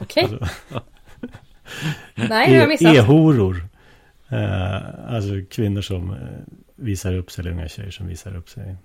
Okej. 0.00 0.24
Okay. 0.24 0.38
Alltså, 0.38 0.80
Nej, 2.14 2.50
det 2.50 2.54
har 2.54 2.60
jag 2.60 2.68
missat. 2.68 2.96
E-horor. 2.96 3.68
Eh, 4.28 5.14
alltså 5.14 5.30
kvinnor 5.50 5.80
som 5.80 6.10
eh, 6.10 6.18
visar 6.76 7.14
upp 7.14 7.30
sig, 7.30 7.42
eller 7.42 7.52
unga 7.52 7.68
tjejer 7.68 7.90
som 7.90 8.06
visar 8.06 8.36
upp 8.36 8.48
sig. 8.48 8.76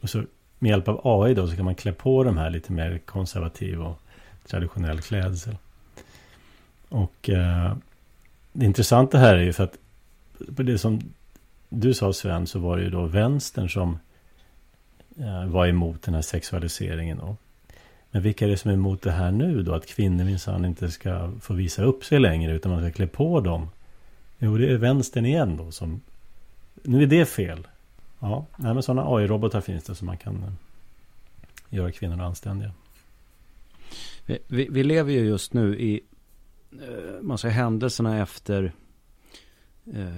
Och 0.00 0.10
så 0.10 0.24
med 0.58 0.70
hjälp 0.70 0.88
av 0.88 1.00
AI 1.04 1.34
då 1.34 1.46
så 1.46 1.56
kan 1.56 1.64
man 1.64 1.74
klä 1.74 1.92
på 1.92 2.24
de 2.24 2.38
här 2.38 2.50
lite 2.50 2.72
mer 2.72 2.98
konservativ 2.98 3.82
och 3.82 4.00
traditionell 4.46 5.00
klädsel. 5.00 5.56
Och 6.94 7.30
eh, 7.30 7.76
det 8.52 8.66
intressanta 8.66 9.18
här 9.18 9.34
är 9.34 9.42
ju 9.42 9.52
för 9.52 9.64
att 9.64 9.78
på 10.56 10.62
det 10.62 10.78
som 10.78 11.00
du 11.68 11.94
sa 11.94 12.12
Sven 12.12 12.46
så 12.46 12.58
var 12.58 12.76
det 12.76 12.82
ju 12.82 12.90
då 12.90 13.06
vänstern 13.06 13.68
som 13.68 13.98
eh, 15.18 15.46
var 15.46 15.66
emot 15.66 16.02
den 16.02 16.14
här 16.14 16.22
sexualiseringen. 16.22 17.18
Då. 17.18 17.36
Men 18.10 18.22
vilka 18.22 18.44
är 18.44 18.48
det 18.48 18.56
som 18.56 18.70
är 18.70 18.74
emot 18.74 19.02
det 19.02 19.10
här 19.10 19.30
nu 19.30 19.62
då? 19.62 19.74
Att 19.74 19.86
kvinnor 19.86 20.24
minsann 20.24 20.64
inte 20.64 20.90
ska 20.90 21.30
få 21.40 21.54
visa 21.54 21.82
upp 21.82 22.04
sig 22.04 22.20
längre 22.20 22.52
utan 22.52 22.72
man 22.72 22.80
ska 22.80 22.90
klä 22.90 23.06
på 23.06 23.40
dem. 23.40 23.68
Jo, 24.38 24.58
det 24.58 24.72
är 24.72 24.76
vänstern 24.76 25.26
igen 25.26 25.56
då 25.56 25.70
som... 25.70 26.00
Nu 26.82 27.02
är 27.02 27.06
det 27.06 27.26
fel. 27.26 27.66
Ja, 28.20 28.46
nej, 28.56 28.74
men 28.74 28.82
sådana 28.82 29.16
AI-robotar 29.16 29.60
finns 29.60 29.84
det 29.84 29.94
som 29.94 30.06
man 30.06 30.16
kan 30.16 30.34
eh, 30.42 30.52
göra 31.70 31.92
kvinnorna 31.92 32.24
anständiga. 32.24 32.72
Vi, 34.26 34.38
vi, 34.46 34.68
vi, 34.70 34.82
lever 34.82 35.12
ju 35.12 35.20
just 35.20 35.52
nu 35.52 35.80
i 35.80 36.00
Eh, 36.82 37.22
man 37.22 37.38
säger, 37.38 37.54
händelserna 37.54 38.22
efter 38.22 38.72
eh, 39.92 40.16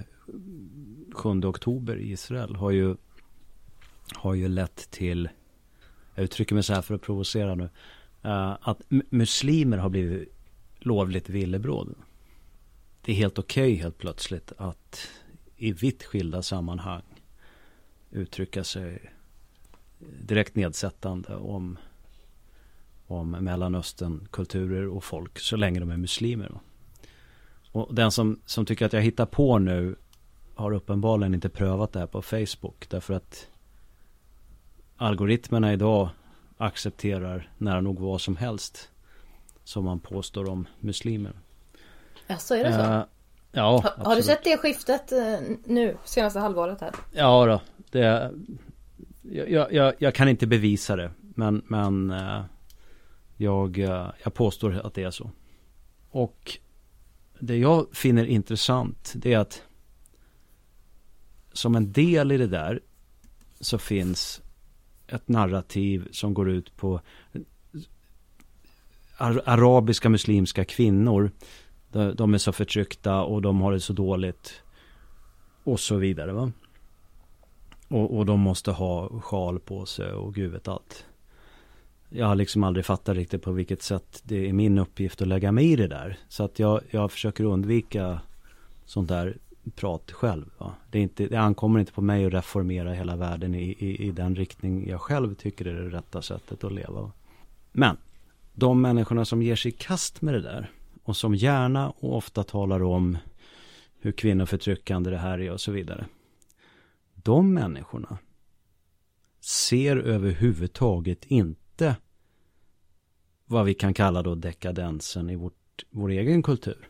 7 1.13 1.29
oktober 1.45 1.97
i 1.97 2.13
Israel 2.13 2.57
har 2.57 2.71
ju, 2.71 2.97
har 4.15 4.35
ju 4.35 4.49
lett 4.49 4.91
till, 4.91 5.29
jag 6.15 6.25
uttrycker 6.25 6.55
mig 6.55 6.65
så 6.65 6.75
här 6.75 6.83
för 6.83 6.95
att 6.95 7.03
provocera 7.03 7.55
nu, 7.55 7.69
eh, 8.23 8.57
att 8.61 8.83
muslimer 9.11 9.79
har 9.79 9.89
blivit 9.89 10.33
lovligt 10.79 11.29
villebråd. 11.29 11.95
Det 13.03 13.13
är 13.13 13.17
helt 13.17 13.39
okej 13.39 13.73
okay 13.73 13.83
helt 13.83 13.99
plötsligt 13.99 14.53
att 14.57 15.09
i 15.57 15.73
vitt 15.73 16.05
skilda 16.05 16.43
sammanhang 16.43 17.03
uttrycka 18.11 18.65
sig 18.65 19.13
direkt 19.99 20.55
nedsättande 20.55 21.37
om, 21.37 21.79
om 23.07 23.31
Mellanöstern, 23.31 24.29
kulturer 24.31 24.89
och 24.89 25.05
folk 25.05 25.39
så 25.39 25.57
länge 25.57 25.81
de 25.81 25.91
är 25.91 25.97
muslimer. 25.97 26.53
Och 27.73 27.95
den 27.95 28.11
som, 28.11 28.41
som 28.47 28.67
tycker 28.67 28.87
att 28.87 28.93
jag 28.93 29.03
hittar 29.03 29.27
på 29.27 29.59
nu 29.59 29.97
har 30.55 30.73
uppenbarligen 30.73 31.35
inte 31.35 31.49
prövat 31.49 31.93
det 31.93 31.99
här 31.99 32.07
på 32.07 32.23
Facebook. 32.23 32.87
Därför 32.89 33.15
att 33.15 33.47
algoritmerna 34.97 35.73
idag 35.73 36.09
accepterar 36.57 37.51
nära 37.59 37.81
nog 37.81 38.01
vad 38.01 38.21
som 38.21 38.37
helst. 38.37 38.91
Som 39.65 39.85
man 39.85 40.01
påstår 40.01 40.51
om 40.51 40.69
muslimer. 40.81 41.33
Ja, 42.27 42.37
så 42.37 42.55
är 42.55 42.65
det 42.65 42.73
så? 42.73 42.81
Uh, 42.81 43.05
ja, 43.53 43.81
ha, 43.97 44.05
Har 44.05 44.17
du 44.17 44.23
sett 44.23 44.45
det 44.45 44.57
skiftet 44.57 45.13
uh, 45.13 45.57
nu, 45.65 45.97
senaste 46.05 46.39
halvåret 46.39 46.81
här? 46.81 46.91
Ja 47.13 47.47
då, 47.47 47.61
det... 47.91 48.33
Jag, 49.23 49.73
jag, 49.73 49.95
jag 49.99 50.15
kan 50.15 50.29
inte 50.29 50.47
bevisa 50.47 50.97
det. 50.97 51.11
Men, 51.35 51.63
men 51.67 52.11
uh, 52.11 52.41
jag, 53.37 53.79
eh, 53.79 54.11
jag 54.25 54.35
påstår 54.35 54.73
att 54.73 54.95
det 54.95 55.03
är 55.03 55.11
så. 55.11 55.31
Och 56.11 56.59
det 57.41 57.57
jag 57.57 57.87
finner 57.93 58.25
intressant 58.25 59.13
det 59.17 59.33
är 59.33 59.39
att 59.39 59.63
som 61.53 61.75
en 61.75 61.93
del 61.93 62.33
i 62.33 62.37
det 62.37 62.47
där 62.47 62.81
så 63.61 63.79
finns 63.79 64.43
ett 65.07 65.29
narrativ 65.29 66.09
som 66.11 66.35
går 66.35 66.51
ut 66.51 66.77
på 66.77 67.01
arabiska 69.45 70.09
muslimska 70.09 70.65
kvinnor. 70.65 71.31
De 72.15 72.35
är 72.35 72.39
så 72.39 72.53
förtryckta 72.53 73.23
och 73.23 73.43
de 73.43 73.61
har 73.61 73.73
det 73.73 73.81
så 73.81 73.93
dåligt. 73.93 74.63
Och 75.65 75.81
så 75.81 75.97
vidare 75.97 76.33
va. 76.33 76.53
Och, 77.89 78.17
och 78.19 78.27
de 78.27 78.41
måste 78.41 78.71
ha 78.71 79.21
sjal 79.21 79.61
på 79.61 79.87
sig 79.87 80.13
och 80.13 80.35
gud 80.35 80.53
vet 80.53 80.69
allt. 80.69 81.07
Jag 82.09 82.27
har 82.27 82.35
liksom 82.35 82.65
aldrig 82.65 82.85
fattat 82.87 83.17
riktigt 83.17 83.43
på 83.43 83.53
vilket 83.53 83.83
sätt 83.83 84.23
det 84.25 84.49
är 84.49 84.53
min 84.53 84.79
uppgift 84.79 85.23
att 85.23 85.29
lägga 85.29 85.53
mig 85.53 85.73
i 85.73 85.77
det 85.77 85.89
där. 85.89 86.19
Så 86.29 86.45
att 86.45 86.59
jag, 86.59 86.81
jag 86.91 87.13
försöker 87.13 87.45
undvika 87.45 88.21
sånt 88.85 89.09
där 89.09 89.37
prat 89.75 90.13
själv. 90.13 90.51
Va? 90.59 90.75
Det, 90.91 90.99
är 90.99 91.03
inte, 91.03 91.27
det 91.27 91.37
ankommer 91.37 91.81
inte 91.81 91.93
på 91.93 92.03
mig 92.03 92.27
att 92.27 92.33
reformera 92.33 92.93
hela 92.93 93.17
världen 93.17 93.55
i, 93.55 93.77
i, 93.79 94.07
i 94.07 94.11
den 94.11 94.37
riktning 94.37 94.89
jag 94.89 95.01
själv 95.01 95.35
tycker 95.35 95.65
är 95.65 95.83
det 95.83 95.97
rätta 95.97 96.23
sättet 96.23 96.65
att 96.65 96.73
leva. 96.73 97.01
Va? 97.01 97.13
Men 97.73 97.97
de 98.53 98.81
människorna 98.81 99.25
som 99.25 99.43
ger 99.43 99.57
sig 99.57 99.69
i 99.69 99.75
kast 99.79 100.23
med 100.23 100.35
det 100.35 100.43
där 100.43 100.71
och 101.03 101.17
som 101.17 101.35
gärna 101.35 101.91
och 101.91 102.17
ofta 102.17 102.43
talar 102.43 102.83
om 102.83 103.19
hur 104.01 104.13
kvinnoförtryckande 104.13 105.11
det 105.11 105.19
här 105.19 105.41
är 105.41 105.51
och 105.51 105.61
så 105.61 105.73
vidare. 105.73 106.07
De 107.15 107.55
människorna 107.55 108.19
ser 109.41 109.97
överhuvudtaget 109.97 111.25
inte 111.25 111.66
vad 113.47 113.65
vi 113.65 113.75
kan 113.75 113.95
kalla 113.95 114.23
då 114.23 114.35
dekadensen 114.35 115.31
i 115.31 115.37
vårt, 115.37 115.85
vår 115.91 116.11
egen 116.11 116.43
kultur. 116.43 116.89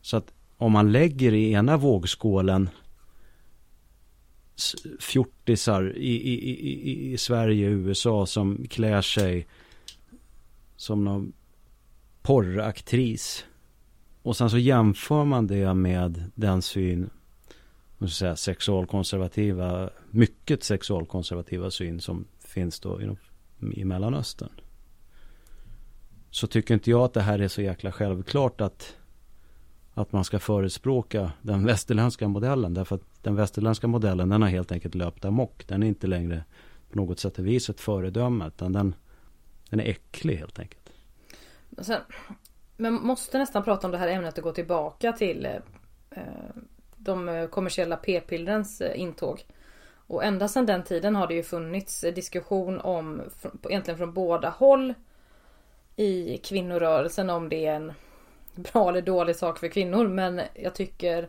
Så 0.00 0.16
att 0.16 0.32
om 0.56 0.72
man 0.72 0.92
lägger 0.92 1.34
i 1.34 1.52
ena 1.52 1.76
vågskålen 1.76 2.68
fjortisar 5.00 5.96
i, 5.96 6.14
i, 6.14 6.50
i, 6.60 7.12
i 7.12 7.18
Sverige 7.18 7.68
och 7.68 7.74
USA 7.74 8.26
som 8.26 8.66
klär 8.70 9.02
sig 9.02 9.46
som 10.76 11.04
någon 11.04 11.32
porraktris. 12.22 13.44
Och 14.22 14.36
sen 14.36 14.50
så 14.50 14.58
jämför 14.58 15.24
man 15.24 15.46
det 15.46 15.74
med 15.74 16.30
den 16.34 16.62
syn, 16.62 17.10
måste 17.98 18.16
säga, 18.16 18.36
sexualkonservativa, 18.36 19.90
mycket 20.10 20.62
sexualkonservativa 20.62 21.70
syn 21.70 22.00
som 22.00 22.24
finns 22.38 22.80
då 22.80 23.00
i, 23.02 23.16
i 23.80 23.84
Mellanöstern. 23.84 24.61
Så 26.32 26.46
tycker 26.46 26.74
inte 26.74 26.90
jag 26.90 27.00
att 27.00 27.12
det 27.12 27.20
här 27.20 27.38
är 27.38 27.48
så 27.48 27.62
jäkla 27.62 27.92
självklart 27.92 28.60
att 28.60 28.96
att 29.94 30.12
man 30.12 30.24
ska 30.24 30.38
förespråka 30.38 31.32
den 31.42 31.66
västerländska 31.66 32.28
modellen. 32.28 32.74
Därför 32.74 32.96
att 32.96 33.22
den 33.22 33.36
västerländska 33.36 33.86
modellen 33.86 34.28
den 34.28 34.42
har 34.42 34.48
helt 34.48 34.72
enkelt 34.72 34.94
löpt 34.94 35.24
amok. 35.24 35.68
Den 35.68 35.82
är 35.82 35.86
inte 35.86 36.06
längre 36.06 36.44
på 36.90 36.96
något 36.96 37.20
sätt 37.20 37.38
och 37.38 37.46
vis 37.46 37.70
ett 37.70 37.80
föredöme. 37.80 38.46
Utan 38.46 38.72
den, 38.72 38.94
den 39.70 39.80
är 39.80 39.84
äcklig 39.84 40.36
helt 40.36 40.58
enkelt. 40.58 40.92
Sen, 41.78 42.00
men 42.76 42.94
måste 42.94 43.38
nästan 43.38 43.62
prata 43.64 43.86
om 43.86 43.90
det 43.90 43.98
här 43.98 44.08
ämnet 44.08 44.38
och 44.38 44.44
gå 44.44 44.52
tillbaka 44.52 45.12
till 45.12 45.48
eh, 46.10 46.22
de 46.96 47.48
kommersiella 47.50 47.96
p-pillrens 47.96 48.80
eh, 48.80 49.00
intåg. 49.00 49.46
Och 50.06 50.24
ända 50.24 50.48
sedan 50.48 50.66
den 50.66 50.84
tiden 50.84 51.16
har 51.16 51.26
det 51.26 51.34
ju 51.34 51.42
funnits 51.42 52.00
diskussion 52.00 52.80
om, 52.80 53.22
egentligen 53.68 53.98
från 53.98 54.12
båda 54.12 54.50
håll 54.50 54.94
i 55.96 56.38
kvinnorörelsen 56.38 57.30
om 57.30 57.48
det 57.48 57.66
är 57.66 57.74
en 57.74 57.92
bra 58.54 58.88
eller 58.88 59.02
dålig 59.02 59.36
sak 59.36 59.58
för 59.58 59.68
kvinnor. 59.68 60.08
Men 60.08 60.40
jag 60.54 60.74
tycker 60.74 61.28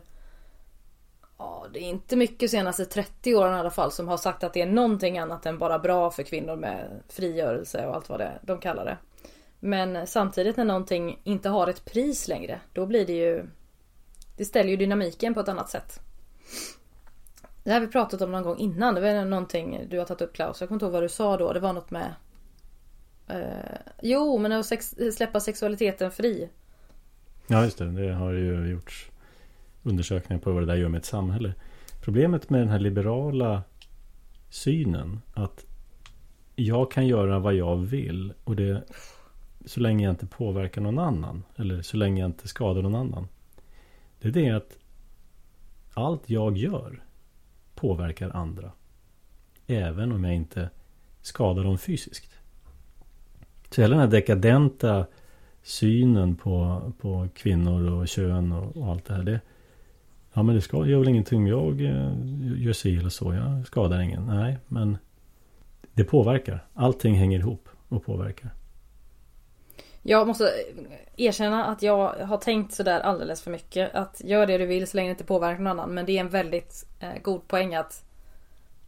Ja, 1.38 1.66
det 1.72 1.78
är 1.78 1.88
inte 1.88 2.16
mycket 2.16 2.50
senaste 2.50 2.84
30 2.84 3.34
åren 3.34 3.56
i 3.56 3.58
alla 3.58 3.70
fall 3.70 3.92
som 3.92 4.08
har 4.08 4.16
sagt 4.16 4.44
att 4.44 4.52
det 4.52 4.62
är 4.62 4.66
någonting 4.66 5.18
annat 5.18 5.46
än 5.46 5.58
bara 5.58 5.78
bra 5.78 6.10
för 6.10 6.22
kvinnor 6.22 6.56
med 6.56 7.02
frigörelse 7.08 7.86
och 7.86 7.94
allt 7.94 8.08
vad 8.08 8.20
det 8.20 8.38
de 8.42 8.58
kallar 8.58 8.84
det. 8.84 8.96
Men 9.60 10.06
samtidigt 10.06 10.56
när 10.56 10.64
någonting 10.64 11.20
inte 11.24 11.48
har 11.48 11.66
ett 11.66 11.84
pris 11.84 12.28
längre, 12.28 12.60
då 12.72 12.86
blir 12.86 13.06
det 13.06 13.12
ju 13.12 13.46
Det 14.36 14.44
ställer 14.44 14.70
ju 14.70 14.76
dynamiken 14.76 15.34
på 15.34 15.40
ett 15.40 15.48
annat 15.48 15.70
sätt. 15.70 16.00
Det 17.64 17.70
här 17.70 17.80
har 17.80 17.86
vi 17.86 17.92
pratat 17.92 18.20
om 18.20 18.32
någon 18.32 18.42
gång 18.42 18.58
innan. 18.58 18.94
Det 18.94 19.00
var 19.00 19.24
någonting 19.24 19.86
du 19.90 19.98
har 19.98 20.04
tagit 20.04 20.22
upp 20.22 20.34
Klaus. 20.34 20.60
Jag 20.60 20.68
kommer 20.68 20.76
inte 20.76 20.84
ihåg 20.84 20.92
vad 20.92 21.02
du 21.02 21.08
sa 21.08 21.36
då. 21.36 21.52
Det 21.52 21.60
var 21.60 21.72
något 21.72 21.90
med 21.90 22.14
eh, 23.28 23.38
Jo, 24.02 24.38
men 24.38 24.52
att 24.52 24.66
sex, 24.66 24.94
släppa 25.12 25.40
sexualiteten 25.40 26.10
fri. 26.10 26.48
Ja, 27.46 27.64
just 27.64 27.78
det. 27.78 27.90
Det 27.90 28.12
har 28.12 28.32
ju 28.32 28.70
gjorts 28.70 29.10
undersökningar 29.82 30.42
på 30.42 30.52
vad 30.52 30.62
det 30.62 30.66
där 30.66 30.76
gör 30.76 30.88
med 30.88 30.98
ett 30.98 31.04
samhälle. 31.04 31.54
Problemet 32.00 32.50
med 32.50 32.60
den 32.60 32.68
här 32.68 32.78
liberala 32.78 33.62
synen 34.50 35.20
att 35.34 35.64
jag 36.56 36.90
kan 36.90 37.06
göra 37.06 37.38
vad 37.38 37.54
jag 37.54 37.76
vill 37.76 38.32
och 38.44 38.56
det 38.56 38.82
så 39.66 39.80
länge 39.80 40.04
jag 40.04 40.12
inte 40.12 40.26
påverkar 40.26 40.80
någon 40.80 40.98
annan 40.98 41.42
eller 41.56 41.82
så 41.82 41.96
länge 41.96 42.20
jag 42.20 42.28
inte 42.28 42.48
skadar 42.48 42.82
någon 42.82 42.94
annan. 42.94 43.28
Det 44.20 44.28
är 44.28 44.32
det 44.32 44.50
att 44.50 44.78
allt 45.94 46.30
jag 46.30 46.58
gör 46.58 47.02
påverkar 47.74 48.30
andra. 48.30 48.72
Även 49.66 50.12
om 50.12 50.24
jag 50.24 50.34
inte 50.34 50.70
skadar 51.22 51.64
dem 51.64 51.78
fysiskt. 51.78 52.30
Så 53.74 53.80
hela 53.80 53.96
den 53.96 54.00
här 54.00 54.10
dekadenta 54.10 55.06
synen 55.62 56.36
på, 56.36 56.80
på 57.00 57.28
kvinnor 57.34 57.92
och 57.92 58.08
kön 58.08 58.52
och, 58.52 58.76
och 58.76 58.90
allt 58.90 59.04
det 59.04 59.14
här. 59.14 59.22
Det, 59.22 59.40
ja 60.32 60.42
men 60.42 60.54
det 60.54 60.60
ska, 60.60 60.86
gör 60.86 60.98
väl 60.98 61.08
ingenting 61.08 61.38
om 61.38 61.46
jag 61.46 61.80
eh, 61.80 62.12
gör 62.56 62.72
si 62.72 62.96
eller 62.96 63.08
så. 63.08 63.34
Jag 63.34 63.66
skadar 63.66 64.00
ingen. 64.00 64.26
Nej, 64.26 64.58
men 64.68 64.98
det 65.94 66.04
påverkar. 66.04 66.66
Allting 66.74 67.14
hänger 67.14 67.38
ihop 67.38 67.68
och 67.88 68.04
påverkar. 68.04 68.50
Jag 70.02 70.26
måste 70.26 70.52
erkänna 71.16 71.64
att 71.64 71.82
jag 71.82 72.08
har 72.08 72.38
tänkt 72.38 72.72
sådär 72.72 73.00
alldeles 73.00 73.42
för 73.42 73.50
mycket. 73.50 73.94
Att 73.94 74.20
gör 74.24 74.46
det 74.46 74.58
du 74.58 74.66
vill 74.66 74.86
så 74.86 74.96
länge 74.96 75.08
det 75.08 75.12
inte 75.12 75.24
påverkar 75.24 75.62
någon 75.62 75.80
annan. 75.80 75.94
Men 75.94 76.06
det 76.06 76.16
är 76.16 76.20
en 76.20 76.28
väldigt 76.28 76.86
eh, 77.00 77.22
god 77.22 77.48
poäng 77.48 77.74
att 77.74 78.04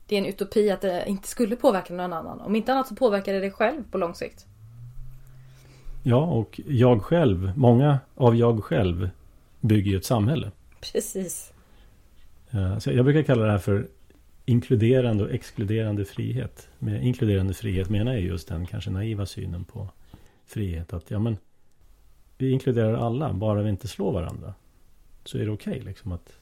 det 0.06 0.14
är 0.14 0.18
en 0.18 0.26
utopi 0.26 0.70
att 0.70 0.80
det 0.80 1.04
inte 1.06 1.28
skulle 1.28 1.56
påverka 1.56 1.94
någon 1.94 2.12
annan. 2.12 2.40
Om 2.40 2.56
inte 2.56 2.72
annat 2.72 2.88
så 2.88 2.94
påverkar 2.94 3.32
det 3.32 3.40
dig 3.40 3.50
själv 3.50 3.82
på 3.90 3.98
lång 3.98 4.14
sikt. 4.14 4.46
Ja, 6.08 6.26
och 6.26 6.60
jag 6.66 7.02
själv, 7.02 7.52
många 7.56 7.98
av 8.14 8.36
jag 8.36 8.64
själv 8.64 9.10
bygger 9.60 9.90
ju 9.90 9.96
ett 9.96 10.04
samhälle. 10.04 10.50
Precis. 10.80 11.52
Eh, 12.50 12.78
så 12.78 12.92
jag 12.92 13.04
brukar 13.04 13.22
kalla 13.22 13.44
det 13.44 13.50
här 13.50 13.58
för 13.58 13.88
inkluderande 14.44 15.24
och 15.24 15.30
exkluderande 15.30 16.04
frihet. 16.04 16.68
Med 16.78 17.04
inkluderande 17.04 17.54
frihet 17.54 17.90
menar 17.90 18.12
jag 18.12 18.22
just 18.22 18.48
den 18.48 18.66
kanske 18.66 18.90
naiva 18.90 19.26
synen 19.26 19.64
på 19.64 19.88
frihet. 20.46 20.92
Att 20.92 21.10
ja 21.10 21.18
men 21.18 21.36
vi 22.38 22.50
inkluderar 22.50 22.94
alla, 22.94 23.32
bara 23.32 23.62
vi 23.62 23.70
inte 23.70 23.88
slår 23.88 24.12
varandra. 24.12 24.54
Så 25.24 25.38
är 25.38 25.44
det 25.44 25.50
okej 25.50 25.72
okay, 25.72 25.84
liksom 25.84 26.12
att 26.12 26.38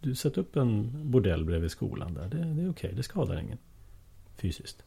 du 0.00 0.14
sätter 0.14 0.40
upp 0.40 0.56
en 0.56 0.90
bordell 1.10 1.44
bredvid 1.44 1.70
skolan 1.70 2.14
där. 2.14 2.28
Det, 2.28 2.36
det 2.36 2.44
är 2.44 2.52
okej, 2.52 2.70
okay, 2.70 2.92
det 2.92 3.02
skadar 3.02 3.40
ingen. 3.40 3.58
Fysiskt. 4.36 4.84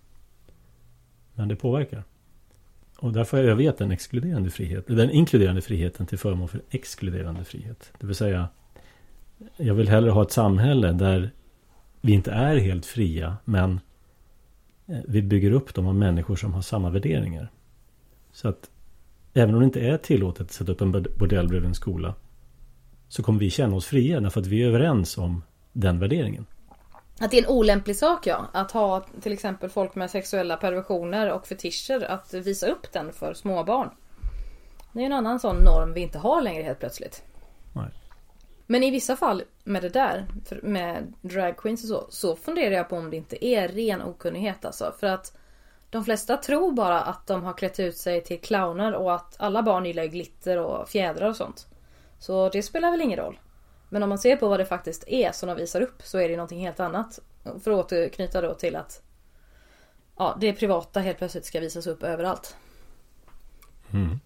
Men 1.33 1.47
det 1.47 1.55
påverkar. 1.55 2.03
Och 2.99 3.13
därför 3.13 3.37
har 3.37 3.43
jag 3.43 3.51
övergett 3.51 3.77
den 3.77 3.91
exkluderande 3.91 4.49
frihet, 4.49 4.87
den 4.87 5.11
inkluderande 5.11 5.61
friheten 5.61 6.05
till 6.05 6.17
förmån 6.17 6.47
för 6.47 6.61
exkluderande 6.69 7.43
frihet. 7.43 7.91
Det 7.99 8.07
vill 8.07 8.15
säga 8.15 8.47
Jag 9.57 9.73
vill 9.73 9.89
hellre 9.89 10.11
ha 10.11 10.21
ett 10.21 10.31
samhälle 10.31 10.91
där 10.91 11.31
vi 12.01 12.13
inte 12.13 12.31
är 12.31 12.57
helt 12.57 12.85
fria 12.85 13.37
men 13.45 13.79
eh, 14.87 14.97
vi 15.07 15.21
bygger 15.21 15.51
upp 15.51 15.73
dem 15.73 15.87
av 15.87 15.95
människor 15.95 16.35
som 16.35 16.53
har 16.53 16.61
samma 16.61 16.89
värderingar. 16.89 17.51
Så 18.31 18.47
att 18.47 18.69
även 19.33 19.55
om 19.55 19.59
det 19.59 19.65
inte 19.65 19.81
är 19.81 19.97
tillåtet 19.97 20.41
att 20.41 20.51
sätta 20.51 20.71
upp 20.71 20.81
en 20.81 20.91
bordell 20.91 21.47
bredvid 21.47 21.67
en 21.67 21.75
skola 21.75 22.15
så 23.07 23.23
kommer 23.23 23.39
vi 23.39 23.49
känna 23.49 23.75
oss 23.75 23.85
fria 23.85 24.19
därför 24.19 24.41
att 24.41 24.47
vi 24.47 24.63
är 24.63 24.67
överens 24.67 25.17
om 25.17 25.43
den 25.73 25.99
värderingen. 25.99 26.45
Att 27.19 27.31
det 27.31 27.37
är 27.37 27.43
en 27.43 27.49
olämplig 27.49 27.95
sak 27.95 28.27
ja. 28.27 28.45
Att 28.53 28.71
ha 28.71 29.05
till 29.21 29.31
exempel 29.31 29.69
folk 29.69 29.95
med 29.95 30.11
sexuella 30.11 30.57
perversioner 30.57 31.31
och 31.31 31.47
fetischer 31.47 32.03
att 32.03 32.33
visa 32.33 32.67
upp 32.67 32.91
den 32.93 33.13
för 33.13 33.33
småbarn. 33.33 33.89
Det 34.91 35.01
är 35.01 35.05
en 35.05 35.13
annan 35.13 35.39
sån 35.39 35.55
norm 35.55 35.93
vi 35.93 36.01
inte 36.01 36.17
har 36.17 36.41
längre 36.41 36.63
helt 36.63 36.79
plötsligt. 36.79 37.23
Nej. 37.73 37.89
Men 38.65 38.83
i 38.83 38.91
vissa 38.91 39.15
fall 39.15 39.43
med 39.63 39.81
det 39.81 39.89
där, 39.89 40.25
med 40.63 41.13
drag 41.21 41.57
queens 41.57 41.83
och 41.83 41.89
så, 41.89 42.07
så 42.09 42.35
funderar 42.35 42.75
jag 42.75 42.89
på 42.89 42.95
om 42.95 43.09
det 43.09 43.17
inte 43.17 43.45
är 43.45 43.67
ren 43.67 44.01
okunnighet 44.01 44.65
alltså. 44.65 44.93
För 44.99 45.07
att 45.07 45.37
de 45.89 46.05
flesta 46.05 46.37
tror 46.37 46.71
bara 46.71 47.01
att 47.01 47.27
de 47.27 47.43
har 47.43 47.53
klätt 47.53 47.79
ut 47.79 47.97
sig 47.97 48.23
till 48.23 48.41
clowner 48.41 48.93
och 48.93 49.15
att 49.15 49.35
alla 49.39 49.63
barn 49.63 49.85
gillar 49.85 50.05
glitter 50.05 50.57
och 50.57 50.89
fjädrar 50.89 51.29
och 51.29 51.35
sånt. 51.35 51.67
Så 52.19 52.49
det 52.49 52.63
spelar 52.63 52.91
väl 52.91 53.01
ingen 53.01 53.19
roll. 53.19 53.39
Men 53.89 54.03
om 54.03 54.09
man 54.09 54.17
ser 54.17 54.35
på 54.35 54.47
vad 54.47 54.59
det 54.59 54.65
faktiskt 54.65 55.03
är 55.07 55.31
som 55.31 55.49
de 55.49 55.57
visar 55.57 55.81
upp 55.81 56.01
så 56.03 56.17
är 56.17 56.29
det 56.29 56.35
någonting 56.35 56.59
helt 56.59 56.79
annat. 56.79 57.19
För 57.43 57.71
att 57.71 57.85
återknyta 57.85 58.41
då 58.41 58.53
till 58.53 58.75
att 58.75 59.03
Ja, 60.17 60.37
det 60.41 60.53
privata 60.53 60.99
helt 60.99 61.17
plötsligt 61.17 61.45
ska 61.45 61.59
visas 61.59 61.87
upp 61.87 62.03
överallt. 62.03 62.55
Mm. 63.91 64.19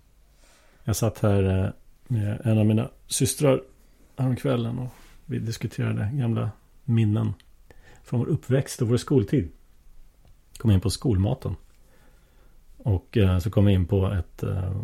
Jag 0.83 0.95
satt 0.95 1.19
här 1.19 1.63
eh, 1.63 1.69
med 2.07 2.41
en 2.45 2.57
av 2.57 2.65
mina 2.65 2.89
systrar 3.07 3.63
häromkvällen 4.17 4.79
och 4.79 4.89
vi 5.25 5.39
diskuterade 5.39 6.09
gamla 6.13 6.51
minnen 6.83 7.33
från 8.03 8.19
vår 8.19 8.27
uppväxt 8.27 8.81
och 8.81 8.87
vår 8.87 8.97
skoltid. 8.97 9.51
Kom 10.57 10.71
in 10.71 10.81
på 10.81 10.89
skolmaten. 10.89 11.55
Och 12.77 13.17
eh, 13.17 13.39
så 13.39 13.51
kom 13.51 13.65
vi 13.65 13.73
in 13.73 13.87
på 13.87 14.11
ett, 14.11 14.43
eh, 14.43 14.81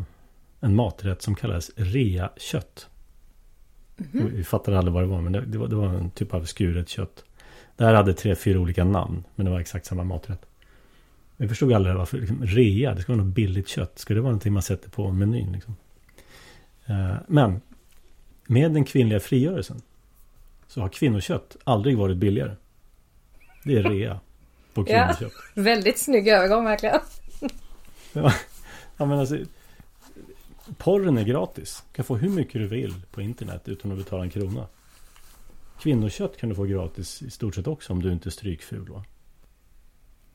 en 0.59 0.75
maträtt 0.75 1.21
som 1.21 1.35
kallades 1.35 1.71
rea-kött. 1.75 2.89
Mm-hmm. 3.97 4.29
Vi 4.31 4.43
fattade 4.43 4.77
aldrig 4.77 4.93
vad 4.93 5.03
det 5.03 5.07
var 5.07 5.21
men 5.21 5.33
det, 5.33 5.41
det, 5.41 5.57
var, 5.57 5.67
det 5.67 5.75
var 5.75 5.87
en 5.87 6.09
typ 6.09 6.33
av 6.33 6.45
skuret 6.45 6.89
kött. 6.89 7.23
Det 7.75 7.85
här 7.85 7.93
hade 7.93 8.13
tre, 8.13 8.35
fyra 8.35 8.59
olika 8.59 8.83
namn 8.83 9.23
men 9.35 9.45
det 9.45 9.51
var 9.51 9.59
exakt 9.59 9.85
samma 9.85 10.03
maträtt. 10.03 10.45
Vi 11.37 11.47
förstod 11.47 11.73
aldrig 11.73 11.95
varför 11.95 12.17
liksom, 12.17 12.45
rea, 12.45 12.93
det 12.93 13.01
ska 13.01 13.13
vara 13.13 13.23
något 13.23 13.35
billigt 13.35 13.67
kött. 13.67 13.99
Ska 13.99 14.13
det 14.13 14.21
vara 14.21 14.31
någonting 14.31 14.53
man 14.53 14.61
sätter 14.61 14.89
på 14.89 15.11
menyn? 15.11 15.51
Liksom? 15.51 15.75
Eh, 16.85 17.15
men 17.27 17.61
med 18.47 18.71
den 18.71 18.85
kvinnliga 18.85 19.19
frigörelsen 19.19 19.81
så 20.67 20.81
har 20.81 20.89
kvinnokött 20.89 21.57
aldrig 21.63 21.97
varit 21.97 22.17
billigare. 22.17 22.55
Det 23.63 23.77
är 23.77 23.83
rea 23.83 24.19
på 24.73 24.83
kvinnokött. 24.83 25.21
Ja, 25.21 25.29
väldigt 25.61 25.99
snygg 25.99 26.27
övergång 26.27 26.65
verkligen. 26.65 26.99
ja, 28.13 28.31
men 28.97 29.11
alltså, 29.11 29.37
Porren 30.77 31.17
är 31.17 31.23
gratis. 31.23 31.83
Du 31.91 31.95
kan 31.95 32.05
få 32.05 32.15
hur 32.15 32.29
mycket 32.29 32.53
du 32.53 32.67
vill 32.67 32.93
på 33.11 33.21
internet 33.21 33.67
utan 33.67 33.91
att 33.91 33.97
betala 33.97 34.23
en 34.23 34.29
krona. 34.29 34.67
Kvinnokött 35.79 36.37
kan 36.37 36.49
du 36.49 36.55
få 36.55 36.63
gratis 36.63 37.21
i 37.21 37.29
stort 37.29 37.55
sett 37.55 37.67
också 37.67 37.93
om 37.93 38.01
du 38.01 38.11
inte 38.11 38.29
är 38.29 38.31
strykful. 38.31 38.89
Va? 38.89 39.03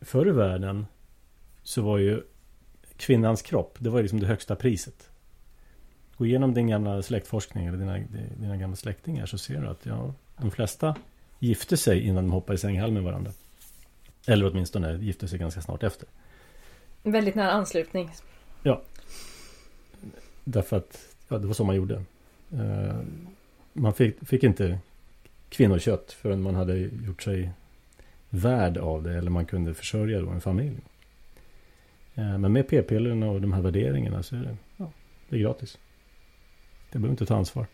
Förr 0.01 0.29
i 0.29 0.31
världen 0.31 0.87
så 1.63 1.83
var 1.83 1.99
ju 1.99 2.23
kvinnans 2.97 3.43
kropp, 3.43 3.77
det 3.79 3.91
var 3.91 4.03
liksom 4.03 4.21
det 4.21 4.27
högsta 4.27 4.57
priset. 4.57 5.11
Gå 6.17 6.27
igenom 6.27 6.55
din 6.55 6.69
gamla 6.69 7.03
släktforskning 7.03 7.67
eller 7.67 7.79
dina, 7.79 7.99
dina 8.37 8.57
gamla 8.57 8.77
släktingar 8.77 9.27
så 9.27 9.39
ser 9.39 9.61
du 9.61 9.69
att 9.69 9.87
ja, 9.87 10.15
de 10.37 10.51
flesta 10.51 10.97
gifte 11.39 11.77
sig 11.77 12.07
innan 12.07 12.25
de 12.25 12.33
hoppade 12.33 12.55
i 12.55 12.59
sänghalm 12.59 12.95
med 12.95 13.03
varandra. 13.03 13.33
Eller 14.27 14.51
åtminstone 14.51 14.97
gifte 14.97 15.29
sig 15.29 15.39
ganska 15.39 15.61
snart 15.61 15.83
efter. 15.83 16.09
Väldigt 17.03 17.35
nära 17.35 17.51
anslutning. 17.51 18.11
Ja. 18.63 18.83
Därför 20.45 20.77
att 20.77 21.17
ja, 21.29 21.39
det 21.39 21.47
var 21.47 21.55
så 21.55 21.65
man 21.65 21.77
gjorde. 21.77 22.03
Eh, 22.53 23.01
man 23.73 23.95
fick, 23.95 24.29
fick, 24.29 24.43
inte 24.45 24.79
kvinnokött 25.49 26.13
förrän 26.13 26.43
man 26.43 26.55
hade 26.55 26.77
gjort 26.79 27.23
sig 27.23 27.51
värd 28.31 28.79
av 28.79 29.03
det 29.03 29.15
eller 29.15 29.31
man 29.31 29.47
kunde 29.47 29.75
försörja 29.75 30.21
då 30.21 30.31
en 30.31 30.41
familj. 30.41 30.77
Eh, 32.15 32.39
men 32.39 32.53
med 32.53 32.69
p-pillerna 32.69 33.27
och 33.31 33.41
de 33.41 33.53
här 33.53 33.63
värderingarna 33.63 34.23
så 34.23 34.37
är 34.37 34.41
det, 34.41 34.57
ja, 34.77 34.93
det 35.29 35.37
är 35.37 35.41
gratis. 35.41 35.79
Det 36.93 36.99
behöver 36.99 37.13
inte 37.13 37.27
ta 37.27 37.37
ansvar. 37.37 37.67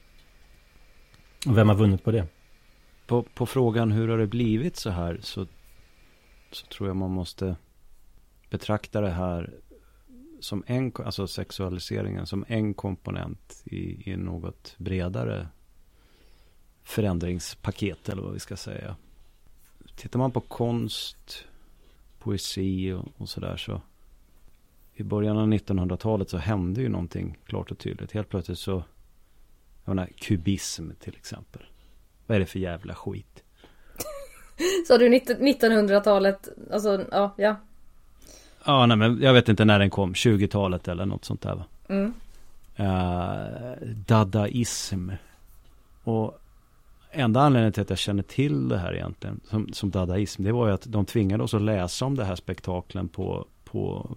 Och 1.47 1.59
vem 1.59 1.69
har 1.69 1.77
vunnit 1.77 2.05
på 2.05 2.11
det? 2.11 2.27
På, 3.07 3.23
på 3.23 3.47
frågan 3.47 3.93
hur 3.93 4.09
har 4.09 4.19
det 4.19 4.27
blivit 4.27 4.77
så 4.77 4.91
här 4.91 5.19
så, 5.23 5.47
så 6.53 6.67
tror 6.67 6.89
jag 6.89 6.97
man 6.97 7.11
måste 7.11 7.57
betrakta 8.51 9.01
det 9.01 9.11
här 9.11 9.51
som 10.41 10.65
en, 10.67 10.93
alltså 10.97 11.27
sexualiseringen 11.27 12.27
som 12.27 12.45
en 12.49 12.75
komponent 12.75 13.63
i, 13.65 14.11
i 14.13 14.17
något 14.17 14.75
bredare 14.79 15.49
förändringspaket 16.83 18.09
eller 18.09 18.23
vad 18.23 18.33
vi 18.33 18.39
ska 18.39 18.57
säga. 18.57 18.97
Tittar 19.97 20.19
man 20.19 20.33
på 20.33 20.41
konst, 20.41 21.45
poesi 22.19 22.93
och, 22.93 23.09
och 23.17 23.29
sådär 23.29 23.57
så 23.57 23.81
i 25.01 25.03
början 25.03 25.39
av 25.39 25.49
1900-talet 25.49 26.31
så 26.31 26.39
hände 26.39 26.81
ju 26.81 26.89
någonting 26.89 27.39
klart 27.47 27.71
och 27.71 27.79
tydligt. 27.79 28.13
Helt 28.13 28.29
plötsligt 28.29 28.59
så, 28.59 28.85
jag 29.85 29.95
menar, 29.95 30.11
kubism 30.17 30.91
till 31.01 31.17
exempel. 31.17 31.63
Vad 32.27 32.37
är 32.37 32.41
det 32.41 32.47
för 32.47 32.59
jävla 32.59 32.95
skit? 32.95 33.43
Sa 34.89 34.99
du 34.99 35.09
1900-talet? 35.09 36.49
Alltså, 36.71 37.07
ja, 37.11 37.35
ja. 37.39 37.57
Ja, 38.65 38.87
nej 38.87 38.97
men 38.97 39.21
jag 39.23 39.33
vet 39.33 39.49
inte 39.49 39.65
när 39.65 39.79
den 39.79 39.91
kom. 39.91 40.13
20-talet 40.13 40.89
eller 40.89 41.07
något 41.07 41.25
sånt 41.25 41.43
där 41.43 41.55
va? 41.55 41.65
Mm. 41.89 42.15
Uh, 42.81 43.89
dadaism. 44.07 45.11
Och 46.05 46.41
enda 47.11 47.41
anledningen 47.41 47.73
till 47.73 47.83
att 47.83 47.91
jag 47.91 47.99
känner 47.99 48.23
till 48.23 48.69
det 48.69 48.79
här 48.79 48.95
egentligen 48.95 49.41
som, 49.45 49.73
som 49.73 49.91
dadaism. 49.91 50.43
Det 50.43 50.53
var 50.53 50.67
ju 50.67 50.75
att 50.75 50.85
de 50.87 51.07
tvingade 51.07 51.43
oss 51.43 51.55
att 51.55 51.63
läsa 51.63 52.05
om 52.05 52.17
det 52.17 52.25
här 52.25 52.37
spektaklen 52.37 53.09
på, 53.09 53.47
på 53.65 54.11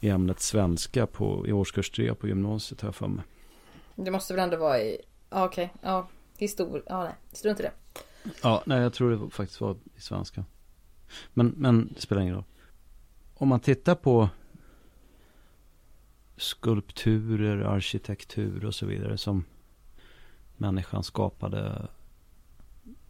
i 0.00 0.08
ämnet 0.08 0.40
svenska 0.40 1.06
på, 1.06 1.46
i 1.46 1.52
årskurs 1.52 1.90
3 1.90 2.14
på 2.14 2.28
gymnasiet 2.28 2.80
har 2.80 2.86
jag 2.86 2.94
för 2.94 3.08
mig. 3.08 3.24
Det 3.94 4.10
måste 4.10 4.34
väl 4.34 4.42
ändå 4.42 4.56
vara 4.56 4.78
i, 4.78 4.98
ja 5.30 5.44
okej, 5.44 5.64
okay. 5.64 5.90
ja, 5.90 6.08
historia, 6.36 6.82
ja 6.86 7.04
nej, 7.04 7.12
strunt 7.32 7.60
i 7.60 7.62
det. 7.62 7.72
Ja, 8.42 8.62
nej 8.66 8.82
jag 8.82 8.92
tror 8.92 9.10
det 9.10 9.30
faktiskt 9.30 9.60
var 9.60 9.76
i 9.96 10.00
svenska. 10.00 10.44
Men, 11.34 11.54
men 11.56 11.92
det 11.94 12.00
spelar 12.00 12.22
ingen 12.22 12.34
roll. 12.34 12.44
Om 13.42 13.48
man 13.48 13.60
tittar 13.60 13.94
på 13.94 14.28
skulpturer, 16.36 17.58
arkitektur 17.58 18.64
och 18.64 18.74
så 18.74 18.86
vidare 18.86 19.18
som 19.18 19.44
människan 20.56 21.04
skapade 21.04 21.88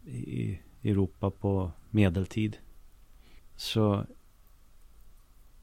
i 0.05 0.59
Europa 0.83 1.31
på 1.31 1.71
medeltid. 1.89 2.57
Så 3.55 4.05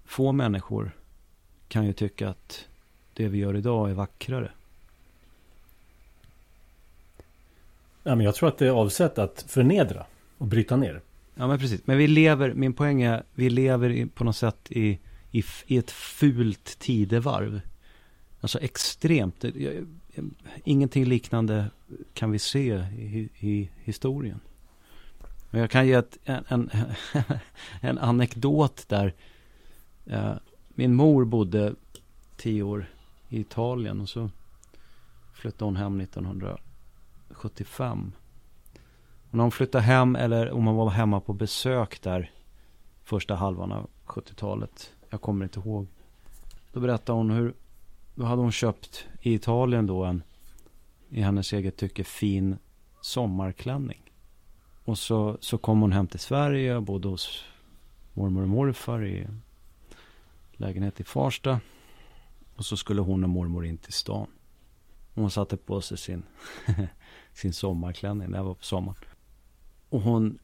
få 0.05 0.33
människor 0.33 0.97
kan 1.69 1.87
ju 1.87 1.93
tycka 1.93 2.29
att 2.29 2.69
det 3.15 3.29
vi 3.29 3.39
gör 3.39 3.57
idag 3.57 3.91
är 3.91 3.95
vackrare. 3.95 4.53
Ja, 8.03 8.15
men 8.15 8.21
jag 8.21 8.35
tror 8.35 8.49
att 8.49 8.59
det 8.59 8.67
är 8.67 8.71
avsett 8.71 9.19
att 9.19 9.45
förnedra 9.49 10.07
och 10.39 10.47
bryta 10.47 10.77
ner. 10.77 11.01
Ja 11.35 11.47
men 11.47 11.59
precis. 11.59 11.87
Men 11.87 11.99
vi 11.99 12.07
lever, 12.07 12.55
min 12.55 12.73
poäng 12.73 13.03
är, 13.03 13.23
vi 13.35 13.51
lever 13.51 14.07
på 14.07 14.25
något 14.25 14.37
sätt 14.37 14.67
i, 14.71 14.99
i, 15.31 15.45
i 15.67 15.77
ett 15.77 15.91
fult 15.91 16.79
tidevarv. 16.79 17.61
Alltså 18.41 18.59
extremt. 18.59 19.45
Ingenting 20.65 21.05
liknande 21.05 21.71
kan 22.15 22.31
vi 22.31 22.39
se 22.39 22.85
i, 22.99 23.29
i 23.39 23.71
historien. 23.85 24.41
Men 25.51 25.61
jag 25.61 25.71
kan 25.71 25.87
ge 25.87 25.93
ett, 25.93 26.19
en, 26.25 26.45
en, 26.49 26.71
en 27.81 27.99
anekdot 27.99 28.89
där. 28.89 29.15
Eh, 30.07 30.35
min 30.69 30.95
mor 30.95 31.25
bodde 31.25 31.75
tio 32.37 32.63
år 32.63 32.91
i 33.29 33.41
Italien 33.41 34.01
och 34.01 34.09
så 34.09 34.31
flyttade 35.35 35.65
hon 35.65 35.77
hem 35.77 36.01
1975. 36.01 38.13
Och 39.31 39.37
när 39.37 39.45
hon 39.45 39.51
flyttade 39.51 39.85
hem 39.85 40.17
eller 40.17 40.51
om 40.51 40.67
hon 40.67 40.77
var 40.77 40.91
hemma 40.91 41.21
på 41.21 41.33
besök 41.33 42.03
där 42.03 42.31
första 43.03 43.35
halvan 43.35 43.73
av 43.73 43.91
70-talet. 44.07 44.93
Jag 45.11 45.21
kommer 45.21 45.45
inte 45.45 45.61
ihåg. 45.61 45.87
Då 46.73 46.81
berättade 46.81 47.19
hon 47.19 47.31
hur, 47.31 47.55
då 48.15 48.25
hade 48.25 48.43
hon 48.43 48.53
köpt 48.53 49.05
i 49.21 49.35
Italien 49.35 49.87
då 49.87 50.05
en, 50.05 50.23
i 51.09 51.21
hennes 51.21 51.53
eget 51.53 51.77
tycke, 51.77 52.05
fin 52.05 52.57
sommarklänning. 53.01 54.13
Och 54.85 54.99
så, 54.99 55.39
så 55.41 55.59
kom 55.59 55.81
hon 55.81 55.93
hem 55.93 56.07
till 56.07 56.21
Sverige 56.21 56.77
och 56.77 56.83
bodde 56.83 57.09
hos 57.09 57.45
mormor 58.15 58.43
och 58.43 58.49
morfar 58.49 59.05
i 59.05 59.27
lägenhet 60.53 61.01
i 61.01 61.05
Farsta. 61.05 61.61
Och 62.57 62.65
så 62.65 62.77
skulle 62.77 63.01
hon 63.01 63.25
och 63.25 63.31
mormor 63.31 63.67
in 63.67 63.79
till 63.79 63.93
stan. 63.93 64.27
Hon 65.15 65.31
satte 65.31 65.57
på 65.57 65.81
sig 65.81 65.99
sin, 65.99 66.23
sin 67.33 67.53
sommarklänning. 67.53 68.31
Det 68.31 68.43
var 68.43 68.55
på 68.55 68.65
sommaren. 68.65 69.10
Och 69.91 70.01
hon, 70.01 70.39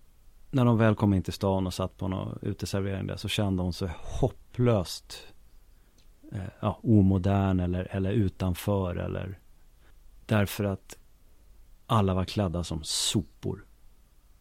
när 0.51 0.65
de 0.65 0.79
väl 0.79 0.95
kom 0.95 1.15
in 1.15 1.23
till 1.23 1.33
stan 1.33 1.67
och 1.67 1.75
satt 1.75 1.97
på 1.97 2.09
någon 2.09 2.39
uteservering 2.43 3.07
där 3.07 3.17
så 3.17 3.29
kände 3.29 3.63
hon 3.63 3.73
sig 3.73 3.91
hopplöst 4.21 5.23
eh, 6.33 6.41
ja, 6.61 6.81
omodern 6.83 7.61
eller, 7.61 7.89
eller 7.91 8.11
utanför 8.11 8.97
eller 8.97 9.39
därför 10.27 10.65
att 10.65 10.99
alla 11.87 12.15
var 12.15 12.25
klädda 12.25 12.65
som 12.65 12.85
sopor. 12.85 13.65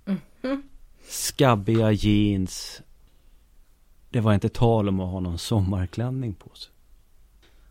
Mm. 0.06 0.64
Skabbiga 1.08 1.92
jeans. 1.92 2.82
Det 4.10 4.20
var 4.20 4.34
inte 4.34 4.50
tal 4.50 4.90
om 4.90 5.00
att 5.00 5.12
ha 5.12 5.20
någon 5.20 5.38
sommarklänning 5.38 6.34
på 6.34 6.50
sig. 6.56 6.72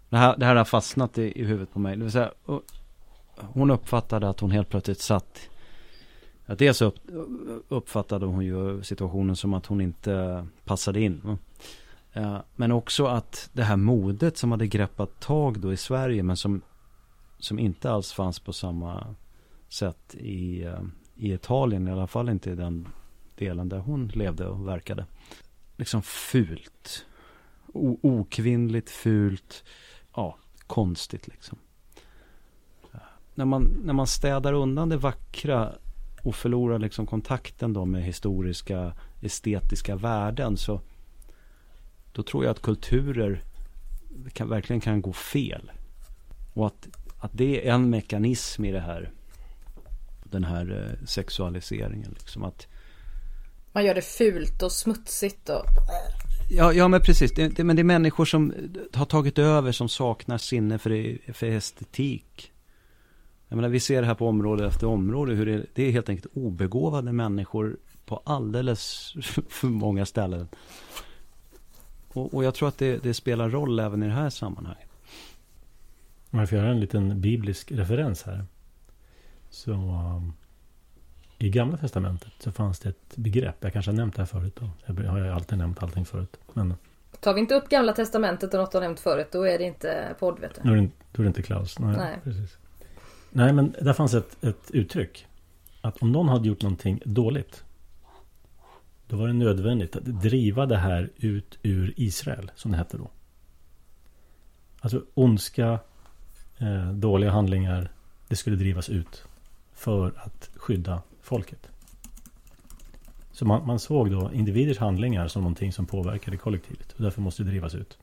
Det 0.08 0.16
här, 0.16 0.36
det 0.36 0.46
här 0.46 0.56
har 0.56 0.64
fastnat 0.64 1.18
i, 1.18 1.40
i 1.40 1.44
huvudet 1.44 1.72
på 1.72 1.78
mig. 1.78 1.96
Det 1.96 2.02
vill 2.02 2.12
säga, 2.12 2.32
hon 3.36 3.70
uppfattade 3.70 4.28
att 4.28 4.40
hon 4.40 4.50
helt 4.50 4.68
plötsligt 4.68 5.00
satt 5.00 5.48
Ja, 6.46 6.54
dels 6.54 6.82
upp, 6.82 6.96
uppfattade 7.68 8.26
hon 8.26 8.44
ju 8.44 8.82
situationen 8.82 9.36
som 9.36 9.54
att 9.54 9.66
hon 9.66 9.80
inte 9.80 10.46
passade 10.64 11.00
in. 11.00 11.38
Eh, 12.12 12.38
men 12.56 12.72
också 12.72 13.06
att 13.06 13.50
det 13.52 13.62
här 13.62 13.76
modet 13.76 14.36
som 14.36 14.50
hade 14.50 14.66
greppat 14.66 15.20
tag 15.20 15.60
då 15.60 15.72
i 15.72 15.76
Sverige 15.76 16.22
men 16.22 16.36
som, 16.36 16.62
som 17.38 17.58
inte 17.58 17.90
alls 17.90 18.12
fanns 18.12 18.38
på 18.38 18.52
samma 18.52 19.14
sätt 19.68 20.14
i, 20.14 20.62
eh, 20.62 20.82
i 21.14 21.32
Italien. 21.32 21.88
I 21.88 21.90
alla 21.90 22.06
fall 22.06 22.28
inte 22.28 22.50
i 22.50 22.54
den 22.54 22.88
delen 23.36 23.68
där 23.68 23.78
hon 23.78 24.08
levde 24.08 24.46
och 24.46 24.68
verkade. 24.68 25.06
Liksom 25.76 26.02
fult. 26.02 27.06
O, 27.66 27.98
okvinnligt, 28.02 28.90
fult. 28.90 29.64
Ja, 30.16 30.38
konstigt 30.66 31.28
liksom. 31.28 31.58
Eh, 32.92 32.98
när 33.34 33.44
man, 33.44 33.62
när 33.84 33.92
man 33.92 34.06
städar 34.06 34.52
undan 34.52 34.88
det 34.88 34.96
vackra 34.96 35.72
och 36.24 36.34
förlorar 36.34 36.78
liksom 36.78 37.06
kontakten 37.06 37.72
då 37.72 37.84
med 37.84 38.02
historiska 38.02 38.92
estetiska 39.20 39.96
värden 39.96 40.56
så 40.56 40.80
då 42.12 42.22
tror 42.22 42.44
jag 42.44 42.50
att 42.50 42.62
kulturer 42.62 43.42
kan, 44.32 44.48
verkligen 44.48 44.80
kan 44.80 45.02
gå 45.02 45.12
fel. 45.12 45.72
Och 46.54 46.66
att, 46.66 46.88
att 47.18 47.30
det 47.34 47.68
är 47.68 47.74
en 47.74 47.90
mekanism 47.90 48.64
i 48.64 48.72
det 48.72 48.80
här 48.80 49.10
den 50.24 50.44
här 50.44 50.96
eh, 51.00 51.06
sexualiseringen. 51.06 52.14
Liksom 52.18 52.44
att, 52.44 52.66
Man 53.72 53.84
gör 53.84 53.94
det 53.94 54.02
fult 54.02 54.62
och 54.62 54.72
smutsigt 54.72 55.48
och... 55.48 55.64
Ja, 56.50 56.72
ja 56.72 56.88
men 56.88 57.00
precis. 57.00 57.32
Det, 57.32 57.48
det, 57.48 57.64
men 57.64 57.76
det 57.76 57.82
är 57.82 57.84
människor 57.84 58.24
som 58.24 58.54
har 58.92 59.06
tagit 59.06 59.38
över 59.38 59.72
som 59.72 59.88
saknar 59.88 60.38
sinne 60.38 60.78
för, 60.78 61.18
för 61.32 61.46
estetik. 61.46 62.52
Jag 63.48 63.56
menar, 63.56 63.68
vi 63.68 63.80
ser 63.80 64.00
det 64.00 64.06
här 64.06 64.14
på 64.14 64.28
område 64.28 64.66
efter 64.66 64.86
område 64.86 65.34
hur 65.34 65.46
det, 65.46 65.66
det 65.74 65.82
är 65.82 65.90
helt 65.90 66.08
enkelt 66.08 66.36
obegåvade 66.36 67.12
människor 67.12 67.76
på 68.06 68.22
alldeles 68.24 69.12
för 69.48 69.66
många 69.66 70.06
ställen. 70.06 70.48
Och, 72.12 72.34
och 72.34 72.44
jag 72.44 72.54
tror 72.54 72.68
att 72.68 72.78
det, 72.78 73.02
det, 73.02 73.14
spelar 73.14 73.48
roll 73.48 73.80
även 73.80 74.02
i 74.02 74.06
det 74.06 74.12
här 74.12 74.30
sammanhanget. 74.30 74.88
Om 76.30 76.38
jag 76.38 76.48
får 76.48 76.58
göra 76.58 76.70
en 76.70 76.80
liten 76.80 77.20
biblisk 77.20 77.72
referens 77.72 78.22
här. 78.22 78.44
Så 79.50 79.72
um, 79.72 80.32
i 81.38 81.50
Gamla 81.50 81.76
Testamentet 81.76 82.32
så 82.38 82.52
fanns 82.52 82.80
det 82.80 82.88
ett 82.88 83.16
begrepp. 83.16 83.56
Jag 83.60 83.72
kanske 83.72 83.90
har 83.90 83.96
nämnt 83.96 84.16
det 84.16 84.22
här 84.22 84.26
förut. 84.26 84.60
Då. 84.60 84.70
Jag 85.02 85.10
har 85.10 85.18
ju 85.18 85.28
alltid 85.28 85.58
nämnt 85.58 85.82
allting 85.82 86.04
förut. 86.04 86.36
Men... 86.52 86.74
Tar 87.20 87.34
vi 87.34 87.40
inte 87.40 87.54
upp 87.54 87.68
Gamla 87.68 87.92
Testamentet 87.92 88.54
och 88.54 88.60
något 88.60 88.72
har 88.72 88.80
nämnt 88.80 89.00
förut 89.00 89.28
då 89.32 89.42
är 89.42 89.58
det 89.58 89.64
inte 89.64 90.14
podd 90.18 90.40
vet 90.40 90.54
du. 90.54 90.68
Då 90.68 90.74
är 90.74 90.80
det, 90.80 90.88
då 91.12 91.22
är 91.22 91.24
det 91.24 91.28
inte 91.28 91.42
Klaus. 91.42 91.78
Nej, 91.78 91.96
Nej. 91.96 92.18
Precis. 92.24 92.58
Nej, 93.36 93.52
men 93.52 93.74
där 93.80 93.92
fanns 93.92 94.14
ett, 94.14 94.44
ett 94.44 94.70
uttryck. 94.70 95.26
Att 95.80 96.02
om 96.02 96.12
någon 96.12 96.28
hade 96.28 96.48
gjort 96.48 96.62
någonting 96.62 97.00
dåligt. 97.04 97.64
Då 99.06 99.16
var 99.16 99.26
det 99.26 99.32
nödvändigt 99.32 99.96
att 99.96 100.04
driva 100.04 100.66
det 100.66 100.76
här 100.76 101.10
ut 101.16 101.58
ur 101.62 101.94
Israel, 101.96 102.50
som 102.54 102.70
det 102.70 102.76
hette 102.76 102.96
då. 102.96 103.10
Alltså 104.80 105.02
ondska, 105.14 105.78
eh, 106.58 106.92
dåliga 106.92 107.30
handlingar, 107.30 107.90
det 108.28 108.36
skulle 108.36 108.56
drivas 108.56 108.88
ut. 108.88 109.24
För 109.72 110.12
att 110.16 110.50
skydda 110.56 111.02
folket. 111.22 111.68
Så 113.32 113.44
man, 113.44 113.66
man 113.66 113.78
såg 113.78 114.10
då 114.10 114.30
individers 114.32 114.78
handlingar 114.78 115.28
som 115.28 115.42
någonting 115.42 115.72
som 115.72 115.86
påverkade 115.86 116.36
kollektivet. 116.36 116.92
Och 116.92 117.02
därför 117.02 117.20
måste 117.20 117.42
det 117.42 117.50
drivas 117.50 117.74
ut. 117.74 117.98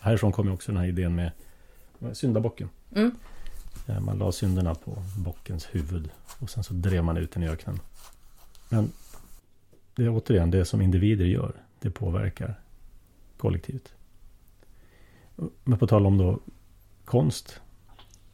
Härifrån 0.00 0.32
kommer 0.32 0.52
också 0.52 0.72
den 0.72 0.80
här 0.80 0.88
idén 0.88 1.14
med 1.14 1.32
syndabocken. 2.12 2.68
Mm. 2.94 3.16
Eh, 3.86 4.00
man 4.00 4.18
la 4.18 4.32
synderna 4.32 4.74
på 4.74 5.02
bockens 5.16 5.68
huvud 5.72 6.10
och 6.38 6.50
sen 6.50 6.64
så 6.64 6.74
drev 6.74 7.04
man 7.04 7.16
ut 7.16 7.32
den 7.32 7.42
i 7.42 7.48
öknen. 7.48 7.80
Men 8.68 8.92
det 9.94 10.04
är 10.04 10.08
återigen 10.08 10.50
det 10.50 10.64
som 10.64 10.80
individer 10.80 11.24
gör. 11.24 11.52
Det 11.80 11.90
påverkar 11.90 12.60
kollektivt. 13.36 13.94
Men 15.64 15.78
på 15.78 15.86
tal 15.86 16.06
om 16.06 16.18
då 16.18 16.40
konst. 17.04 17.60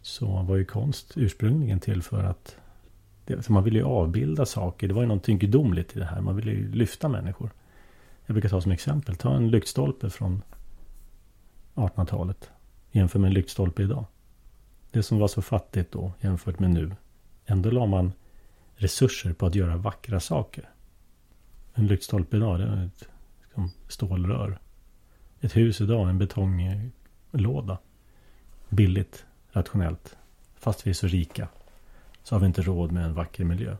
Så 0.03 0.42
var 0.42 0.57
ju 0.57 0.64
konst 0.64 1.12
ursprungligen 1.16 1.80
till 1.80 2.03
för 2.03 2.24
att 2.24 2.57
man 3.48 3.64
ville 3.64 3.78
ju 3.78 3.84
avbilda 3.84 4.46
saker. 4.46 4.88
Det 4.88 4.94
var 4.94 5.03
ju 5.03 5.09
någonting 5.09 5.38
gudomligt 5.38 5.96
i 5.96 5.98
det 5.98 6.05
här. 6.05 6.20
Man 6.20 6.36
ville 6.36 6.50
ju 6.50 6.72
lyfta 6.72 7.09
människor. 7.09 7.50
Jag 8.26 8.34
brukar 8.34 8.48
ta 8.48 8.61
som 8.61 8.72
exempel. 8.72 9.16
Ta 9.16 9.36
en 9.36 9.50
lyktstolpe 9.50 10.11
från 10.11 10.42
1800-talet. 11.74 12.50
Jämför 12.92 13.18
med 13.18 13.28
en 13.28 13.34
lyktstolpe 13.34 13.82
idag. 13.82 14.05
Det 14.93 15.03
som 15.03 15.18
var 15.18 15.28
så 15.28 15.43
fattigt 15.43 15.93
då 15.93 16.12
jämfört 16.20 16.59
med 16.59 16.70
nu. 16.70 16.93
Ändå 17.47 17.70
la 17.70 17.86
man 17.86 18.12
resurser 18.76 19.32
på 19.32 19.47
att 19.47 19.55
göra 19.55 19.76
vackra 19.76 20.20
saker. 20.20 20.68
En 21.74 21.86
lyktstolpe 21.86 22.36
idag 22.36 22.59
det 22.59 22.64
är 22.64 22.86
ett 22.86 23.09
liksom, 23.43 23.70
stålrör. 23.88 24.59
Ett 25.40 25.57
hus 25.57 25.80
idag 25.80 26.09
en 26.09 26.18
betonglåda. 26.18 27.78
Billigt, 28.68 29.24
rationellt. 29.53 30.16
Fast 30.55 30.86
vi 30.86 30.90
är 30.90 30.95
så 30.95 31.07
rika 31.07 31.49
så 32.22 32.34
har 32.34 32.40
vi 32.40 32.47
inte 32.47 32.62
råd 32.62 32.93
med 32.93 33.05
en 33.05 33.14
vacker 33.14 33.45
miljö. 33.45 33.76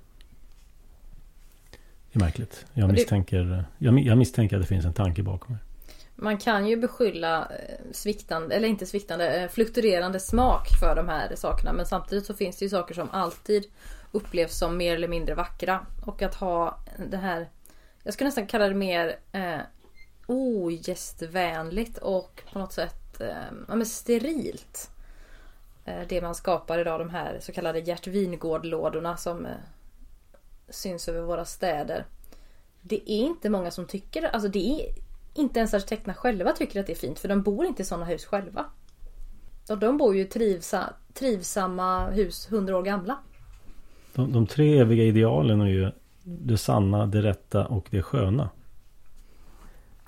Det 2.12 2.18
är 2.18 2.20
märkligt. 2.20 2.66
Jag 2.72 2.92
misstänker, 2.92 3.64
jag, 3.78 4.00
jag 4.00 4.18
misstänker 4.18 4.56
att 4.56 4.62
det 4.62 4.68
finns 4.68 4.84
en 4.84 4.92
tanke 4.92 5.22
bakom 5.22 5.54
det. 5.54 5.71
Man 6.14 6.38
kan 6.38 6.66
ju 6.66 6.76
beskylla 6.76 7.48
eh, 7.50 7.92
sviktande, 7.92 8.54
eller 8.54 8.68
inte 8.68 8.86
sviktande, 8.86 9.42
eh, 9.42 9.48
fluktuerande 9.48 10.20
smak 10.20 10.68
för 10.80 10.96
de 10.96 11.08
här 11.08 11.34
sakerna. 11.36 11.72
Men 11.72 11.86
samtidigt 11.86 12.26
så 12.26 12.34
finns 12.34 12.58
det 12.58 12.64
ju 12.64 12.68
saker 12.68 12.94
som 12.94 13.10
alltid 13.10 13.64
upplevs 14.12 14.58
som 14.58 14.76
mer 14.76 14.94
eller 14.94 15.08
mindre 15.08 15.34
vackra. 15.34 15.86
Och 16.06 16.22
att 16.22 16.34
ha 16.34 16.78
det 17.10 17.16
här, 17.16 17.48
jag 18.02 18.14
skulle 18.14 18.28
nästan 18.28 18.46
kalla 18.46 18.68
det 18.68 18.74
mer 18.74 19.16
eh, 19.32 19.60
ogästvänligt 20.26 21.98
och 21.98 22.42
på 22.52 22.58
något 22.58 22.72
sätt 22.72 23.20
eh, 23.20 23.52
ja, 23.68 23.74
men 23.74 23.86
sterilt. 23.86 24.90
Eh, 25.84 26.02
det 26.08 26.20
man 26.20 26.34
skapar 26.34 26.78
idag, 26.78 27.00
de 27.00 27.10
här 27.10 27.38
så 27.40 27.52
kallade 27.52 27.80
Gert 27.80 28.06
Wingård-lådorna 28.06 29.16
som 29.16 29.46
eh, 29.46 29.52
syns 30.68 31.08
över 31.08 31.20
våra 31.20 31.44
städer. 31.44 32.06
Det 32.80 33.12
är 33.12 33.22
inte 33.22 33.50
många 33.50 33.70
som 33.70 33.86
tycker 33.86 34.22
alltså 34.22 34.48
det 34.48 34.58
är 34.58 34.94
inte 35.34 35.58
ens 35.58 35.74
arkitekterna 35.74 36.14
själva 36.14 36.52
tycker 36.52 36.80
att 36.80 36.86
det 36.86 36.92
är 36.92 36.96
fint 36.96 37.18
för 37.18 37.28
de 37.28 37.42
bor 37.42 37.66
inte 37.66 37.82
i 37.82 37.84
sådana 37.84 38.04
hus 38.04 38.24
själva. 38.24 38.64
De, 39.66 39.80
de 39.80 39.98
bor 39.98 40.14
ju 40.14 40.20
i 40.20 40.24
trivsa, 40.24 40.94
trivsamma 41.14 42.10
hus 42.10 42.48
hundra 42.50 42.76
år 42.76 42.82
gamla. 42.82 43.18
De, 44.14 44.32
de 44.32 44.46
tre 44.46 44.78
eviga 44.78 45.04
idealen 45.04 45.60
är 45.60 45.66
ju 45.66 45.90
det 46.22 46.58
sanna, 46.58 47.06
det 47.06 47.22
rätta 47.22 47.66
och 47.66 47.88
det 47.90 48.02
sköna. 48.02 48.50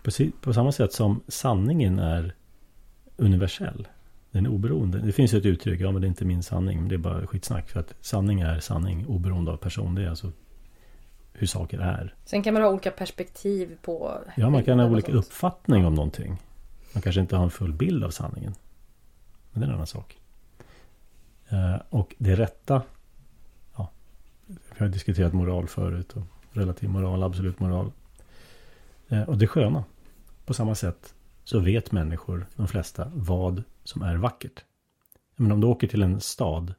På, 0.02 0.10
på 0.40 0.52
samma 0.52 0.72
sätt 0.72 0.92
som 0.92 1.20
sanningen 1.28 1.98
är 1.98 2.34
universell. 3.16 3.88
Den 4.30 4.46
är 4.46 4.50
oberoende. 4.50 4.98
Det 4.98 5.12
finns 5.12 5.34
ju 5.34 5.38
ett 5.38 5.46
uttryck, 5.46 5.80
ja 5.80 5.92
men 5.92 6.00
det 6.00 6.06
är 6.06 6.08
inte 6.08 6.24
min 6.24 6.42
sanning. 6.42 6.80
Men 6.80 6.88
det 6.88 6.94
är 6.94 6.98
bara 6.98 7.26
skitsnack. 7.26 7.68
För 7.68 7.80
att 7.80 7.94
sanning 8.00 8.40
är 8.40 8.60
sanning 8.60 9.06
oberoende 9.06 9.52
av 9.52 9.56
person. 9.56 9.94
Det 9.94 10.02
är 10.02 10.08
alltså 10.08 10.32
hur 11.34 11.46
saker 11.46 11.78
är. 11.78 12.14
Sen 12.24 12.42
kan 12.42 12.54
man 12.54 12.62
ha 12.62 12.70
olika 12.70 12.90
perspektiv 12.90 13.76
på 13.82 14.18
Ja, 14.36 14.50
man 14.50 14.64
kan 14.64 14.78
ha 14.78 14.86
olika 14.86 15.12
sånt. 15.12 15.26
uppfattning 15.26 15.86
om 15.86 15.94
någonting. 15.94 16.36
Man 16.92 17.02
kanske 17.02 17.20
inte 17.20 17.36
har 17.36 17.44
en 17.44 17.50
full 17.50 17.72
bild 17.72 18.04
av 18.04 18.10
sanningen. 18.10 18.54
Men 19.52 19.60
det 19.60 19.66
är 19.66 19.68
en 19.68 19.74
annan 19.74 19.86
sak. 19.86 20.16
Eh, 21.48 21.76
och 21.90 22.14
det 22.18 22.34
rätta. 22.34 22.82
Ja, 23.76 23.90
vi 24.46 24.56
har 24.78 24.88
diskuterat 24.88 25.32
moral 25.32 25.68
förut. 25.68 26.12
Och 26.12 26.22
relativ 26.52 26.88
moral, 26.88 27.22
absolut 27.22 27.60
moral. 27.60 27.92
Eh, 29.08 29.22
och 29.22 29.38
det 29.38 29.46
sköna. 29.46 29.84
På 30.46 30.54
samma 30.54 30.74
sätt 30.74 31.14
så 31.44 31.58
vet 31.58 31.92
människor, 31.92 32.46
de 32.56 32.68
flesta, 32.68 33.10
vad 33.14 33.62
som 33.84 34.02
är 34.02 34.16
vackert. 34.16 34.64
Men 35.36 35.52
om 35.52 35.60
du 35.60 35.66
åker 35.66 35.86
till 35.88 36.02
en 36.02 36.20
stad. 36.20 36.74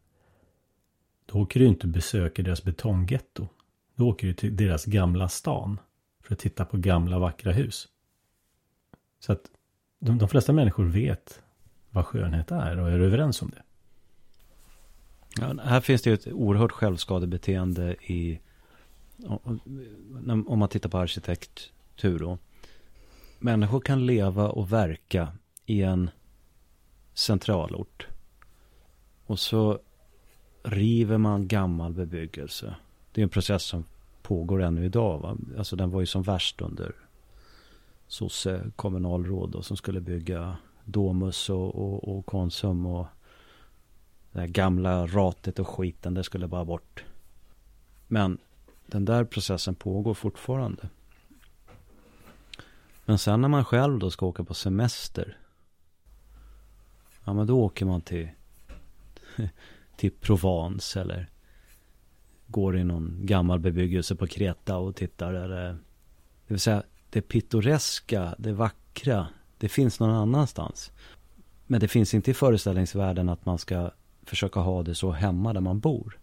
Då 1.26 1.40
åker 1.40 1.60
du 1.60 1.66
inte 1.66 1.88
och 1.88 1.94
besöker 1.94 2.44
deras 2.44 2.64
betonggetto. 2.64 3.48
Då 3.96 4.10
åker 4.10 4.28
du 4.28 4.34
till 4.34 4.56
deras 4.56 4.86
gamla 4.86 5.30
stan 5.30 5.80
för 6.24 6.34
att 6.34 6.40
titta 6.40 6.66
på 6.66 6.78
gamla 6.78 7.20
vackra 7.20 7.52
hus. 7.52 7.88
Så 9.20 9.32
att 9.32 9.52
de, 10.00 10.18
de 10.18 10.30
flesta 10.30 10.54
människor 10.54 10.86
vet 10.86 11.42
vad 11.90 12.06
skönhet 12.06 12.52
är 12.52 12.80
och 12.80 12.90
är 12.90 13.00
överens 13.00 13.42
om 13.42 13.50
det. 13.50 13.64
Ja, 15.38 15.64
här 15.64 15.82
finns 15.82 16.02
det 16.02 16.10
ju 16.10 16.14
ett 16.14 16.28
oerhört 16.28 16.72
självskadebeteende 16.72 17.96
i 17.96 18.40
om 20.48 20.60
man 20.60 20.70
tittar 20.70 20.90
på 20.90 20.98
arkitektur 20.98 22.20
då. 22.20 22.38
Människor 23.40 23.80
kan 23.80 24.06
leva 24.06 24.50
och 24.50 24.74
verka 24.74 25.34
i 25.66 25.82
en 25.82 26.10
centralort. 27.14 28.08
Och 29.26 29.40
så 29.40 29.80
river 30.64 31.18
man 31.18 31.48
gammal 31.48 31.94
bebyggelse. 31.94 32.76
Det 33.16 33.22
är 33.22 33.24
en 33.24 33.30
process 33.30 33.64
som 33.64 33.84
pågår 34.22 34.62
ännu 34.62 34.86
idag. 34.86 35.20
Va? 35.20 35.38
Alltså 35.58 35.76
den 35.76 35.92
var 35.92 36.00
ju 36.00 36.06
som 36.06 36.24
värst 36.24 36.62
under 36.62 36.96
sosse 38.08 38.56
eh, 38.56 38.72
kommunalråd 38.76 39.52
då, 39.52 39.62
som 39.62 39.78
skulle 39.78 40.02
bygga 40.02 40.58
Domus 40.86 41.50
och, 41.50 41.76
och, 41.76 42.18
och 42.18 42.26
Konsum 42.26 42.86
och 42.86 43.08
det 44.32 44.40
här 44.40 44.48
gamla 44.48 45.08
ratet 45.08 45.60
och 45.60 45.68
skiten, 45.68 46.14
det 46.14 46.24
skulle 46.24 46.48
bara 46.48 46.66
bort. 46.66 47.04
Men 48.08 48.38
den 48.86 49.06
där 49.06 49.24
processen 49.24 49.76
pågår 49.76 50.14
fortfarande. 50.14 50.90
Men 53.06 53.18
sen 53.18 53.42
när 53.42 53.50
man 53.50 53.66
själv 53.66 54.00
då 54.00 54.12
ska 54.12 54.26
åka 54.26 54.44
på 54.44 54.54
semester. 54.54 55.38
Ja 57.24 57.34
men 57.34 57.48
då 57.48 57.60
åker 57.60 57.86
man 57.86 58.02
till, 58.02 58.30
till 59.98 60.12
Provence 60.12 61.02
eller 61.02 61.30
går 62.48 62.78
i 62.78 62.84
någon 62.84 63.20
gammal 63.22 63.60
bebyggelse 63.60 64.16
på 64.16 64.28
Kreta 64.28 64.78
och 64.78 64.96
tittar. 64.96 65.34
Eller, 65.34 65.70
eh, 65.70 65.76
det 66.48 66.54
vill 66.54 66.60
säga 66.60 66.84
det 67.10 67.22
pittoreska, 67.22 68.36
det 68.38 68.54
vackra, 68.54 69.28
det 69.58 69.70
finns 69.70 70.00
någon 70.00 70.10
annanstans. 70.16 70.92
Men 71.68 71.80
det 71.80 71.88
finns 71.88 72.14
inte 72.14 72.32
i 72.32 72.34
föreställningsvärlden 72.34 73.30
att 73.30 73.46
man 73.46 73.58
ska 73.58 73.92
försöka 74.24 74.60
ha 74.60 74.84
det 74.84 74.96
så 74.96 75.12
hemma 75.12 75.54
där 75.54 75.62
man 75.62 75.80
bor. 75.80 76.20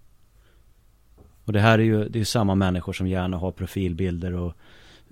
Och 1.45 1.53
det 1.53 1.61
här 1.61 1.79
är 1.79 1.83
ju 1.83 2.09
det 2.09 2.21
är 2.21 2.25
samma 2.25 2.55
människor 2.55 2.93
som 2.93 3.07
gärna 3.07 3.37
har 3.37 3.53
profilbilder 3.53 4.33
och 4.33 4.55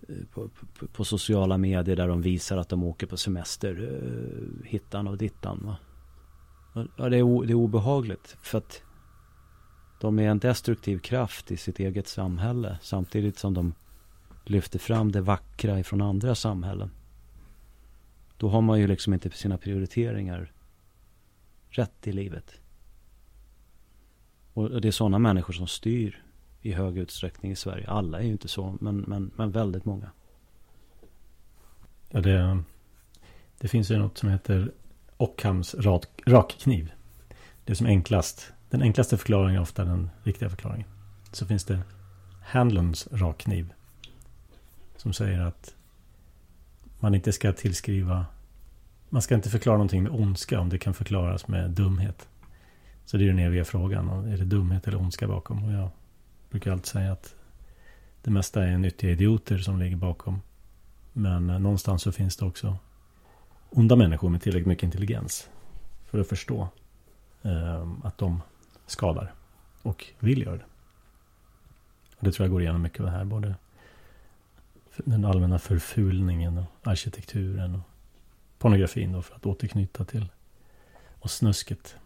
eh, 0.08 0.14
på, 0.32 0.48
på, 0.48 0.86
på, 0.86 1.04
sociala 1.04 1.58
medier 1.58 1.96
där 1.96 2.08
de 2.08 2.22
visar 2.22 2.56
att 2.56 2.68
de 2.68 2.84
åker 2.84 3.06
på 3.06 3.16
semester 3.16 4.00
eh, 4.02 4.68
hittan 4.68 5.08
och 5.08 5.18
dittan. 5.18 5.62
Va? 5.64 5.76
Ja, 6.96 7.08
det, 7.08 7.16
är 7.16 7.22
o, 7.22 7.42
det 7.42 7.52
är 7.52 7.54
obehagligt 7.54 8.36
för 8.42 8.58
att 8.58 8.82
de 10.00 10.18
är 10.18 10.28
en 10.28 10.38
destruktiv 10.38 10.98
kraft 10.98 11.50
i 11.50 11.56
sitt 11.56 11.80
eget 11.80 12.08
samhälle 12.08 12.78
samtidigt 12.82 13.38
som 13.38 13.54
de 13.54 13.74
lyfter 14.44 14.78
fram 14.78 15.12
det 15.12 15.20
vackra 15.20 15.80
ifrån 15.80 16.00
andra 16.00 16.34
samhällen. 16.34 16.90
Då 18.36 18.48
har 18.48 18.60
man 18.60 18.80
ju 18.80 18.86
liksom 18.86 19.14
inte 19.14 19.30
sina 19.30 19.58
prioriteringar 19.58 20.52
rätt 21.70 22.06
i 22.06 22.12
livet. 22.12 22.60
Och 24.52 24.80
det 24.80 24.88
är 24.88 24.92
sådana 24.92 25.18
människor 25.18 25.52
som 25.52 25.66
styr 25.66 26.22
i 26.60 26.72
hög 26.72 26.98
utsträckning 26.98 27.52
i 27.52 27.56
Sverige. 27.56 27.88
Alla 27.88 28.18
är 28.18 28.22
ju 28.22 28.32
inte 28.32 28.48
så, 28.48 28.76
men, 28.80 28.96
men, 28.96 29.30
men 29.36 29.50
väldigt 29.50 29.84
många. 29.84 30.10
Ja, 32.08 32.20
det, 32.20 32.62
det 33.58 33.68
finns 33.68 33.90
ju 33.90 33.98
något 33.98 34.18
som 34.18 34.28
heter 34.28 34.72
Ockhams 35.16 35.74
rak, 35.74 36.06
rakkniv. 36.26 36.92
Det 37.64 37.72
är 37.72 37.76
som 37.76 37.86
enklast. 37.86 38.52
Den 38.70 38.82
enklaste 38.82 39.18
förklaringen 39.18 39.56
är 39.56 39.62
ofta 39.62 39.84
den 39.84 40.10
riktiga 40.22 40.48
förklaringen. 40.48 40.88
Så 41.32 41.46
finns 41.46 41.64
det 41.64 41.80
Handlons 42.42 43.08
rakkniv. 43.12 43.72
Som 44.96 45.12
säger 45.12 45.40
att 45.40 45.74
man 47.00 47.14
inte 47.14 47.32
ska 47.32 47.52
tillskriva 47.52 48.26
man 49.12 49.22
ska 49.22 49.34
inte 49.34 49.50
förklara 49.50 49.76
någonting 49.76 50.02
med 50.02 50.12
ondska 50.12 50.60
om 50.60 50.68
det 50.68 50.78
kan 50.78 50.94
förklaras 50.94 51.48
med 51.48 51.70
dumhet. 51.70 52.28
Så 53.04 53.16
det 53.16 53.24
är 53.24 53.28
den 53.28 53.38
eviga 53.38 53.64
frågan. 53.64 54.08
Är 54.08 54.36
det 54.36 54.44
dumhet 54.44 54.88
eller 54.88 55.00
ondska 55.00 55.28
bakom? 55.28 55.64
Och 55.64 55.72
jag 55.72 55.90
brukar 56.50 56.72
alltid 56.72 56.86
säga 56.86 57.12
att 57.12 57.34
det 58.22 58.30
mesta 58.30 58.64
är 58.64 58.78
nyttiga 58.78 59.10
idioter 59.10 59.58
som 59.58 59.78
ligger 59.78 59.96
bakom. 59.96 60.40
Men 61.12 61.50
eh, 61.50 61.58
någonstans 61.58 62.02
så 62.02 62.12
finns 62.12 62.36
det 62.36 62.44
också 62.44 62.76
onda 63.70 63.96
människor 63.96 64.28
med 64.28 64.42
tillräckligt 64.42 64.66
mycket 64.66 64.84
intelligens. 64.84 65.48
För 66.04 66.18
att 66.18 66.28
förstå 66.28 66.68
eh, 67.42 67.88
att 68.02 68.18
de 68.18 68.42
skadar. 68.90 69.32
Och 69.82 70.06
vill 70.18 70.42
göra 70.42 70.56
det. 70.56 70.64
Och 72.16 72.24
det 72.24 72.32
tror 72.32 72.44
jag 72.44 72.52
går 72.52 72.62
igenom 72.62 72.82
mycket 72.82 73.00
av 73.00 73.06
det 73.06 73.12
här. 73.12 73.24
Både 73.24 73.54
den 74.96 75.24
allmänna 75.24 75.58
förfulningen 75.58 76.58
och 76.58 76.90
arkitekturen 76.90 77.74
och 77.74 77.80
pornografin 78.58 79.12
då 79.12 79.22
för 79.22 79.36
att 79.36 79.46
återknyta 79.46 80.04
till 80.04 80.28
och 81.20 81.30
snusket. 81.30 81.96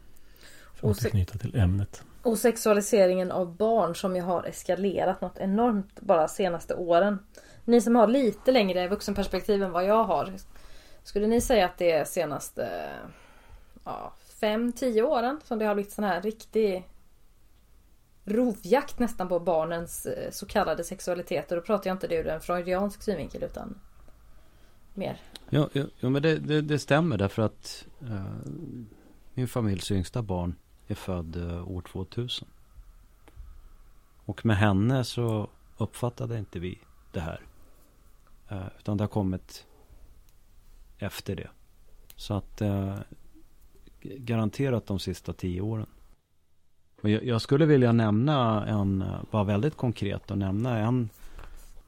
återknyta 0.80 1.38
till 1.38 1.56
ämnet. 1.56 2.02
Och 2.22 2.38
sexualiseringen 2.38 3.30
av 3.30 3.56
barn 3.56 3.94
som 3.94 4.16
ju 4.16 4.22
har 4.22 4.44
eskalerat 4.44 5.20
något 5.20 5.38
enormt 5.38 6.00
bara 6.00 6.28
senaste 6.28 6.74
åren. 6.74 7.18
Ni 7.64 7.80
som 7.80 7.96
har 7.96 8.06
lite 8.06 8.52
längre 8.52 8.88
vuxenperspektiv 8.88 9.62
än 9.62 9.72
vad 9.72 9.84
jag 9.84 10.04
har. 10.04 10.32
Skulle 11.02 11.26
ni 11.26 11.40
säga 11.40 11.66
att 11.66 11.78
det 11.78 11.90
är 11.90 12.04
senaste 12.04 12.90
ja, 13.84 14.12
fem, 14.40 14.72
tio 14.72 15.02
åren 15.02 15.40
som 15.44 15.58
det 15.58 15.64
har 15.64 15.74
blivit 15.74 15.92
sån 15.92 16.04
här 16.04 16.22
riktig 16.22 16.88
rovjakt 18.24 18.98
nästan 18.98 19.28
på 19.28 19.40
barnens 19.40 20.06
eh, 20.06 20.30
så 20.30 20.46
kallade 20.46 20.84
sexualitet. 20.84 21.50
Och 21.50 21.56
då 21.56 21.62
pratar 21.62 21.90
jag 21.90 21.94
inte 21.94 22.08
det 22.08 22.16
ur 22.16 22.26
en 22.26 22.40
freudiansk 22.40 23.02
synvinkel 23.02 23.42
utan 23.42 23.78
mer. 24.94 25.20
Ja, 25.50 25.68
ja, 25.72 25.84
ja 26.00 26.08
men 26.08 26.22
det, 26.22 26.38
det, 26.38 26.60
det, 26.60 26.78
stämmer 26.78 27.18
därför 27.18 27.42
att 27.42 27.86
eh, 28.02 28.50
min 29.34 29.48
familjs 29.48 29.90
yngsta 29.90 30.22
barn 30.22 30.54
är 30.86 30.94
född 30.94 31.36
eh, 31.36 31.70
år 31.70 31.80
2000. 31.80 32.48
Och 34.24 34.46
med 34.46 34.56
henne 34.56 35.04
så 35.04 35.50
uppfattade 35.76 36.38
inte 36.38 36.58
vi 36.58 36.78
det 37.12 37.20
här. 37.20 37.40
Eh, 38.48 38.66
utan 38.78 38.96
det 38.96 39.04
har 39.04 39.08
kommit 39.08 39.66
efter 40.98 41.36
det. 41.36 41.50
Så 42.16 42.34
att 42.34 42.60
eh, 42.60 42.98
garanterat 44.04 44.86
de 44.86 44.98
sista 44.98 45.32
tio 45.32 45.60
åren. 45.60 45.86
Och 47.02 47.10
jag, 47.10 47.24
jag, 47.24 47.42
skulle 47.42 47.66
vilja 47.66 47.92
nämna 47.92 48.66
en, 48.66 49.04
bara 49.30 49.44
väldigt 49.44 49.76
konkret 49.76 50.30
och 50.30 50.38
nämna 50.38 50.78
en, 50.78 51.08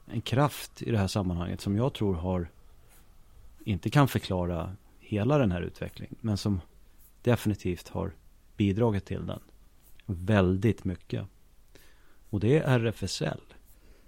en 0.05 0.21
kraft 0.21 0.81
i 0.81 0.91
det 0.91 0.97
här 0.97 1.07
sammanhanget 1.07 1.61
som 1.61 1.75
jag 1.75 1.93
tror 1.93 2.13
har, 2.13 2.47
inte 3.63 3.89
kan 3.89 4.07
förklara 4.07 4.75
hela 4.99 5.37
den 5.37 5.51
här 5.51 5.61
utvecklingen, 5.61 6.15
men 6.21 6.37
som 6.37 6.61
definitivt 7.21 7.87
har 7.89 8.11
bidragit 8.57 9.05
till 9.05 9.25
den. 9.25 9.39
Väldigt 10.05 10.83
mycket. 10.83 11.25
Och 12.29 12.39
det 12.39 12.57
är 12.57 12.79
RFSL. 12.79 13.41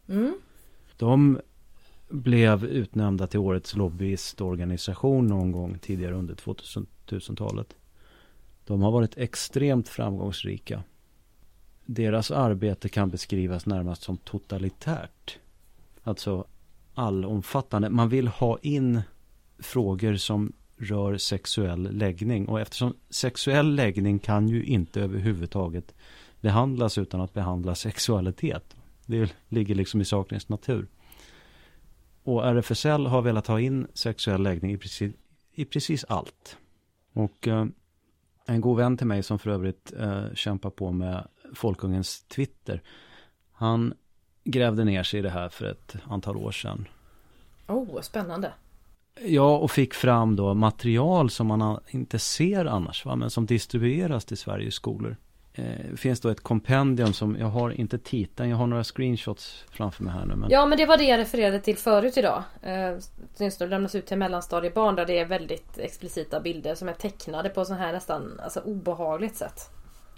Mm. 0.07 0.39
De 0.97 1.39
blev 2.09 2.65
utnämnda 2.65 3.27
till 3.27 3.39
årets 3.39 3.75
lobbyistorganisation 3.75 5.27
någon 5.27 5.51
gång 5.51 5.79
tidigare 5.79 6.15
under 6.15 6.35
2000-talet. 6.35 7.75
De 8.69 8.81
har 8.81 8.91
varit 8.91 9.17
extremt 9.17 9.89
framgångsrika. 9.89 10.83
Deras 11.85 12.31
arbete 12.31 12.89
kan 12.89 13.09
beskrivas 13.09 13.65
närmast 13.65 14.01
som 14.01 14.17
totalitärt. 14.17 15.39
Alltså 16.03 16.47
allomfattande. 16.93 17.89
Man 17.89 18.09
vill 18.09 18.27
ha 18.27 18.57
in 18.61 19.01
frågor 19.59 20.15
som 20.15 20.53
rör 20.77 21.17
sexuell 21.17 21.97
läggning. 21.97 22.47
Och 22.47 22.59
eftersom 22.59 22.93
sexuell 23.09 23.75
läggning 23.75 24.19
kan 24.19 24.47
ju 24.47 24.63
inte 24.63 25.01
överhuvudtaget 25.01 25.95
behandlas 26.41 26.97
utan 26.97 27.21
att 27.21 27.33
behandla 27.33 27.75
sexualitet. 27.75 28.75
Det 29.05 29.35
ligger 29.47 29.75
liksom 29.75 30.01
i 30.01 30.05
sakens 30.05 30.49
natur. 30.49 30.87
Och 32.23 32.45
RFSL 32.45 33.05
har 33.05 33.21
velat 33.21 33.47
ha 33.47 33.59
in 33.59 33.87
sexuell 33.93 34.43
läggning 34.43 34.71
i 34.71 34.77
precis, 34.77 35.13
i 35.51 35.65
precis 35.65 36.03
allt. 36.03 36.57
Och 37.13 37.47
eh, 37.47 37.65
en 38.49 38.61
god 38.61 38.77
vän 38.77 38.97
till 38.97 39.07
mig 39.07 39.23
som 39.23 39.39
för 39.39 39.49
övrigt 39.49 39.93
eh, 39.99 40.23
kämpar 40.33 40.69
på 40.69 40.91
med 40.91 41.27
Folkungens 41.53 42.23
Twitter. 42.23 42.81
Han 43.51 43.93
grävde 44.43 44.83
ner 44.83 45.03
sig 45.03 45.19
i 45.19 45.23
det 45.23 45.29
här 45.29 45.49
för 45.49 45.65
ett 45.65 45.95
antal 46.09 46.37
år 46.37 46.51
sedan. 46.51 46.87
Oh, 47.67 48.01
spännande. 48.01 48.53
Ja, 49.25 49.57
och 49.57 49.71
fick 49.71 49.93
fram 49.93 50.35
då 50.35 50.53
material 50.53 51.29
som 51.29 51.47
man 51.47 51.79
inte 51.89 52.19
ser 52.19 52.65
annars, 52.65 53.05
va? 53.05 53.15
men 53.15 53.29
som 53.29 53.45
distribueras 53.45 54.25
till 54.25 54.37
Sveriges 54.37 54.73
skolor. 54.73 55.17
Eh, 55.53 55.95
finns 55.95 56.19
då 56.19 56.29
ett 56.29 56.41
kompendium 56.41 57.13
som, 57.13 57.37
jag 57.39 57.47
har 57.47 57.71
inte 57.71 57.97
titeln, 57.97 58.49
jag 58.49 58.57
har 58.57 58.67
några 58.67 58.83
screenshots 58.83 59.65
framför 59.71 60.03
mig 60.03 60.13
här 60.13 60.25
nu. 60.25 60.35
Men... 60.35 60.49
Ja 60.49 60.65
men 60.65 60.77
det 60.77 60.85
var 60.85 60.97
det 60.97 61.03
jag 61.03 61.17
refererade 61.17 61.59
till 61.59 61.77
förut 61.77 62.17
idag. 62.17 62.43
Eh, 62.61 62.95
det 63.37 63.67
lämnas 63.67 63.95
ut 63.95 64.05
till 64.05 64.17
mellanstadiebarn 64.17 64.95
där 64.95 65.05
det 65.05 65.19
är 65.19 65.25
väldigt 65.25 65.77
explicita 65.77 66.39
bilder 66.39 66.75
som 66.75 66.89
är 66.89 66.93
tecknade 66.93 67.49
på 67.49 67.65
så 67.65 67.73
här 67.73 67.93
nästan 67.93 68.39
alltså, 68.43 68.59
obehagligt 68.59 69.35
sätt. 69.35 69.69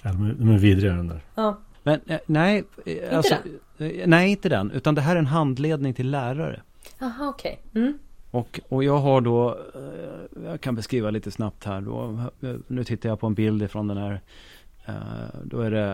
Ja, 0.03 0.11
de 0.13 0.49
är, 0.49 0.57
vidriga 0.57 0.93
den 0.93 1.07
där. 1.07 1.21
Ja. 1.35 1.57
Men 1.83 2.01
eh, 2.07 2.19
nej, 2.25 2.63
inte 2.85 3.17
alltså, 3.17 3.35
den? 3.77 3.91
Eh, 3.91 4.07
nej 4.07 4.31
inte 4.31 4.49
den, 4.49 4.71
utan 4.71 4.95
det 4.95 5.01
här 5.01 5.15
är 5.15 5.19
en 5.19 5.25
handledning 5.25 5.93
till 5.93 6.11
lärare. 6.11 6.61
Jaha 6.99 7.29
okej. 7.29 7.61
Okay. 7.69 7.81
Mm. 7.81 7.97
Och, 8.31 8.59
och 8.69 8.83
jag 8.83 8.97
har 8.97 9.21
då, 9.21 9.49
eh, 9.75 10.43
jag 10.45 10.61
kan 10.61 10.75
beskriva 10.75 11.09
lite 11.09 11.31
snabbt 11.31 11.65
här 11.65 11.81
då. 11.81 12.23
Nu 12.67 12.83
tittar 12.83 13.09
jag 13.09 13.19
på 13.19 13.27
en 13.27 13.33
bild 13.33 13.71
från 13.71 13.87
den 13.87 13.97
här 13.97 14.13
Eh, 14.13 14.60
Eh, 14.91 15.39
då 15.43 15.61
är 15.61 15.71
det, 15.71 15.93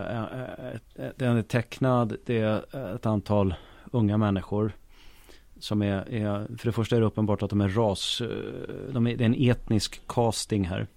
eh, 0.96 1.06
eh, 1.06 1.12
den 1.16 1.38
är 1.38 1.42
tecknad, 1.42 2.18
det 2.26 2.38
är 2.38 2.96
ett 2.96 3.06
antal 3.06 3.56
unga 3.92 4.18
människor 4.18 4.72
som 5.60 5.82
är, 5.82 6.14
är, 6.14 6.58
för 6.58 6.66
det 6.66 6.72
första 6.72 6.96
är 6.96 7.00
det 7.00 7.06
uppenbart 7.06 7.44
att 7.44 7.50
de 7.50 7.62
är 7.62 7.70
ras, 7.70 8.22
de 8.92 9.08
är, 9.08 9.18
det 9.18 9.24
är 9.24 9.26
en 9.26 9.50
etnisk 9.50 10.02
casting 10.08 10.66
här. 10.68 10.88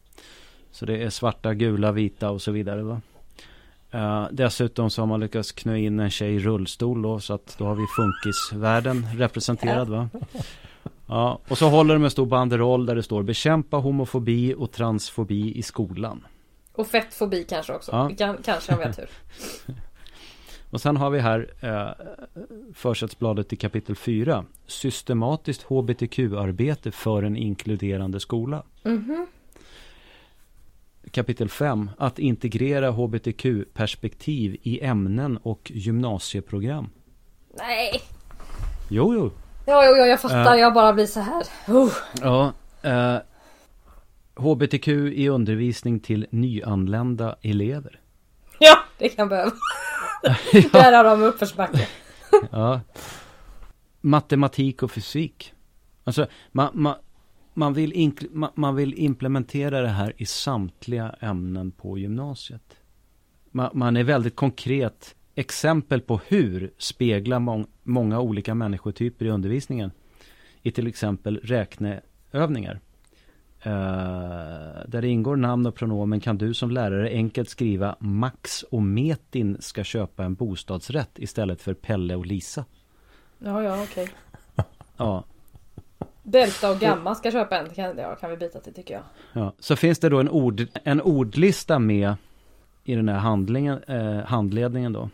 Så 0.72 0.86
det 0.86 1.02
är 1.02 1.10
svarta, 1.10 1.54
gula, 1.54 1.92
vita 1.92 2.30
och 2.30 2.42
så 2.42 2.52
vidare. 2.52 2.82
Va? 2.82 3.00
Uh, 3.94 4.28
dessutom 4.32 4.90
så 4.90 5.02
har 5.02 5.06
man 5.06 5.20
lyckats 5.20 5.52
knö 5.52 5.76
in 5.76 6.00
en 6.00 6.10
tjej 6.10 6.34
i 6.34 6.38
rullstol 6.38 7.02
då, 7.02 7.20
så 7.20 7.34
att 7.34 7.54
då 7.58 7.64
har 7.64 7.74
vi 7.74 7.86
funkisvärlden 7.96 9.06
representerad 9.14 9.88
va. 9.88 10.08
Ja, 11.06 11.38
och 11.48 11.58
så 11.58 11.68
håller 11.68 11.94
de 11.94 12.04
en 12.04 12.10
stor 12.10 12.26
banderoll 12.26 12.86
där 12.86 12.94
det 12.94 13.02
står 13.02 13.22
bekämpa 13.22 13.76
homofobi 13.76 14.54
och 14.54 14.72
transfobi 14.72 15.58
i 15.58 15.62
skolan. 15.62 16.24
Och 16.72 16.86
fettfobi 16.86 17.44
kanske 17.44 17.72
också. 17.72 17.92
Ja. 17.92 18.10
Kan, 18.18 18.36
kanske 18.42 18.72
om 18.72 18.78
vi 18.78 18.84
har 18.84 18.92
tur. 18.92 19.10
Och 20.70 20.80
sen 20.80 20.96
har 20.96 21.10
vi 21.10 21.18
här 21.18 21.50
eh, 21.60 22.06
försättsbladet 22.74 23.52
i 23.52 23.56
kapitel 23.56 23.96
4. 23.96 24.44
Systematiskt 24.66 25.62
hbtq-arbete 25.62 26.90
för 26.90 27.22
en 27.22 27.36
inkluderande 27.36 28.20
skola. 28.20 28.62
Mm 28.84 29.04
-hmm. 29.04 29.26
Kapitel 31.10 31.48
5. 31.48 31.90
Att 31.98 32.18
integrera 32.18 32.90
hbtq-perspektiv 32.90 34.56
i 34.62 34.84
ämnen 34.84 35.36
och 35.36 35.70
gymnasieprogram. 35.74 36.90
Nej. 37.58 38.00
Jo, 38.88 39.14
jo. 39.14 39.30
Ja, 39.66 39.84
jo, 39.86 39.94
jo, 39.96 40.04
jag 40.04 40.20
fattar. 40.20 40.54
Uh, 40.54 40.60
jag 40.60 40.74
bara 40.74 40.92
blir 40.92 41.06
så 41.06 41.20
här. 41.20 41.44
Uh. 41.68 41.92
Ja. 42.22 42.52
Uh, 42.84 43.20
HBTQ 44.40 44.88
i 44.88 45.28
undervisning 45.28 46.00
till 46.00 46.26
nyanlända 46.30 47.36
elever. 47.42 48.00
Ja, 48.62 48.78
det 48.98 49.08
kan 49.08 49.28
behöva. 49.28 49.52
ja. 50.22 50.34
Där 50.72 50.92
har 50.92 51.04
de 51.04 51.22
uppförsbacke. 51.22 51.88
ja. 52.50 52.80
Matematik 54.00 54.82
och 54.82 54.90
fysik. 54.90 55.52
Alltså, 56.04 56.26
man, 56.52 56.70
man, 56.72 56.94
man, 57.54 57.74
vill 57.74 58.12
man, 58.30 58.50
man 58.54 58.76
vill 58.76 58.94
implementera 58.94 59.80
det 59.80 59.88
här 59.88 60.12
i 60.16 60.26
samtliga 60.26 61.14
ämnen 61.20 61.70
på 61.70 61.98
gymnasiet. 61.98 62.76
Man, 63.50 63.70
man 63.74 63.96
är 63.96 64.04
väldigt 64.04 64.36
konkret. 64.36 65.14
Exempel 65.34 66.00
på 66.00 66.20
hur 66.26 66.72
spegla 66.78 67.38
må 67.38 67.64
många 67.82 68.20
olika 68.20 68.54
människotyper 68.54 69.24
i 69.24 69.30
undervisningen. 69.30 69.90
I 70.62 70.70
till 70.70 70.86
exempel 70.86 71.40
räkneövningar. 71.42 72.80
Uh, 73.66 73.72
där 74.86 75.00
det 75.02 75.08
ingår 75.08 75.36
namn 75.36 75.66
och 75.66 75.74
pronomen 75.74 76.20
kan 76.20 76.38
du 76.38 76.54
som 76.54 76.70
lärare 76.70 77.08
enkelt 77.08 77.48
skriva 77.48 77.96
Max 77.98 78.62
och 78.62 78.82
Metin 78.82 79.56
ska 79.60 79.84
köpa 79.84 80.24
en 80.24 80.34
bostadsrätt 80.34 81.18
istället 81.18 81.62
för 81.62 81.74
Pelle 81.74 82.14
och 82.14 82.26
Lisa. 82.26 82.64
Ja, 83.38 83.62
ja, 83.62 83.82
okej. 83.82 84.04
Okay. 84.04 84.64
ja. 84.96 85.24
Delta 86.22 86.70
och 86.70 86.78
Gamma 86.78 87.14
ska 87.14 87.30
köpa 87.30 87.58
en, 87.58 87.70
kan, 87.70 87.98
ja, 87.98 88.14
kan 88.14 88.30
vi 88.30 88.36
byta 88.36 88.60
till 88.60 88.74
tycker 88.74 88.94
jag. 88.94 89.02
Ja, 89.32 89.52
så 89.58 89.76
finns 89.76 89.98
det 89.98 90.08
då 90.08 90.20
en, 90.20 90.28
ord, 90.28 90.66
en 90.84 91.00
ordlista 91.00 91.78
med 91.78 92.14
i 92.84 92.94
den 92.94 93.08
här 93.08 93.18
handlingen, 93.18 93.82
eh, 93.82 94.16
handledningen 94.16 94.92
då. 94.92 95.10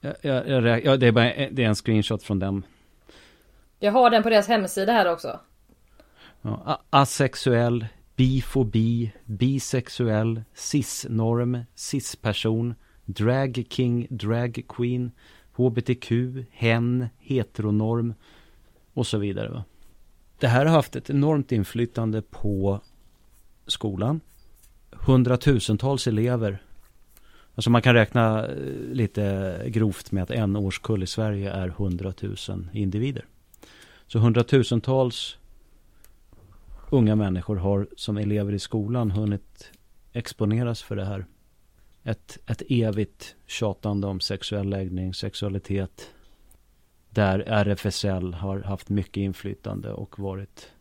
Jag, 0.00 0.14
jag, 0.48 0.84
jag, 0.84 1.00
det, 1.00 1.06
är 1.06 1.12
bara, 1.12 1.32
det 1.50 1.64
är 1.64 1.68
en 1.68 1.74
screenshot 1.74 2.22
från 2.22 2.38
den. 2.38 2.62
Jag 3.78 3.92
har 3.92 4.10
den 4.10 4.22
på 4.22 4.30
deras 4.30 4.48
hemsida 4.48 4.92
här 4.92 5.12
också. 5.12 5.40
Ja, 6.42 6.82
asexuell, 6.90 7.86
bifobi, 8.16 9.12
bisexuell, 9.24 10.42
cisnorm, 10.54 11.58
cisperson, 11.74 12.74
drag 13.04 13.66
king, 13.70 14.06
drag 14.10 14.64
queen, 14.68 15.10
hbtq, 15.52 16.12
hen, 16.50 17.08
heteronorm 17.18 18.14
och 18.94 19.06
så 19.06 19.18
vidare. 19.18 19.48
Va? 19.48 19.64
Det 20.38 20.48
här 20.48 20.66
har 20.66 20.72
haft 20.72 20.96
ett 20.96 21.10
enormt 21.10 21.52
inflytande 21.52 22.22
på 22.22 22.80
skolan. 23.66 24.20
Hundratusentals 24.90 26.06
elever. 26.06 26.62
Alltså 27.54 27.70
man 27.70 27.82
kan 27.82 27.94
räkna 27.94 28.46
eh, 28.46 28.54
lite 28.92 29.62
grovt 29.66 30.12
med 30.12 30.22
att 30.22 30.30
en 30.30 30.56
årskull 30.56 31.02
i 31.02 31.06
Sverige 31.06 31.50
är 31.50 31.68
hundratusen 31.68 32.70
individer. 32.72 33.24
Så 34.06 34.18
hundratusentals 34.18 35.38
unga 36.92 37.16
människor 37.16 37.56
har 37.56 37.88
som 37.96 38.16
elever 38.16 38.52
i 38.52 38.58
skolan 38.58 39.10
hunnit 39.10 39.72
exponeras 40.12 40.82
för 40.82 40.96
det 40.96 41.04
här. 41.04 41.26
ett, 42.02 42.38
ett 42.46 42.62
evigt 42.68 43.36
tjatande 43.46 44.06
om 44.06 44.20
sexuell 44.20 44.68
läggning, 44.68 45.14
sexualitet. 45.14 46.10
Där 47.10 47.38
RFSL 47.46 48.34
har 48.34 48.60
haft 48.60 48.88
mycket 48.88 49.16
inflytande 49.16 49.92
och 49.92 50.18
varit 50.18 50.72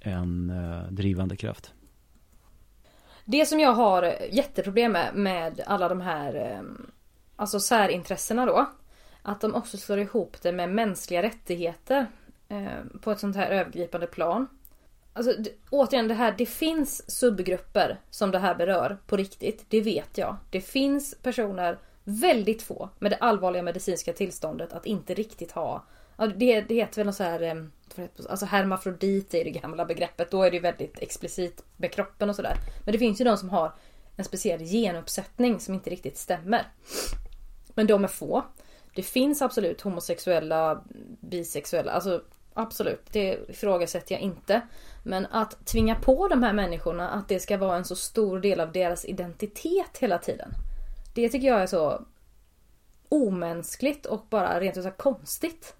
en 0.00 0.50
eh, 0.50 0.92
drivande 0.92 1.36
kraft. 1.36 1.72
Det 3.24 3.46
som 3.46 3.60
jag 3.60 3.72
har 3.72 4.14
jätteproblem 4.30 4.92
med, 4.92 5.14
med 5.14 5.60
alla 5.66 5.88
de 5.88 6.00
här 6.00 6.34
eh, 6.34 6.62
alltså 7.36 7.60
särintressena 7.60 8.46
då. 8.46 8.70
Att 9.22 9.40
de 9.40 9.54
också 9.54 9.76
slår 9.76 9.98
ihop 9.98 10.36
det 10.42 10.52
med 10.52 10.70
mänskliga 10.70 11.22
rättigheter 11.22 12.06
eh, 12.48 13.00
på 13.02 13.10
ett 13.10 13.20
sånt 13.20 13.36
här 13.36 13.50
övergripande 13.50 14.06
plan. 14.06 14.48
Alltså 15.12 15.34
återigen 15.70 16.08
det 16.08 16.14
här, 16.14 16.34
det 16.38 16.46
finns 16.46 17.10
subgrupper 17.10 18.00
som 18.10 18.30
det 18.30 18.38
här 18.38 18.54
berör 18.54 18.98
på 19.06 19.16
riktigt. 19.16 19.64
Det 19.68 19.80
vet 19.80 20.18
jag. 20.18 20.36
Det 20.50 20.60
finns 20.60 21.14
personer, 21.22 21.78
väldigt 22.04 22.62
få, 22.62 22.88
med 22.98 23.12
det 23.12 23.16
allvarliga 23.16 23.62
medicinska 23.62 24.12
tillståndet 24.12 24.72
att 24.72 24.86
inte 24.86 25.14
riktigt 25.14 25.52
ha 25.52 25.84
det, 26.26 26.60
det 26.60 26.74
heter 26.74 26.96
väl 26.96 27.06
något 27.06 27.14
så 27.14 27.22
här 27.22 27.68
Alltså 28.28 28.46
hermafrodit 28.46 29.34
är 29.34 29.44
det 29.44 29.50
gamla 29.50 29.84
begreppet. 29.84 30.30
Då 30.30 30.42
är 30.42 30.50
det 30.50 30.60
väldigt 30.60 31.02
explicit 31.02 31.64
med 31.76 31.92
kroppen 31.92 32.30
och 32.30 32.36
sådär. 32.36 32.56
Men 32.84 32.92
det 32.92 32.98
finns 32.98 33.20
ju 33.20 33.24
de 33.24 33.36
som 33.36 33.50
har 33.50 33.72
en 34.16 34.24
speciell 34.24 34.60
genuppsättning 34.60 35.60
som 35.60 35.74
inte 35.74 35.90
riktigt 35.90 36.18
stämmer. 36.18 36.62
Men 37.74 37.86
de 37.86 38.04
är 38.04 38.08
få. 38.08 38.44
Det 38.94 39.02
finns 39.02 39.42
absolut 39.42 39.80
homosexuella, 39.80 40.84
bisexuella, 41.20 41.92
alltså 41.92 42.22
absolut, 42.54 43.12
det 43.12 43.38
ifrågasätter 43.48 44.14
jag 44.14 44.22
inte. 44.22 44.60
Men 45.04 45.26
att 45.26 45.66
tvinga 45.66 45.94
på 45.94 46.28
de 46.28 46.42
här 46.42 46.52
människorna 46.52 47.10
att 47.10 47.28
det 47.28 47.40
ska 47.40 47.58
vara 47.58 47.76
en 47.76 47.84
så 47.84 47.96
stor 47.96 48.40
del 48.40 48.60
av 48.60 48.72
deras 48.72 49.04
identitet 49.04 49.98
hela 50.00 50.18
tiden. 50.18 50.48
Det 51.14 51.28
tycker 51.28 51.48
jag 51.48 51.62
är 51.62 51.66
så 51.66 52.04
omänskligt 53.08 54.06
och 54.06 54.26
bara 54.30 54.60
rent 54.60 54.76
ut 54.76 54.82
sagt 54.82 55.02
konstigt. 55.02 55.76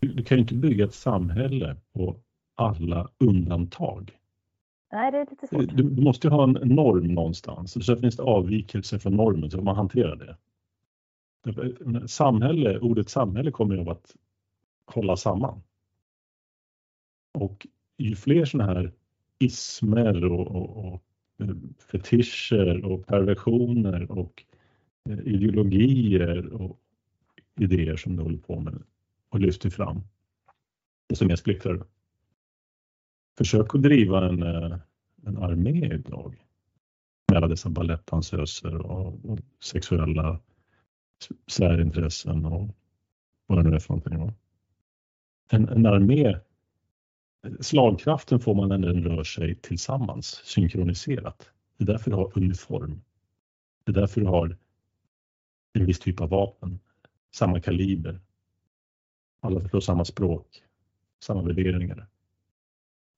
Du 0.00 0.24
kan 0.24 0.36
ju 0.36 0.42
inte 0.42 0.54
bygga 0.54 0.84
ett 0.84 0.94
samhälle 0.94 1.76
på 1.94 2.16
alla 2.54 3.08
undantag. 3.18 4.12
Nej, 4.92 5.12
det 5.12 5.18
är 5.18 5.26
lite 5.30 5.46
svårt. 5.46 5.76
Du, 5.76 5.90
du 5.90 6.02
måste 6.02 6.26
ju 6.26 6.30
ha 6.30 6.44
en 6.44 6.52
norm 6.52 7.06
någonstans. 7.06 7.86
Så 7.86 7.96
finns 7.96 8.16
det 8.16 8.22
avvikelser 8.22 8.98
från 8.98 9.16
normen, 9.16 9.50
så 9.50 9.60
man 9.60 9.76
hanterar 9.76 10.16
det. 10.16 10.36
Samhälle, 12.08 12.78
ordet 12.78 13.08
samhälle 13.08 13.50
kommer 13.50 13.74
ju 13.74 13.80
av 13.80 13.88
att 13.88 14.16
hålla 14.86 15.16
samman. 15.16 15.62
Och 17.32 17.66
ju 17.98 18.16
fler 18.16 18.44
sådana 18.44 18.72
här 18.72 18.92
ismer 19.38 20.24
och, 20.24 20.46
och, 20.46 20.84
och 20.84 21.02
eh, 21.38 21.54
fetischer 21.90 22.84
och 22.84 23.06
perversioner 23.06 24.10
och 24.10 24.44
eh, 25.08 25.18
ideologier 25.18 26.52
och 26.52 26.78
idéer 27.60 27.96
som 27.96 28.16
du 28.16 28.22
håller 28.22 28.38
på 28.38 28.60
med 28.60 28.82
och 29.28 29.40
lyfter 29.40 29.70
fram, 29.70 30.00
desto 31.08 31.26
mer 31.26 31.36
splittrar 31.36 31.74
du. 31.74 31.84
Försök 33.38 33.74
att 33.74 33.82
driva 33.82 34.28
en, 34.28 34.42
eh, 34.42 34.78
en 35.26 35.36
armé 35.36 35.94
idag 35.94 36.46
med 37.28 37.36
alla 37.36 37.48
dessa 37.48 37.70
balettdansöser 37.70 38.76
och, 38.76 39.24
och 39.24 39.38
sexuella 39.60 40.40
särintressen 41.46 42.46
och 42.46 42.68
vad 43.46 43.58
det 43.58 43.70
nu 43.70 43.76
är 43.76 43.80
för 43.80 43.94
någonting. 43.94 44.36
En, 45.50 45.68
en 45.68 45.86
armé, 45.86 46.38
slagkraften 47.60 48.40
får 48.40 48.54
man 48.54 48.68
när 48.68 48.78
den 48.78 49.04
rör 49.04 49.24
sig 49.24 49.54
tillsammans, 49.54 50.26
synkroniserat. 50.44 51.50
Det 51.76 51.84
är 51.84 51.86
därför 51.86 52.10
du 52.10 52.16
har 52.16 52.38
uniform. 52.38 53.02
Det 53.84 53.92
är 53.92 53.94
därför 53.94 54.20
du 54.20 54.26
har 54.26 54.56
en 55.72 55.86
viss 55.86 56.00
typ 56.00 56.20
av 56.20 56.28
vapen, 56.28 56.80
samma 57.34 57.60
kaliber. 57.60 58.20
Alla 59.40 59.60
förstår 59.60 59.80
samma 59.80 60.04
språk, 60.04 60.62
samma 61.22 61.42
värderingar. 61.42 62.06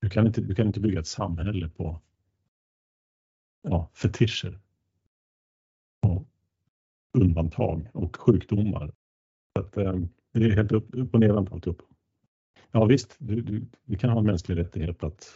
Du 0.00 0.10
kan 0.10 0.26
inte, 0.26 0.40
du 0.40 0.54
kan 0.54 0.66
inte 0.66 0.80
bygga 0.80 1.00
ett 1.00 1.06
samhälle 1.06 1.68
på 1.68 2.00
ja, 3.62 3.90
fetischer 3.94 4.58
och 6.02 6.26
undantag 7.12 7.88
och 7.92 8.16
sjukdomar. 8.16 8.92
Så 9.52 9.62
att, 9.62 9.76
eh, 9.76 9.94
det 10.32 10.44
är 10.44 10.50
helt 10.50 10.72
upp, 10.72 10.88
upp 10.92 11.14
och 11.14 11.20
ner 11.20 11.36
alltihop. 11.36 11.82
Ja 12.76 12.84
visst, 12.84 13.16
du, 13.18 13.40
du, 13.40 13.66
du 13.84 13.96
kan 13.96 14.10
ha 14.10 14.18
en 14.18 14.26
mänsklig 14.26 14.58
rättighet 14.58 15.04
att 15.04 15.34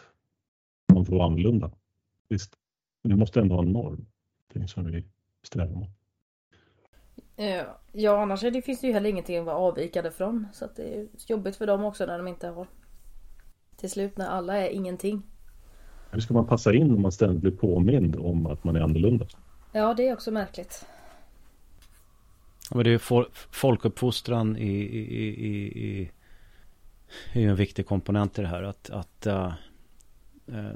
man 0.92 1.04
får 1.04 1.16
vara 1.16 1.26
annorlunda. 1.26 1.70
Visst, 2.28 2.56
men 3.02 3.10
du 3.10 3.16
måste 3.16 3.40
ändå 3.40 3.54
ha 3.54 3.62
en 3.62 3.72
norm. 3.72 4.06
Det 4.52 4.68
som 4.68 4.84
vi 4.84 5.04
strävar 5.42 5.74
mot. 5.74 5.90
Ja, 7.92 8.22
annars 8.22 8.40
det 8.40 8.62
finns 8.62 8.80
det 8.80 8.86
ju 8.86 8.92
heller 8.92 9.10
ingenting 9.10 9.36
att 9.36 9.46
vara 9.46 9.56
avvikande 9.56 10.10
från. 10.10 10.46
Så 10.52 10.64
att 10.64 10.76
det 10.76 10.96
är 10.96 11.08
jobbigt 11.26 11.56
för 11.56 11.66
dem 11.66 11.84
också 11.84 12.06
när 12.06 12.18
de 12.18 12.28
inte 12.28 12.48
har 12.48 12.66
till 13.76 13.90
slut 13.90 14.16
när 14.16 14.26
alla 14.26 14.56
är 14.56 14.70
ingenting. 14.70 15.22
Hur 16.10 16.20
ska 16.20 16.34
man 16.34 16.46
passa 16.46 16.74
in 16.74 16.90
om 16.90 17.02
man 17.02 17.12
ständigt 17.12 17.40
blir 17.40 17.52
påmind 17.52 18.16
om 18.16 18.46
att 18.46 18.64
man 18.64 18.76
är 18.76 18.80
annorlunda? 18.80 19.26
Ja, 19.72 19.94
det 19.94 20.08
är 20.08 20.12
också 20.12 20.30
märkligt. 20.30 20.86
Ja, 22.70 22.76
men 22.76 22.84
det 22.84 22.90
är 22.90 23.26
folkuppfostran 23.52 24.56
i, 24.56 24.70
i, 24.70 25.00
i, 25.24 25.66
i, 26.00 26.10
är 27.32 27.40
ju 27.40 27.50
en 27.50 27.56
viktig 27.56 27.86
komponent 27.86 28.38
i 28.38 28.42
det 28.42 28.48
här. 28.48 28.62
Att, 28.62 28.90
att 28.90 29.26
uh, 29.26 29.52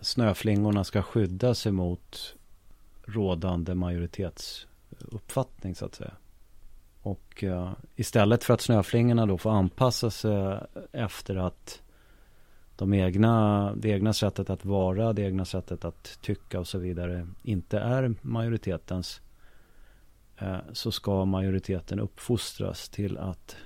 snöflingorna 0.03 0.85
ska 0.85 1.03
skydda 1.03 1.55
sig 1.55 1.73
mot 1.73 2.35
rådande 3.05 3.75
majoritetsuppfattning 3.75 5.75
så 5.75 5.87
att 5.87 5.95
säga. 5.95 6.15
Och 7.03 7.43
uh, 7.43 7.73
istället 7.97 8.45
för 8.45 8.55
att 8.55 8.61
snöflingorna 8.61 9.27
då 9.27 9.39
får 9.39 9.51
anpassa 9.51 10.11
sig 10.11 10.61
efter 10.93 11.37
att 11.37 11.83
de 12.77 12.95
egna, 12.95 13.75
det 13.77 13.89
egna 13.89 14.13
sättet 14.13 14.51
att 14.51 14.65
vara, 14.65 15.13
det 15.13 15.23
egna 15.23 15.45
sättet 15.45 15.85
att 15.85 16.19
tycka 16.23 16.61
och 16.61 16.69
så 16.69 16.79
vidare 16.79 17.29
inte 17.43 17.79
är 17.79 18.15
majoritetens 18.23 19.21
uh, 20.43 20.59
så 20.73 20.93
ska 20.93 21.25
majoriteten 21.25 22.01
uppfostras 22.01 22.89
till 22.89 23.19
att 23.19 23.57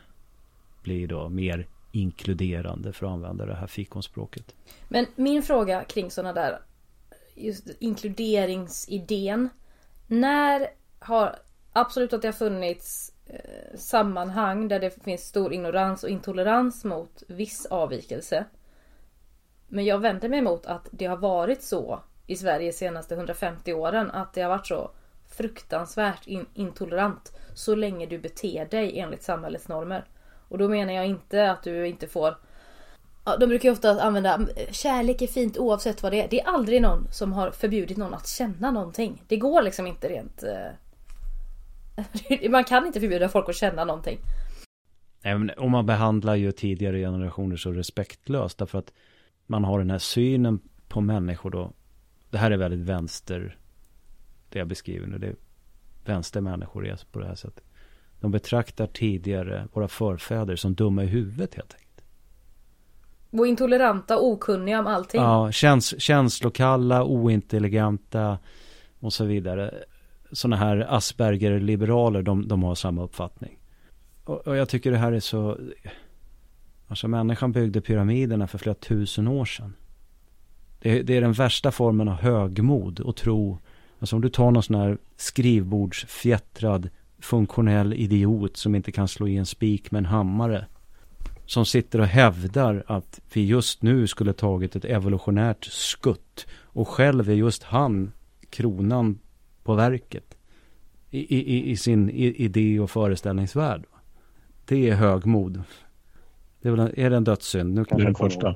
bli 0.82 1.06
då 1.06 1.28
mer 1.28 1.66
inkluderande 1.97 2.92
för 2.92 3.07
att 3.07 3.12
använda 3.12 3.47
det 3.47 3.55
här 3.55 3.66
fikonspråket. 3.66 4.55
Men 4.88 5.07
min 5.16 5.42
fråga 5.42 5.84
kring 5.84 6.11
sådana 6.11 6.32
där 6.32 6.59
just 7.34 7.70
inkluderingsidén. 7.80 9.49
När 10.07 10.68
har 10.99 11.36
absolut 11.72 12.12
att 12.12 12.22
det 12.22 12.28
har 12.28 12.32
funnits 12.32 13.12
Eh, 13.28 13.76
sammanhang 13.76 14.68
där 14.68 14.80
det 14.80 15.05
finns 15.05 15.22
stor 15.22 15.53
ignorans 15.53 16.05
och 16.05 16.11
intolerans 16.11 16.84
mot 16.84 17.22
viss 17.28 17.66
avvikelse. 17.66 18.44
Men 19.68 19.84
jag 19.84 19.99
vänder 19.99 20.28
mig 20.28 20.42
mot 20.42 20.66
att 20.66 20.88
det 20.90 21.07
har 21.07 21.16
varit 21.16 21.62
så 21.62 22.01
i 22.26 22.36
Sverige 22.36 22.72
senaste 22.72 23.14
150 23.14 23.72
åren. 23.72 24.11
Att 24.11 24.34
det 24.34 24.42
har 24.42 24.49
varit 24.49 24.66
så 24.66 24.90
fruktansvärt 25.28 26.26
in 26.26 26.47
intolerant 26.55 27.38
så 27.55 27.74
länge 27.74 28.07
du 28.07 28.18
beter 28.18 28.64
dig 28.64 28.99
enligt 28.99 29.22
samhällets 29.22 29.68
normer. 29.68 30.05
Och 30.49 30.59
då 30.59 30.68
menar 30.68 30.92
jag 30.92 31.07
inte 31.07 31.51
att 31.51 31.62
du 31.62 31.86
inte 31.86 32.09
får 32.09 32.36
Ja, 33.24 33.36
de 33.36 33.47
brukar 33.47 33.68
ju 33.68 33.72
ofta 33.72 34.03
använda 34.03 34.40
kärlek 34.70 35.22
är 35.22 35.26
fint 35.26 35.59
oavsett 35.59 36.03
vad 36.03 36.12
det 36.12 36.22
är. 36.22 36.28
Det 36.28 36.40
är 36.40 36.47
aldrig 36.47 36.82
någon 36.82 37.09
som 37.12 37.32
har 37.32 37.51
förbjudit 37.51 37.97
någon 37.97 38.14
att 38.14 38.28
känna 38.28 38.70
någonting. 38.70 39.22
Det 39.28 39.36
går 39.36 39.62
liksom 39.62 39.86
inte 39.86 40.09
rent 40.09 40.42
eh, 40.42 40.70
Man 42.51 42.64
kan 42.64 42.86
inte 42.86 43.01
förbjuda 43.01 43.28
folk 43.28 43.49
att 43.49 43.57
känna 43.57 43.84
någonting. 43.84 44.18
Nej, 45.24 45.38
men, 45.38 45.51
och 45.51 45.70
man 45.70 45.86
behandlar 45.86 46.34
ju 46.34 46.53
tidigare 46.53 46.99
generationer 46.99 47.57
så 47.57 47.72
respektlöst. 47.72 48.59
Därför 48.59 48.78
att 48.78 48.92
man 49.47 49.64
har 49.64 49.78
den 49.78 49.90
här 49.90 49.99
synen 49.99 50.61
på 50.88 51.01
människor 51.01 51.51
då. 51.51 51.72
Det 52.30 52.38
här 52.38 52.51
är 52.51 52.57
väldigt 52.57 52.80
vänster. 52.80 53.59
Det 54.49 54.59
jag 54.59 54.68
beskriver 54.68 55.07
nu. 55.07 55.18
Det 55.18 55.26
är 55.26 55.36
vänstermänniskor 56.05 56.86
är 56.86 57.01
på 57.12 57.18
det 57.18 57.26
här 57.26 57.34
sättet. 57.34 57.64
De 58.27 58.31
betraktar 58.31 58.87
tidigare 58.87 59.68
våra 59.72 59.89
förfäder 59.89 60.57
som 60.57 60.74
dumma 60.74 61.05
i 61.05 61.07
huvudet 61.07 61.55
helt 61.55 61.74
enkelt. 61.74 62.03
Och 63.31 63.47
intoleranta, 63.47 64.18
okunniga 64.18 64.81
om 64.81 64.87
allting. 64.87 65.22
Ja, 65.22 65.53
käns 65.53 66.01
känslokalla, 66.01 67.05
ointelligenta 67.05 68.39
och 69.01 69.12
så 69.12 69.24
vidare 69.24 69.74
sådana 70.33 70.57
här 70.57 70.87
Asperger-liberaler, 70.89 72.22
de, 72.22 72.49
de 72.49 72.62
har 72.62 72.74
samma 72.74 73.03
uppfattning. 73.03 73.59
Och, 74.24 74.47
och, 74.47 74.57
jag 74.57 74.68
tycker 74.68 74.91
det 74.91 74.99
här 74.99 75.12
är 75.12 75.20
så... 75.20 75.59
Alltså 76.89 77.09
människan 77.09 77.53
byggde 77.53 77.81
pyramiderna 77.81 78.47
för 78.47 78.59
flera 78.59 78.74
tusen 78.74 79.29
år 79.29 79.45
sedan. 79.45 79.74
Det, 80.81 81.03
det 81.03 81.16
är 81.16 81.20
den 81.20 81.33
värsta 81.33 81.70
formen 81.70 82.09
av 82.09 82.14
högmod 82.14 83.01
och 83.01 83.16
tro. 83.16 83.59
Alltså 83.99 84.16
om 84.16 84.22
du 84.22 84.29
tar 84.29 84.51
någon 84.51 84.62
sån 84.62 84.77
här 84.77 84.99
skrivbordsfjättrad 85.16 86.89
funktionell 87.18 87.92
idiot 87.92 88.56
som 88.56 88.74
inte 88.74 88.92
kan 88.92 89.08
slå 89.08 89.28
i 89.28 89.36
en 89.36 89.46
spik 89.46 89.90
med 89.90 89.98
en 89.98 90.06
hammare. 90.06 90.66
Som 91.46 91.66
sitter 91.66 92.00
och 92.00 92.06
hävdar 92.06 92.84
att 92.86 93.20
vi 93.32 93.46
just 93.46 93.82
nu 93.82 94.06
skulle 94.06 94.32
tagit 94.32 94.76
ett 94.76 94.84
evolutionärt 94.84 95.64
skutt. 95.64 96.46
Och 96.64 96.88
själv 96.88 97.30
är 97.30 97.34
just 97.34 97.62
han 97.62 98.12
kronan 98.50 99.18
på 99.62 99.74
verket. 99.74 100.36
i, 101.10 101.36
i, 101.36 101.70
i 101.70 101.76
sin 101.76 102.10
idé 102.10 102.80
och 102.80 102.90
föreställningsvärld. 102.90 103.84
Det 104.64 104.90
är 104.90 104.94
högmod. 104.94 105.62
Det 106.62 106.68
är, 106.68 106.72
väl 106.72 106.80
en, 106.80 107.00
är 107.00 107.10
det 107.10 107.16
en 107.16 107.24
dödssynd? 107.24 107.74
Nu 107.74 107.84
det 107.84 107.94
är 107.94 107.98
den 107.98 108.14
första. 108.14 108.54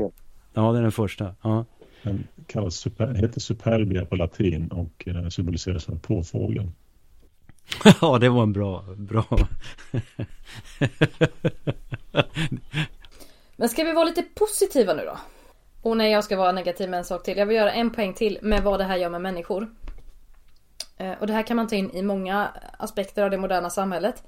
Ja, 0.54 0.72
det 0.72 0.78
är 0.78 0.82
den 0.82 0.92
första. 0.92 1.34
Ja. 1.42 1.64
Den 2.02 2.26
kallas 2.46 2.74
super, 2.74 3.14
heter 3.14 3.40
superbia 3.40 4.04
på 4.04 4.16
latin 4.16 4.68
och 4.68 5.08
eh, 5.08 5.28
symboliseras 5.28 5.88
av 5.88 5.98
påfågeln. 5.98 6.72
ja, 8.00 8.18
det 8.18 8.28
var 8.28 8.42
en 8.42 8.52
bra, 8.52 8.84
bra. 8.96 9.24
Men 13.56 13.68
ska 13.68 13.84
vi 13.84 13.92
vara 13.92 14.04
lite 14.04 14.22
positiva 14.22 14.94
nu 14.94 15.04
då? 15.04 15.18
Och 15.82 15.96
nej, 15.96 16.12
jag 16.12 16.24
ska 16.24 16.36
vara 16.36 16.52
negativ 16.52 16.90
med 16.90 16.98
en 16.98 17.04
sak 17.04 17.22
till. 17.22 17.38
Jag 17.38 17.46
vill 17.46 17.56
göra 17.56 17.72
en 17.72 17.90
poäng 17.90 18.14
till 18.14 18.38
med 18.42 18.62
vad 18.62 18.80
det 18.80 18.84
här 18.84 18.96
gör 18.96 19.10
med 19.10 19.20
människor. 19.20 19.74
Eh, 20.96 21.12
och 21.20 21.26
det 21.26 21.32
här 21.32 21.42
kan 21.42 21.56
man 21.56 21.68
ta 21.68 21.76
in 21.76 21.90
i 21.90 22.02
många 22.02 22.48
aspekter 22.78 23.22
av 23.22 23.30
det 23.30 23.38
moderna 23.38 23.70
samhället. 23.70 24.22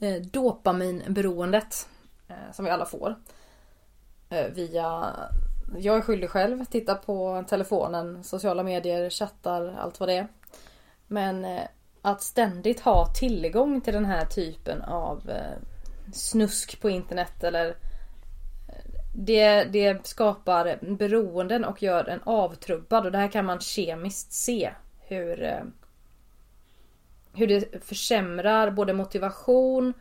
Eh, 0.00 0.14
dopaminberoendet 0.22 1.88
eh, 2.28 2.52
som 2.52 2.64
vi 2.64 2.70
alla 2.70 2.86
får. 2.86 3.14
Via, 4.52 5.16
jag 5.78 5.96
är 5.96 6.00
skyldig 6.00 6.30
själv, 6.30 6.64
titta 6.64 6.94
på 6.94 7.44
telefonen, 7.48 8.24
sociala 8.24 8.62
medier, 8.62 9.10
chattar, 9.10 9.76
allt 9.78 10.00
vad 10.00 10.08
det 10.08 10.14
är. 10.14 10.28
Men 11.06 11.46
att 12.02 12.22
ständigt 12.22 12.80
ha 12.80 13.06
tillgång 13.14 13.80
till 13.80 13.94
den 13.94 14.04
här 14.04 14.24
typen 14.24 14.82
av 14.82 15.30
eh, 15.30 15.56
snusk 16.12 16.80
på 16.80 16.90
internet 16.90 17.44
eller 17.44 17.68
eh, 17.68 18.84
det, 19.14 19.64
det 19.64 20.06
skapar 20.06 20.78
beroenden 20.80 21.64
och 21.64 21.82
gör 21.82 22.08
en 22.08 22.22
avtrubbad 22.24 23.06
och 23.06 23.12
det 23.12 23.18
här 23.18 23.28
kan 23.28 23.44
man 23.44 23.60
kemiskt 23.60 24.32
se 24.32 24.70
hur 25.00 25.42
eh, 25.42 25.62
hur 27.32 27.46
det 27.46 27.84
försämrar 27.84 28.70
både 28.70 28.92
motivation, 28.92 29.94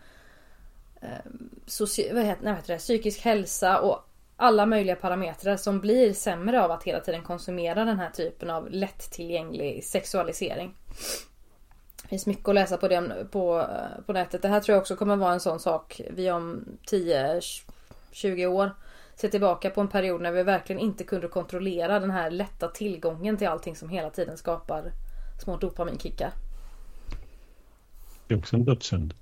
soci- 1.66 2.14
vad 2.14 2.26
heter, 2.26 2.44
nej, 2.44 2.52
vad 2.52 2.56
heter 2.56 2.74
det, 2.74 2.80
psykisk 2.80 3.22
hälsa 3.22 3.80
och 3.80 4.10
alla 4.38 4.66
möjliga 4.66 4.96
parametrar 4.96 5.58
som 5.58 5.80
blir 5.80 6.14
sämre 6.14 6.64
av 6.64 6.72
att 6.72 6.84
hela 6.84 7.00
tiden 7.00 7.24
konsumera 7.24 7.86
den 7.86 8.00
här 8.00 8.10
typen 8.10 8.50
av 8.50 8.70
lättillgänglig 8.72 9.84
sexualisering. 9.84 10.76
Det 12.10 12.12
finns 12.12 12.26
mycket 12.26 12.48
att 12.48 12.56
läsa 12.56 12.78
på, 12.78 12.88
det, 12.88 13.28
på, 13.32 13.68
på 14.06 14.14
nätet. 14.14 14.42
Det 14.42 14.48
här 14.48 14.60
tror 14.60 14.74
jag 14.74 14.82
också 14.82 14.96
kommer 14.96 15.16
vara 15.16 15.34
en 15.34 15.40
sån 15.40 15.60
sak 15.60 16.02
vi 16.12 16.32
om 16.32 16.66
10-20 16.92 18.46
år 18.46 18.72
ser 19.16 19.28
tillbaka 19.28 19.70
på 19.70 19.82
en 19.82 19.88
period 19.88 20.22
när 20.22 20.32
vi 20.32 20.44
verkligen 20.44 20.82
inte 20.82 21.04
kunde 21.04 21.28
kontrollera 21.28 22.00
den 22.00 22.12
här 22.12 22.32
lätta 22.32 22.68
tillgången 22.68 23.38
till 23.38 23.48
allting 23.48 23.76
som 23.76 23.90
hela 23.90 24.10
tiden 24.10 24.38
skapar 24.38 24.92
små 25.44 25.58
dopaminkickar. 25.58 26.32
Det 28.28 28.34
är 28.34 28.38
också 28.38 28.56
en 28.56 28.66
dödssynd. 28.66 29.14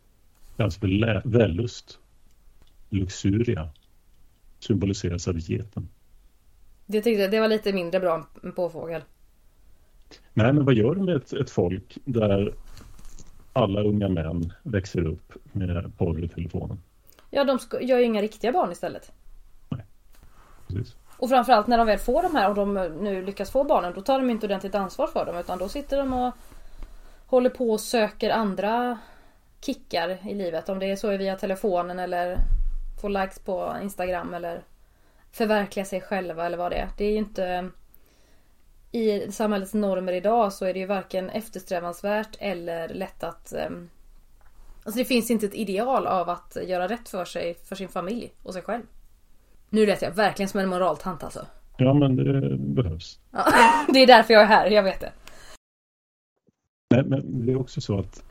Alltså 0.57 0.79
vällust, 1.23 1.99
luxuria, 2.89 3.69
symboliseras 4.59 5.27
av 5.27 5.39
geten. 5.39 5.89
Det 6.85 7.01
tyckte 7.01 7.21
jag, 7.21 7.31
det 7.31 7.39
var 7.39 7.47
lite 7.47 7.73
mindre 7.73 7.99
bra 7.99 8.27
än 8.43 8.51
påfågel. 8.51 9.01
Nej, 10.33 10.53
men 10.53 10.65
vad 10.65 10.75
gör 10.75 10.95
du 10.95 11.01
med 11.01 11.15
ett, 11.15 11.33
ett 11.33 11.49
folk 11.49 11.97
där 12.05 12.53
alla 13.58 13.82
unga 13.82 14.10
män 14.10 14.53
växer 14.64 15.08
upp 15.08 15.34
med 15.51 15.97
porr 15.97 16.24
i 16.24 16.28
telefonen? 16.28 16.78
Ja, 17.30 17.43
de 17.43 17.60
gör 17.82 17.97
ju 17.97 18.03
inga 18.03 18.22
riktiga 18.22 18.51
barn 18.51 18.72
istället. 18.72 19.12
Nej, 19.70 19.86
precis. 20.68 20.95
Och 21.18 21.30
framförallt 21.30 21.68
när 21.68 21.78
de 21.78 21.88
väl 21.88 21.97
får 21.97 22.24
de 22.24 22.36
här 22.36 22.49
och 22.49 22.55
de 22.55 22.74
nu 23.01 23.26
lyckas 23.26 23.51
få 23.51 23.64
barnen, 23.64 23.93
då 23.95 24.01
tar 24.01 24.20
de 24.20 24.30
inte 24.30 24.45
ordentligt 24.45 24.76
ansvar 24.76 25.08
för 25.08 25.26
dem 25.26 25.38
utan 25.38 25.58
då 25.58 25.70
sitter 25.70 25.97
de 25.97 26.14
och 26.14 26.34
håller 27.26 27.49
på 27.49 27.72
och 27.72 27.80
söker 27.80 28.30
andra 28.30 28.97
kickar 29.62 30.30
i 30.30 30.34
livet. 30.34 30.70
Om 30.70 30.80
det 30.80 30.86
är 30.86 30.95
så 30.95 31.18
via 31.18 31.36
telefonen 31.36 31.99
eller 31.99 32.38
får 33.01 33.10
likes 33.10 33.39
på 33.39 33.76
Instagram 33.84 34.34
eller 34.34 34.62
förverkliga 35.32 35.86
sig 35.86 36.01
själva 36.01 36.45
eller 36.45 36.58
vad 36.58 36.72
det 36.72 36.76
är. 36.76 36.89
Det 36.97 37.05
är 37.05 37.12
ju 37.12 37.18
inte... 37.18 37.70
I 38.91 39.31
samhällets 39.31 39.73
normer 39.73 40.13
idag 40.13 40.53
så 40.53 40.65
är 40.65 40.73
det 40.73 40.79
ju 40.79 40.85
varken 40.85 41.29
eftersträvansvärt 41.29 42.38
eller 42.39 42.89
lätt 42.89 43.23
att... 43.23 43.53
Um, 43.67 43.89
alltså 44.83 44.99
det 44.99 45.05
finns 45.05 45.31
inte 45.31 45.45
ett 45.45 45.55
ideal 45.55 46.07
av 46.07 46.29
att 46.29 46.57
göra 46.67 46.88
rätt 46.88 47.09
för 47.09 47.25
sig, 47.25 47.55
för 47.63 47.75
sin 47.75 47.89
familj 47.89 48.33
och 48.43 48.53
sig 48.53 48.61
själv. 48.61 48.83
Nu 49.69 49.85
lät 49.85 50.01
jag 50.01 50.11
verkligen 50.11 50.49
som 50.49 50.59
en 50.59 50.69
moraltant 50.69 51.23
alltså. 51.23 51.45
Ja 51.77 51.93
men 51.93 52.15
det 52.15 52.57
behövs. 52.57 53.19
Det 53.93 53.99
är 53.99 54.07
därför 54.07 54.33
jag 54.33 54.43
är 54.43 54.47
här, 54.47 54.69
jag 54.69 54.83
vet 54.83 54.99
det. 54.99 55.11
Men, 56.89 57.09
men 57.09 57.45
det 57.45 57.51
är 57.51 57.59
också 57.59 57.81
så 57.81 57.99
att 57.99 58.23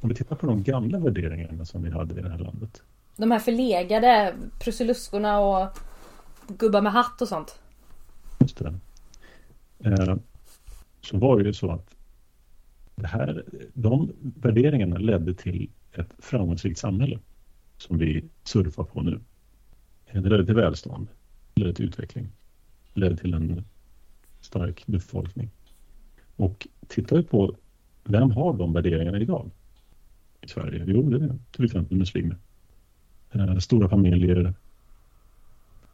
om 0.00 0.08
vi 0.08 0.14
tittar 0.14 0.36
på 0.36 0.46
de 0.46 0.62
gamla 0.62 0.98
värderingarna 0.98 1.64
som 1.64 1.82
vi 1.82 1.90
hade 1.90 2.18
i 2.18 2.22
det 2.22 2.30
här 2.30 2.38
landet. 2.38 2.82
De 3.16 3.30
här 3.30 3.38
förlegade 3.38 4.34
prusiluskorna 4.60 5.40
och 5.40 5.78
gubbar 6.48 6.80
med 6.82 6.92
hatt 6.92 7.22
och 7.22 7.28
sånt. 7.28 7.58
Just 8.40 8.58
det. 8.58 8.74
Eh, 9.84 10.16
så 11.00 11.18
var 11.18 11.38
det 11.38 11.44
ju 11.44 11.52
så 11.52 11.70
att 11.70 11.94
det 12.94 13.06
här, 13.06 13.44
de 13.74 14.12
värderingarna 14.20 14.98
ledde 14.98 15.34
till 15.34 15.70
ett 15.92 16.14
framgångsrikt 16.18 16.78
samhälle 16.78 17.18
som 17.76 17.98
vi 17.98 18.24
surfar 18.44 18.84
på 18.84 19.02
nu. 19.02 19.20
Eh, 20.06 20.22
det 20.22 20.28
ledde 20.28 20.46
till 20.46 20.54
välstånd, 20.54 21.08
det 21.54 21.60
ledde 21.60 21.74
till 21.74 21.84
utveckling, 21.84 22.28
det 22.94 23.00
ledde 23.00 23.16
till 23.16 23.34
en 23.34 23.64
stark 24.40 24.86
befolkning. 24.86 25.50
Och 26.36 26.68
tittar 26.88 27.16
vi 27.16 27.22
på 27.22 27.56
vem 28.04 28.30
har 28.30 28.52
de 28.52 28.72
värderingarna 28.72 29.18
idag 29.18 29.50
i 30.40 30.48
Sverige? 30.48 30.84
Jo, 30.86 31.02
det 31.02 31.24
är 31.24 31.38
till 31.50 31.64
exempel 31.64 31.98
muslimer. 31.98 32.36
Eh, 33.32 33.58
stora 33.58 33.88
familjer, 33.88 34.54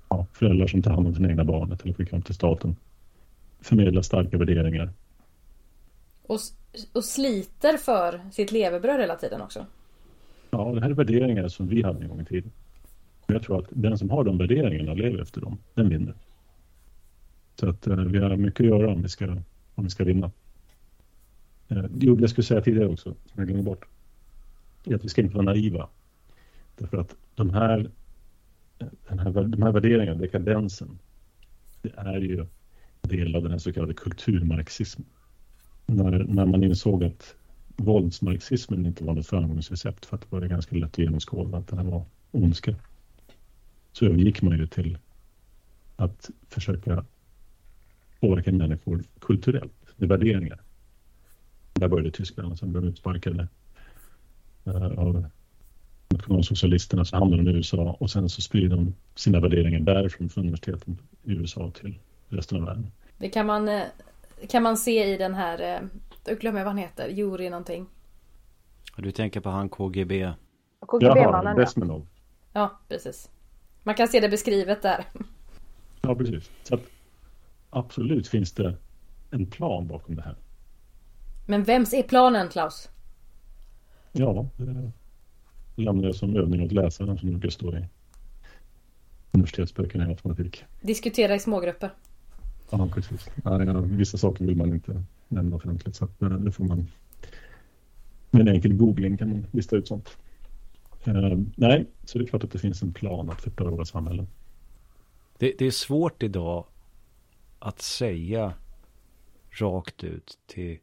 ja, 0.09 0.26
föräldrar 0.32 0.66
som 0.66 0.82
tar 0.82 0.91
hand 0.91 1.07
om 1.07 1.14
sina 1.14 1.28
egna 1.28 1.45
barn 1.45 1.72
eller 1.82 1.95
skickar 1.95 2.11
dem 2.11 2.22
till 2.22 2.34
staten. 2.34 2.76
Förmedlar 3.61 4.03
starka 4.03 4.39
värderingar. 4.39 4.93
Och, 6.23 6.39
och 6.93 7.05
sliter 7.05 7.77
för 7.77 8.21
sitt 8.33 8.53
levebröd 8.53 9.01
hela 9.01 9.17
tiden 9.17 9.41
också. 9.41 9.67
Ja, 10.51 10.73
det 10.75 10.81
här 10.81 10.91
är 10.91 10.95
värderingar 10.95 11.49
som 11.49 11.69
vi 11.69 11.83
hade 11.83 12.03
en 12.03 12.09
gång 12.09 12.21
i 12.21 12.25
tiden. 12.25 12.51
Jag 13.27 13.43
tror 13.43 13.59
att 13.59 13.67
den 13.71 13.99
som 13.99 14.11
har 14.11 14.25
de 14.25 14.39
värderingarna 14.39 14.91
och 14.91 14.99
lever 14.99 15.23
efter 15.23 15.41
dem, 15.41 15.59
den 15.75 15.89
vinner. 15.89 16.15
Så 17.61 17.69
att 17.69 17.87
eh, 17.87 17.97
vi 17.97 18.19
har 18.19 18.37
mycket 18.37 18.61
att 18.61 18.67
göra 18.67 18.93
om 18.93 19.03
vi 19.03 19.09
ska, 19.09 19.25
om 19.75 19.85
vi 19.85 19.91
ska 19.91 20.05
vinna. 20.05 20.31
Eh, 21.69 21.85
jo, 21.99 22.21
jag 22.21 22.31
skulle 22.31 22.45
säga 22.45 22.61
tidigare 22.61 22.89
också, 22.89 23.11
som 23.11 23.33
jag 23.35 23.47
glömde 23.47 23.63
bort, 23.63 23.89
är 24.85 24.95
att 24.95 25.05
vi 25.05 25.09
ska 25.09 25.23
inte 25.23 25.35
vara 25.35 25.45
naiva. 25.45 25.89
Därför 26.77 26.99
att 26.99 27.17
de 27.35 27.51
här, 27.51 27.91
den 29.09 29.19
här, 29.19 29.31
de 29.31 29.63
här 29.63 29.73
värderingarna, 29.73 30.21
dekadensen, 30.21 30.99
det 31.83 31.93
är 31.97 32.21
ju 32.21 32.47
del 33.03 33.36
av 33.36 33.42
den 33.42 33.53
här 33.53 33.59
så 33.59 33.72
kallade 33.72 33.94
kulturmarxismen. 33.94 35.07
När, 35.86 36.24
när 36.24 36.46
man 36.46 36.64
insåg 36.64 37.05
att 37.05 37.34
våldsmarxismen 37.76 38.86
inte 38.86 39.05
var 39.05 39.14
något 39.14 39.26
framgångsrecept 39.26 40.07
för 40.07 40.16
att 40.16 40.22
det 40.22 40.28
var 40.30 40.40
ganska 40.40 40.76
lätt 40.76 40.88
att 40.88 40.99
genomskåda 40.99 41.59
att 41.59 41.68
den 41.68 41.78
här 41.78 41.84
var 41.84 42.05
ondska. 42.30 42.74
Så 43.92 44.05
övergick 44.05 44.42
man 44.42 44.59
ju 44.59 44.66
till 44.66 44.99
att 45.96 46.30
försöka 46.49 47.05
påverka 48.20 48.53
människor 48.53 49.05
kulturellt 49.20 49.72
med 49.96 50.09
värderingar. 50.09 50.61
Där 51.72 51.88
började 51.88 52.11
Tyskland 52.11 52.53
och 52.53 52.59
sen 52.59 52.70
blev 52.72 52.82
de 52.82 52.88
utsparkade 52.88 53.49
eh, 54.64 54.99
av 54.99 55.26
nationalsocialisterna. 56.09 57.05
Så 57.05 57.16
hamnade 57.16 57.42
de 57.42 57.51
i 57.51 57.55
USA 57.55 57.96
och 58.01 58.11
sen 58.11 58.28
så 58.28 58.40
sprider 58.40 58.76
de 58.76 58.94
sina 59.14 59.40
värderingar 59.40 59.80
därifrån 59.80 60.28
från 60.28 60.44
universiteten 60.44 60.99
i 61.22 61.32
USA 61.32 61.70
till 61.70 61.99
resten 62.29 62.59
av 62.59 62.64
världen. 62.64 62.91
Det 63.18 63.29
kan 63.29 63.47
man, 63.47 63.68
eh, 63.68 63.83
kan 64.49 64.62
man 64.62 64.76
se 64.76 65.14
i 65.14 65.16
den 65.16 65.35
här, 65.35 65.61
eh, 65.61 65.89
jag 66.24 66.39
glömmer 66.39 66.61
vad 66.61 66.66
han 66.66 66.79
heter, 66.79 67.09
Juri 67.09 67.51
någonting. 67.51 67.87
Du 68.97 69.12
tänker 69.12 69.41
på 69.41 69.49
han 69.49 69.68
KGB? 69.68 70.33
KGB-mannen. 70.81 71.66
Ja. 71.76 72.03
ja, 72.53 72.79
precis. 72.89 73.31
Man 73.83 73.95
kan 73.95 74.09
se 74.09 74.20
det 74.20 74.29
beskrivet 74.29 74.83
där. 74.83 75.05
Ja, 76.01 76.14
precis. 76.14 76.51
Så 76.62 76.74
att, 76.74 76.83
absolut 77.70 78.29
finns 78.29 78.53
det 78.53 78.76
en 79.31 79.47
plan 79.47 79.87
bakom 79.87 80.16
det 80.16 80.22
här. 80.22 80.37
Men 81.47 81.64
vems 81.64 81.95
är 81.95 82.03
planen 82.03 82.49
Klaus? 82.49 82.89
Ja, 84.12 84.47
det 84.57 84.93
lämnar 85.83 86.05
jag 86.05 86.14
som 86.14 86.37
övning 86.37 86.62
åt 86.62 86.72
läsaren 86.72 87.18
som 87.18 87.31
brukar 87.31 87.49
stå 87.49 87.76
i 87.76 87.85
universitetsböckerna 89.33 90.05
i 90.05 90.09
matematik. 90.09 90.64
Diskutera 90.81 91.35
i 91.35 91.39
smågrupper. 91.39 91.91
Ja, 92.71 92.89
precis. 92.95 93.31
Ja, 93.45 93.59
vissa 93.81 94.19
saker 94.19 94.45
vill 94.45 94.57
man 94.57 94.75
inte 94.75 95.03
nämna 95.29 95.57
offentligt 95.57 95.97
så 95.97 96.05
eh, 96.05 96.29
det 96.29 96.53
får 96.53 96.64
man 96.64 96.87
med 98.31 98.41
en 98.41 98.49
enkel 98.49 98.75
googling 98.75 99.16
kan 99.16 99.31
man 99.31 99.47
lista 99.51 99.77
ut 99.77 99.89
sånt. 99.89 100.19
Uh, 101.09 101.39
nej, 101.57 101.87
så 102.05 102.19
det 102.19 102.25
är 102.25 102.27
klart 102.27 102.45
att 102.45 102.51
det 102.51 102.59
finns 102.59 102.83
en 102.83 102.93
plan 102.93 103.31
att 103.31 103.41
förstöra 103.41 103.71
våra 103.71 103.85
samhällen. 103.85 104.27
Det, 105.39 105.55
det 105.59 105.66
är 105.66 105.71
svårt 105.71 106.23
idag 106.23 106.64
att 107.59 107.81
säga 107.81 108.55
rakt 109.51 110.05
ut 110.05 110.39
till 110.47 110.79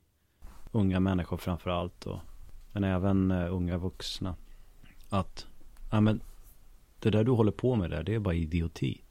unga 0.71 0.99
människor 0.99 1.37
framför 1.37 1.69
allt 1.69 2.01
då, 2.01 2.21
men 2.71 2.83
även 2.83 3.31
uh, 3.31 3.53
unga 3.53 3.77
vuxna. 3.77 4.35
Att, 5.09 5.47
ja 5.91 6.01
men 6.01 6.21
det 6.99 7.09
där 7.09 7.23
du 7.23 7.31
håller 7.31 7.51
på 7.51 7.75
med 7.75 7.89
där, 7.89 8.03
det 8.03 8.15
är 8.15 8.19
bara 8.19 8.33
idioti. 8.33 9.01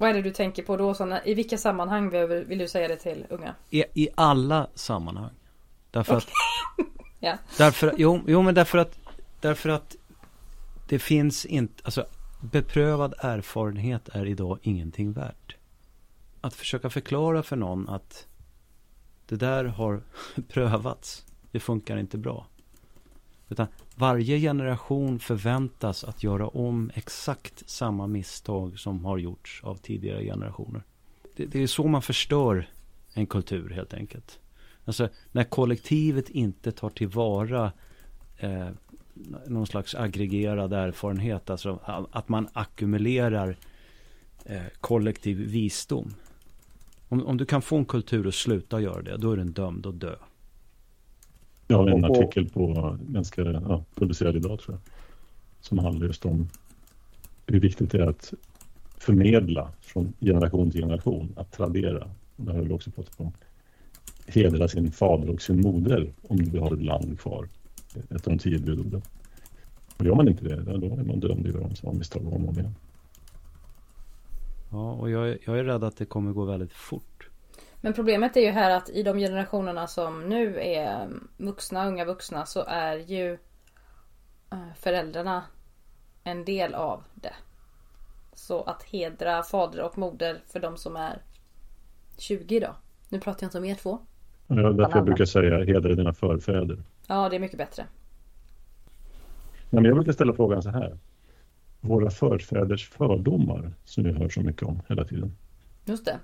Vad 0.00 0.10
är 0.10 0.14
det 0.14 0.22
du 0.22 0.30
tänker 0.30 0.62
på 0.62 0.76
då? 0.76 0.94
Såna, 0.94 1.24
I 1.24 1.34
vilka 1.34 1.58
sammanhang 1.58 2.10
vill, 2.10 2.26
vill 2.26 2.58
du 2.58 2.68
säga 2.68 2.88
det 2.88 2.96
till 2.96 3.26
unga? 3.30 3.54
I, 3.70 3.84
i 3.94 4.08
alla 4.14 4.66
sammanhang. 4.74 5.34
Därför 5.90 6.16
okay. 6.16 6.26
att... 6.78 6.86
ja. 7.20 7.38
Därför, 7.58 7.94
jo, 7.96 8.20
jo, 8.26 8.42
men 8.42 8.54
därför 8.54 8.78
att, 8.78 8.98
därför 9.40 9.68
att 9.68 9.96
det 10.88 10.98
finns 10.98 11.44
inte, 11.44 11.82
alltså 11.84 12.06
beprövad 12.40 13.14
erfarenhet 13.18 14.08
är 14.08 14.26
idag 14.26 14.58
ingenting 14.62 15.12
värt. 15.12 15.56
Att 16.40 16.54
försöka 16.54 16.90
förklara 16.90 17.42
för 17.42 17.56
någon 17.56 17.88
att 17.88 18.26
det 19.26 19.36
där 19.36 19.64
har 19.64 20.02
prövats, 20.48 21.24
det 21.50 21.60
funkar 21.60 21.96
inte 21.96 22.18
bra. 22.18 22.46
Utan 23.50 23.66
varje 23.94 24.40
generation 24.40 25.18
förväntas 25.18 26.04
att 26.04 26.22
göra 26.22 26.48
om 26.48 26.90
exakt 26.94 27.68
samma 27.70 28.06
misstag 28.06 28.78
som 28.78 29.04
har 29.04 29.18
gjorts 29.18 29.60
av 29.64 29.76
tidigare 29.76 30.24
generationer. 30.24 30.82
Det, 31.36 31.46
det 31.46 31.62
är 31.62 31.66
så 31.66 31.86
man 31.86 32.02
förstör 32.02 32.68
en 33.14 33.26
kultur 33.26 33.70
helt 33.70 33.94
enkelt. 33.94 34.38
Alltså 34.84 35.08
när 35.32 35.44
kollektivet 35.44 36.28
inte 36.28 36.72
tar 36.72 36.90
tillvara 36.90 37.72
eh, 38.38 38.68
någon 39.46 39.66
slags 39.66 39.94
aggregerad 39.94 40.72
erfarenhet. 40.72 41.50
Alltså 41.50 41.80
att 42.12 42.28
man 42.28 42.48
ackumulerar 42.52 43.56
eh, 44.44 44.62
kollektiv 44.80 45.36
visdom. 45.36 46.14
Om, 47.08 47.26
om 47.26 47.36
du 47.36 47.46
kan 47.46 47.62
få 47.62 47.76
en 47.76 47.84
kultur 47.84 48.28
att 48.28 48.34
sluta 48.34 48.80
göra 48.80 49.02
det, 49.02 49.16
då 49.16 49.32
är 49.32 49.36
den 49.36 49.52
dömd 49.52 49.86
att 49.86 50.00
dö. 50.00 50.14
Jag 51.70 51.78
har 51.78 51.88
en 51.88 52.04
artikel 52.04 52.48
på 52.48 52.96
ganska 53.08 53.42
ja, 53.42 53.84
publicerad 53.94 54.36
idag 54.36 54.60
tror 54.60 54.74
jag. 54.74 54.92
Som 55.60 55.78
handlar 55.78 56.06
just 56.06 56.24
om 56.24 56.48
hur 57.46 57.60
viktigt 57.60 57.90
det 57.90 57.98
är 57.98 58.06
att 58.06 58.34
förmedla 58.98 59.72
från 59.80 60.12
generation 60.20 60.70
till 60.70 60.80
generation, 60.80 61.32
att 61.36 61.52
tradera. 61.52 62.10
Det 62.36 62.52
har 62.52 62.60
vi 62.60 62.72
också 62.72 62.90
pratat 62.90 63.20
om. 63.20 63.32
Hedra 64.26 64.68
sin 64.68 64.92
fader 64.92 65.30
och 65.30 65.42
sin 65.42 65.60
moder 65.60 66.12
om 66.22 66.36
du 66.36 66.50
vill 66.50 66.60
ha 66.60 66.74
ett 66.74 66.82
land 66.82 67.20
kvar. 67.20 67.48
Ett 67.94 68.26
av 68.26 68.32
de 68.32 68.38
tio 68.38 68.58
budorden. 68.58 69.02
Och 69.96 70.04
gör 70.04 70.14
man 70.14 70.28
inte 70.28 70.44
det, 70.44 70.62
då 70.78 70.86
är 70.86 71.04
man 71.04 71.20
dömd 71.20 71.46
att 71.46 71.54
göra 71.54 71.74
samma 71.74 71.92
misstag 71.92 72.26
om 72.26 72.32
och 72.32 72.48
om 72.48 72.58
igen. 72.58 72.74
Ja, 74.70 74.92
och 74.92 75.10
jag, 75.10 75.38
jag 75.44 75.58
är 75.58 75.64
rädd 75.64 75.84
att 75.84 75.96
det 75.96 76.04
kommer 76.04 76.32
gå 76.32 76.44
väldigt 76.44 76.72
fort. 76.72 77.09
Men 77.80 77.92
problemet 77.92 78.36
är 78.36 78.40
ju 78.40 78.50
här 78.50 78.70
att 78.70 78.90
i 78.90 79.02
de 79.02 79.18
generationerna 79.18 79.86
som 79.86 80.28
nu 80.28 80.60
är 80.60 81.08
vuxna, 81.36 81.86
unga 81.86 82.04
vuxna 82.04 82.46
så 82.46 82.64
är 82.64 82.96
ju 82.96 83.32
eh, 84.52 84.74
föräldrarna 84.76 85.42
en 86.24 86.44
del 86.44 86.74
av 86.74 87.02
det. 87.14 87.34
Så 88.34 88.62
att 88.62 88.82
hedra 88.82 89.42
fader 89.42 89.82
och 89.82 89.98
moder 89.98 90.40
för 90.46 90.60
de 90.60 90.76
som 90.76 90.96
är 90.96 91.18
20 92.18 92.56
idag. 92.56 92.74
Nu 93.08 93.20
pratar 93.20 93.42
jag 93.42 93.48
inte 93.48 93.58
om 93.58 93.64
er 93.64 93.74
två. 93.74 93.98
Ja, 94.46 94.54
därför 94.54 94.96
jag 94.96 95.04
brukar 95.04 95.24
säga 95.24 95.64
hedra 95.64 95.94
dina 95.94 96.12
förfäder. 96.12 96.82
Ja, 97.06 97.28
det 97.28 97.36
är 97.36 97.40
mycket 97.40 97.58
bättre. 97.58 97.86
Men 99.70 99.84
jag 99.84 99.94
brukar 99.94 100.12
ställa 100.12 100.32
frågan 100.32 100.62
så 100.62 100.70
här. 100.70 100.98
Våra 101.80 102.10
förfäders 102.10 102.88
fördomar 102.88 103.72
som 103.84 104.04
vi 104.04 104.12
hör 104.12 104.28
så 104.28 104.40
mycket 104.40 104.62
om 104.62 104.82
hela 104.88 105.04
tiden. 105.04 105.36
Just 105.84 106.04
det. 106.04 106.18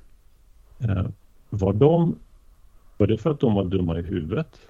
Var, 1.51 1.73
de, 1.73 2.19
var 2.97 3.07
det 3.07 3.19
för 3.19 3.31
att 3.31 3.41
de 3.41 3.55
var 3.55 3.65
dumma 3.65 3.99
i 3.99 4.03
huvudet? 4.03 4.61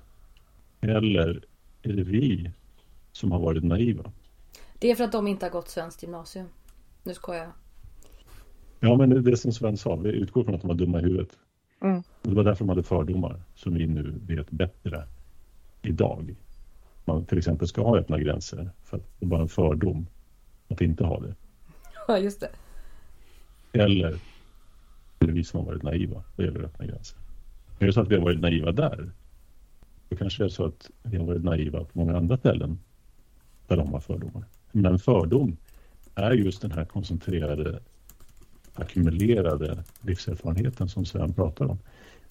Eller 0.81 1.45
är 1.83 1.93
det 1.93 2.03
vi 2.03 2.51
som 3.13 3.33
har 3.33 3.39
varit 3.39 3.65
naiva? 3.65 4.13
Det 4.79 4.91
är 4.91 4.95
för 4.95 5.05
att 5.05 5.13
de 5.13 5.27
inte 5.27 5.47
har 5.47 5.51
gått 5.51 5.69
svenskt 5.69 6.03
gymnasium. 6.03 6.47
Nu 7.03 7.15
skojar 7.15 7.41
jag. 7.41 7.53
Ja, 8.81 8.97
men 8.97 9.11
det 9.11 9.17
är 9.17 9.21
det 9.21 9.37
som 9.37 9.53
Sven 9.53 9.77
sa. 9.77 9.97
Vi 9.97 10.11
utgår 10.11 10.45
från 10.45 10.55
att 10.55 10.61
de 10.61 10.69
var 10.69 10.75
dumma 10.75 10.99
i 10.99 11.03
huvudet. 11.03 11.29
Mm. 11.81 12.03
Det 12.23 12.35
var 12.35 12.45
därför 12.45 12.65
de 12.65 12.69
hade 12.69 12.83
fördomar 12.83 13.43
som 13.55 13.75
vi 13.75 13.87
nu 13.87 14.15
vet 14.27 14.51
bättre 14.51 15.03
idag. 15.83 16.35
Man 17.05 17.25
till 17.25 17.39
exempel 17.39 17.69
ska 17.69 17.83
ha 17.83 17.99
öppna 17.99 18.19
gränser 18.19 18.71
för 18.85 18.97
att 18.97 19.03
det 19.19 19.27
är 19.27 19.29
bara 19.29 19.41
en 19.41 19.49
fördom 19.49 20.07
att 20.69 20.81
inte 20.81 21.05
ha 21.05 21.21
det. 21.21 21.35
Ja, 22.09 22.19
just 22.19 22.41
det. 22.41 22.51
Eller 23.73 24.19
är 25.27 25.33
det 25.33 25.39
vi 25.39 25.45
som 25.45 25.61
har 25.61 25.67
varit 25.67 25.83
naiva 25.83 26.23
vad 26.37 26.47
gäller 26.47 26.65
öppna 26.65 26.87
gränser. 26.87 27.19
Är 27.79 27.87
det 27.87 27.93
så 27.93 28.01
att 28.01 28.09
vi 28.09 28.15
har 28.15 28.23
varit 28.23 28.41
naiva 28.41 28.73
där, 28.73 29.11
då 30.09 30.17
kanske 30.17 30.43
det 30.43 30.47
är 30.47 30.49
så 30.49 30.65
att 30.65 30.91
vi 31.03 31.17
har 31.17 31.27
varit 31.27 31.45
naiva 31.45 31.85
på 31.85 31.99
många 31.99 32.17
andra 32.17 32.37
ställen 32.37 32.79
där 33.67 33.77
de 33.77 33.93
har 33.93 34.01
fördomar. 34.01 34.45
Men 34.73 34.87
en 34.87 34.99
fördom 34.99 35.57
är 36.15 36.33
just 36.33 36.63
den 36.63 36.71
här 36.71 36.85
koncentrerade, 36.85 37.81
ackumulerade 38.75 39.85
livserfarenheten 40.01 40.89
som 40.89 41.05
Sven 41.05 41.35
pratar 41.35 41.67
om. 41.67 41.79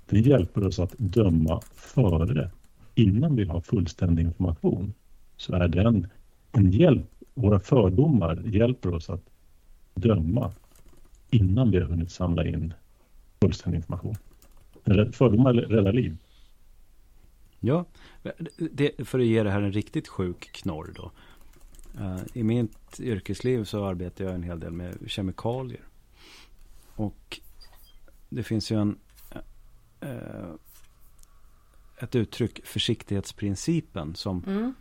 Den 0.05 0.21
hjälper 0.21 0.67
oss 0.67 0.79
att 0.79 0.93
döma 0.97 1.61
före, 1.75 2.51
innan 2.95 3.35
vi 3.35 3.45
har 3.45 3.61
fullständig 3.61 4.23
information. 4.23 4.93
Så 5.37 5.55
är 5.55 5.67
den 5.67 6.07
en 6.51 6.71
hjälp. 6.71 7.05
Våra 7.33 7.59
fördomar 7.59 8.41
hjälper 8.45 8.93
oss 8.93 9.09
att 9.09 9.21
döma 9.93 10.53
innan 11.29 11.71
vi 11.71 11.79
har 11.79 11.85
hunnit 11.87 12.11
samla 12.11 12.45
in 12.45 12.73
fullständig 13.41 13.77
information. 13.77 14.15
Fördomar 15.11 15.53
räddar 15.53 15.93
liv. 15.93 16.17
Ja, 17.59 17.85
det, 18.71 19.07
för 19.07 19.19
att 19.19 19.25
ge 19.25 19.43
det 19.43 19.51
här 19.51 19.61
en 19.61 19.71
riktigt 19.71 20.07
sjuk 20.07 20.51
knorr 20.51 20.93
då. 20.95 21.11
Uh, 22.01 22.19
I 22.33 22.43
mitt 22.43 22.99
yrkesliv 22.99 23.63
så 23.63 23.85
arbetar 23.85 24.25
jag 24.25 24.35
en 24.35 24.43
hel 24.43 24.59
del 24.59 24.71
med 24.71 24.97
kemikalier. 25.07 25.83
Och 26.95 27.39
det 28.29 28.43
finns 28.43 28.71
ju 28.71 28.81
en, 28.81 28.97
uh, 30.03 30.55
ett 31.99 32.15
uttryck, 32.15 32.65
försiktighetsprincipen, 32.65 34.15
som 34.15 34.43
Mm. 34.47 34.73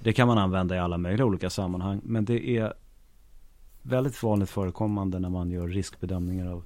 det 0.00 0.12
kan 0.12 0.28
man 0.28 0.38
använda 0.38 0.76
i 0.76 0.78
alla 0.78 0.98
möjliga 0.98 1.26
olika 1.26 1.50
sammanhang. 1.50 2.00
Men 2.04 2.24
det 2.24 2.48
är 2.48 2.72
väldigt 3.82 4.22
vanligt 4.22 4.50
förekommande 4.50 5.18
när 5.18 5.28
man 5.30 5.50
gör 5.50 5.68
riskbedömningar 5.68 6.46
av, 6.46 6.64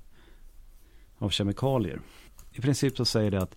av 1.19 1.31
kemikalier. 1.31 2.01
I 2.53 2.61
princip 2.61 2.97
så 2.97 3.05
säger 3.05 3.31
det 3.31 3.43
att 3.43 3.57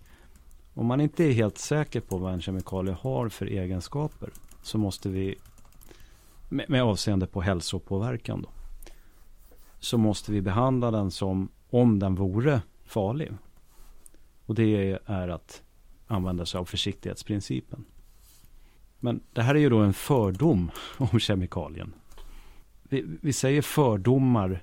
om 0.74 0.86
man 0.86 1.00
inte 1.00 1.24
är 1.24 1.32
helt 1.32 1.58
säker 1.58 2.00
på 2.00 2.18
vad 2.18 2.32
en 2.32 2.40
kemikalie 2.40 2.96
har 3.00 3.28
för 3.28 3.46
egenskaper 3.46 4.30
så 4.62 4.78
måste 4.78 5.08
vi 5.08 5.38
med, 6.48 6.70
med 6.70 6.82
avseende 6.82 7.26
på 7.26 7.40
hälsopåverkan 7.40 8.42
då, 8.42 8.50
så 9.78 9.98
måste 9.98 10.32
vi 10.32 10.40
behandla 10.40 10.90
den 10.90 11.10
som 11.10 11.48
om 11.70 11.98
den 11.98 12.14
vore 12.14 12.62
farlig. 12.84 13.32
Och 14.46 14.54
det 14.54 14.98
är 15.06 15.28
att 15.28 15.62
använda 16.06 16.46
sig 16.46 16.58
av 16.58 16.64
försiktighetsprincipen. 16.64 17.84
Men 19.00 19.20
det 19.32 19.42
här 19.42 19.54
är 19.54 19.58
ju 19.58 19.70
då 19.70 19.78
en 19.78 19.92
fördom 19.92 20.70
om 20.98 21.20
kemikalien. 21.20 21.92
Vi, 22.82 23.04
vi 23.22 23.32
säger 23.32 23.62
fördomar 23.62 24.62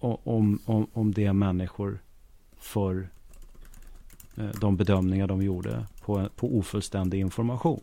om, 0.00 0.58
om, 0.64 0.86
om 0.92 1.14
det 1.14 1.32
människor 1.32 1.98
för 2.56 3.08
eh, 4.36 4.50
de 4.60 4.76
bedömningar 4.76 5.26
de 5.26 5.42
gjorde 5.42 5.86
på, 6.00 6.28
på 6.36 6.58
ofullständig 6.58 7.20
information. 7.20 7.80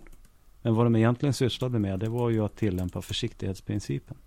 Men 0.62 0.76
vad 0.76 0.86
de 0.86 0.96
egentligen 0.96 1.34
sysslade 1.34 1.80
med 1.80 2.00
det 2.00 2.10
var 2.10 2.30
ju 2.30 2.46
att 2.46 2.56
tillämpa 2.56 3.02
försiktighetsprincipen. 3.02 4.18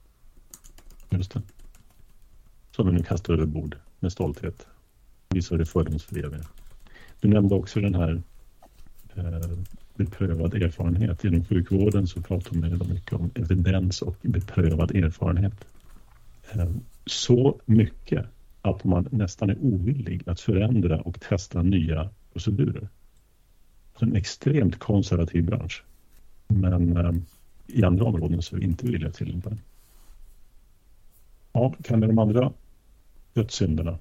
Just 1.10 1.32
det. 1.32 1.42
Som 2.70 2.86
vi 2.86 2.92
nu 2.92 3.02
kastar 3.02 3.34
över 3.34 3.46
bord 3.46 3.76
med 4.00 4.12
stolthet. 4.12 4.66
Visar 5.28 5.58
det 5.58 5.66
fördomsfria 5.66 6.30
Du 7.20 7.28
nämnde 7.28 7.54
också 7.54 7.80
den 7.80 7.94
här 7.94 8.22
eh, 9.14 9.58
beprövad 9.94 10.54
erfarenhet. 10.54 11.24
Inom 11.24 11.44
sjukvården 11.44 12.06
så 12.06 12.22
pratar 12.22 12.56
man 12.56 12.88
mycket 12.88 13.12
om 13.12 13.30
evidens 13.34 14.02
och 14.02 14.16
beprövad 14.22 14.96
erfarenhet. 14.96 15.64
Eh, 16.52 16.66
så 17.10 17.60
mycket 17.64 18.26
att 18.62 18.84
man 18.84 19.08
nästan 19.10 19.50
är 19.50 19.58
ovillig 19.60 20.22
att 20.26 20.40
förändra 20.40 21.00
och 21.00 21.20
testa 21.20 21.62
nya 21.62 22.10
procedurer. 22.32 22.88
En 24.00 24.16
extremt 24.16 24.78
konservativ 24.78 25.44
bransch. 25.44 25.84
Men 26.46 26.96
eh, 26.96 27.12
i 27.66 27.84
andra 27.84 28.04
områden 28.04 28.42
så 28.42 28.56
är 28.56 28.60
vi 28.60 28.66
inte 28.66 28.86
villiga 28.86 29.08
att 29.08 29.14
tillämpa 29.14 29.48
den. 29.48 29.60
Ja, 31.52 31.74
kan 31.84 32.00
det 32.00 32.06
de 32.06 32.18
andra 32.18 32.52
dödssynderna? 33.32 33.98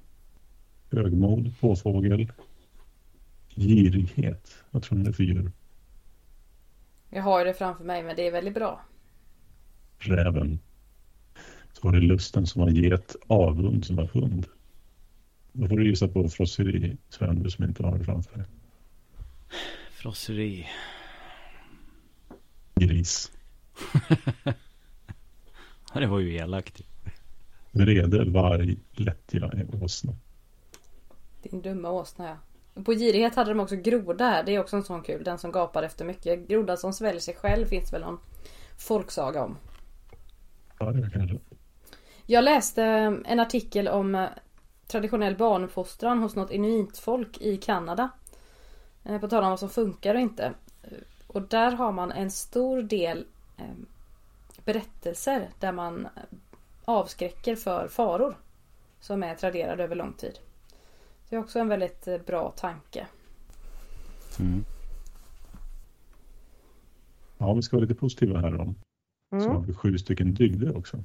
Högmod, 0.90 1.60
påfågel, 1.60 2.32
girighet. 3.48 4.64
Vad 4.70 4.82
tror 4.82 4.98
ni 4.98 5.04
det 5.04 5.10
är 5.10 5.12
för 5.12 5.24
djur? 5.24 5.52
Jag 7.10 7.22
har 7.22 7.44
det 7.44 7.54
framför 7.54 7.84
mig 7.84 8.02
men 8.02 8.16
det 8.16 8.26
är 8.26 8.32
väldigt 8.32 8.54
bra. 8.54 8.80
Räven. 9.98 10.58
Så 11.80 11.88
var 11.88 11.92
det 11.92 12.00
lusten 12.00 12.46
som 12.46 12.62
var 12.62 12.68
get, 12.70 13.16
avund 13.26 13.84
som 13.84 13.96
var 13.96 14.04
hund. 14.04 14.46
Då 15.52 15.68
får 15.68 15.76
du 15.76 15.88
gissa 15.88 16.08
på 16.08 16.28
frosseri, 16.28 16.96
Sven, 17.08 17.42
du 17.42 17.50
som 17.50 17.64
inte 17.64 17.82
har 17.82 17.98
det 17.98 18.04
framför 18.04 18.38
dig. 18.38 18.46
Frosseri. 19.90 20.66
Gris. 22.74 23.32
Det 25.94 26.06
var 26.06 26.18
ju 26.18 26.34
elakt. 26.34 26.82
Vrede, 27.70 28.24
varg, 28.24 28.76
lättja, 28.92 29.50
åsna. 29.82 30.12
Din 31.42 31.62
dumma 31.62 31.90
åsna 31.90 32.28
ja. 32.28 32.36
På 32.82 32.92
girighet 32.92 33.34
hade 33.34 33.50
de 33.50 33.60
också 33.60 33.76
groda 33.76 34.24
här. 34.24 34.44
Det 34.44 34.54
är 34.54 34.60
också 34.60 34.76
en 34.76 34.82
sån 34.82 35.02
kul. 35.02 35.24
Den 35.24 35.38
som 35.38 35.52
gapar 35.52 35.82
efter 35.82 36.04
mycket. 36.04 36.48
Groda 36.48 36.76
som 36.76 36.92
sväljer 36.92 37.20
sig 37.20 37.34
själv 37.34 37.66
finns 37.66 37.92
väl 37.92 38.00
någon 38.00 38.18
folksaga 38.78 39.44
om. 39.44 39.56
Ja, 40.78 40.92
det 40.92 41.06
är 41.06 41.10
kanske. 41.10 41.38
Jag 42.30 42.44
läste 42.44 42.82
en 43.24 43.40
artikel 43.40 43.88
om 43.88 44.14
eh, 44.14 44.28
traditionell 44.86 45.36
barnuppfostran 45.36 46.18
hos 46.18 46.36
något 46.36 46.50
inuitfolk 46.50 47.40
i 47.40 47.56
Kanada. 47.56 48.10
Eh, 49.04 49.20
På 49.20 49.28
tal 49.28 49.44
om 49.44 49.50
vad 49.50 49.58
som 49.58 49.68
funkar 49.68 50.14
och 50.14 50.20
inte. 50.20 50.54
Eh, 50.82 50.90
Och 51.26 51.42
där 51.42 51.72
har 51.72 51.92
man 51.92 52.12
en 52.12 52.30
stor 52.30 52.82
del 52.82 53.26
eh, 53.56 53.64
berättelser 54.64 55.48
där 55.60 55.72
man 55.72 56.08
avskräcker 56.84 57.56
för 57.56 57.88
faror. 57.88 58.36
Som 59.00 59.22
är 59.22 59.34
traderade 59.34 59.84
över 59.84 59.96
lång 59.96 60.12
tid. 60.12 60.38
Det 61.28 61.36
är 61.36 61.40
också 61.40 61.58
en 61.58 61.68
väldigt 61.68 62.26
bra 62.26 62.50
tanke. 62.50 63.06
Mm. 64.38 64.64
Ja, 67.38 67.54
vi 67.54 67.62
ska 67.62 67.76
vara 67.76 67.86
lite 67.86 68.00
positiva 68.00 68.40
här 68.40 68.50
då. 68.50 68.74
Så 69.40 69.50
har 69.50 69.60
vi 69.60 69.74
sju 69.74 69.98
stycken 69.98 70.34
dygder 70.34 70.76
också. 70.76 71.02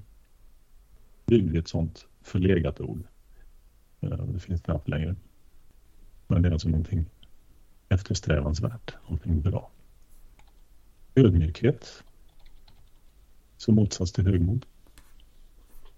Dygd 1.34 1.56
är 1.56 1.60
ett 1.60 1.68
sånt 1.68 2.08
förlegat 2.22 2.82
ord. 2.82 3.04
Eh, 4.02 4.10
det 4.10 4.40
finns 4.40 4.62
knappt 4.62 4.88
längre. 4.88 5.16
Men 6.28 6.42
det 6.42 6.50
är 6.50 6.54
alltså 6.54 6.70
någonting 6.70 7.06
eftersträvansvärt, 7.90 8.94
någonting 9.04 9.42
bra. 9.42 9.72
Ödmjukhet. 11.16 12.04
Som 13.58 13.76
motsats 13.76 14.12
till 14.12 14.28
högmod. 14.28 14.66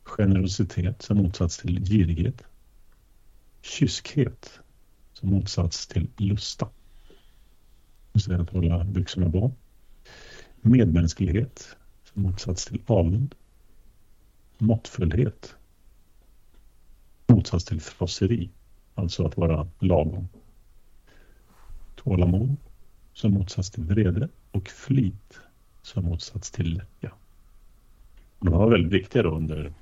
Generositet 0.04 1.02
som 1.02 1.18
motsats 1.18 1.58
till 1.58 1.86
girighet. 1.86 2.44
Kyskhet 3.62 4.60
som 5.14 5.30
motsats 5.30 5.88
till 5.88 6.08
lusta. 6.18 6.66
Det 6.66 7.14
vill 8.14 8.22
säga 8.22 8.42
att 8.42 8.50
hålla 8.50 8.84
byxorna 8.84 9.32
på. 9.32 9.52
Medmänsklighet 10.62 11.78
som 12.04 12.22
motsats 12.22 12.66
till 12.66 12.82
avund. 12.86 13.36
Måttfullhet. 14.58 15.56
Motsats 17.28 17.66
till 17.66 17.82
frosseri. 17.82 18.50
Alltså 18.96 19.26
att 19.26 19.38
vara 19.38 19.68
lagom. 19.80 20.28
Tålamod 21.96 22.56
som 23.14 23.34
motsats 23.34 23.72
till 23.72 23.84
vrede 23.84 24.30
och 24.52 24.68
flit 24.68 25.40
som 25.82 26.06
motsats 26.06 26.52
till 26.52 26.74
lättja. 26.74 27.12
De 28.40 28.52
var 28.52 28.70
väldigt 28.70 28.94
viktiga 28.94 29.24
då 29.24 29.30
under 29.30 29.74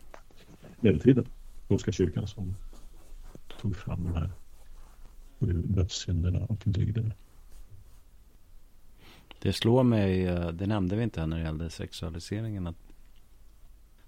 medeltiden. 0.80 1.26
Polska 1.67 1.91
kyrkan 1.91 2.28
som 2.28 2.55
tog 3.61 3.76
fram 3.76 4.03
de 4.03 4.13
här 4.13 4.30
sju 5.39 5.63
dödssynderna 5.65 6.45
och 6.45 6.61
dygderna. 6.63 7.13
Det 9.41 9.53
slår 9.53 9.84
mig, 9.84 10.26
eh, 10.26 10.47
det 10.47 10.67
nämnde 10.67 10.95
vi 10.95 11.03
inte 11.03 11.26
när 11.26 11.38
det 11.38 11.43
gällde 11.43 11.69
sexualiseringen. 11.69 12.67
Att, 12.67 12.92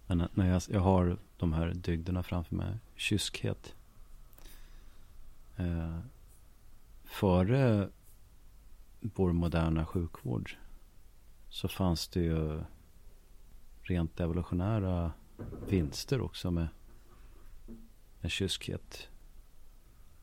men 0.07 0.27
när 0.33 0.49
jag, 0.49 0.61
jag 0.69 0.79
har 0.79 1.17
de 1.37 1.53
här 1.53 1.73
dygderna 1.73 2.23
framför 2.23 2.55
mig. 2.55 2.77
Kyskhet. 2.95 3.75
Eh, 5.57 5.99
före 7.03 7.89
vår 8.99 9.33
moderna 9.33 9.85
sjukvård 9.85 10.55
så 11.49 11.67
fanns 11.67 12.07
det 12.07 12.19
ju 12.19 12.61
rent 13.81 14.19
evolutionära 14.19 15.11
vinster 15.67 16.21
också 16.21 16.51
med, 16.51 16.67
med 18.21 18.31
kyskhet. 18.31 19.09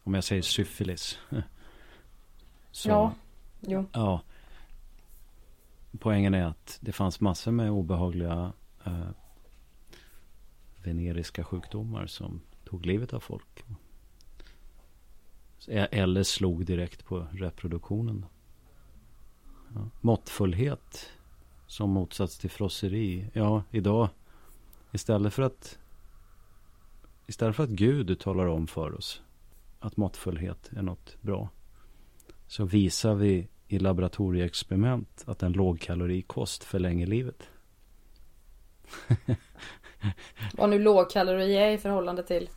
Om 0.04 0.14
jag 0.14 0.24
säger 0.24 0.42
syfilis. 0.42 1.18
Så, 2.70 2.88
Ja. 2.88 3.14
Jo. 3.60 3.86
Ja. 3.92 4.20
Poängen 5.98 6.34
är 6.34 6.44
att 6.44 6.78
det 6.80 6.92
fanns 6.92 7.20
massor 7.20 7.52
med 7.52 7.70
obehagliga 7.70 8.52
eh, 8.84 9.08
veneriska 10.82 11.44
sjukdomar 11.44 12.06
som 12.06 12.40
tog 12.64 12.86
livet 12.86 13.12
av 13.12 13.20
folk. 13.20 13.64
Eller 15.68 16.22
slog 16.22 16.66
direkt 16.66 17.04
på 17.04 17.26
reproduktionen. 17.32 18.26
Ja. 19.74 19.88
Måttfullhet 20.00 21.10
som 21.66 21.90
motsats 21.90 22.38
till 22.38 22.50
frosseri. 22.50 23.30
Ja, 23.32 23.62
idag 23.70 24.08
istället 24.92 25.34
för 25.34 25.42
att 25.42 25.78
istället 27.26 27.56
för 27.56 27.64
att 27.64 27.70
Gud 27.70 28.20
talar 28.20 28.46
om 28.46 28.66
för 28.66 28.94
oss 28.94 29.22
att 29.80 29.96
måttfullhet 29.96 30.70
är 30.76 30.82
något 30.82 31.16
bra 31.20 31.48
så 32.46 32.64
visar 32.64 33.14
vi 33.14 33.48
i 33.68 33.78
laboratorieexperiment 33.78 35.24
att 35.26 35.42
en 35.42 35.52
lågkalorikost 35.52 36.64
förlänger 36.64 37.06
livet. 37.06 37.48
Vad 40.52 40.70
nu 40.70 40.78
lågkalori 40.78 41.56
är 41.56 41.70
i 41.70 41.78
förhållande 41.78 42.22
till 42.22 42.48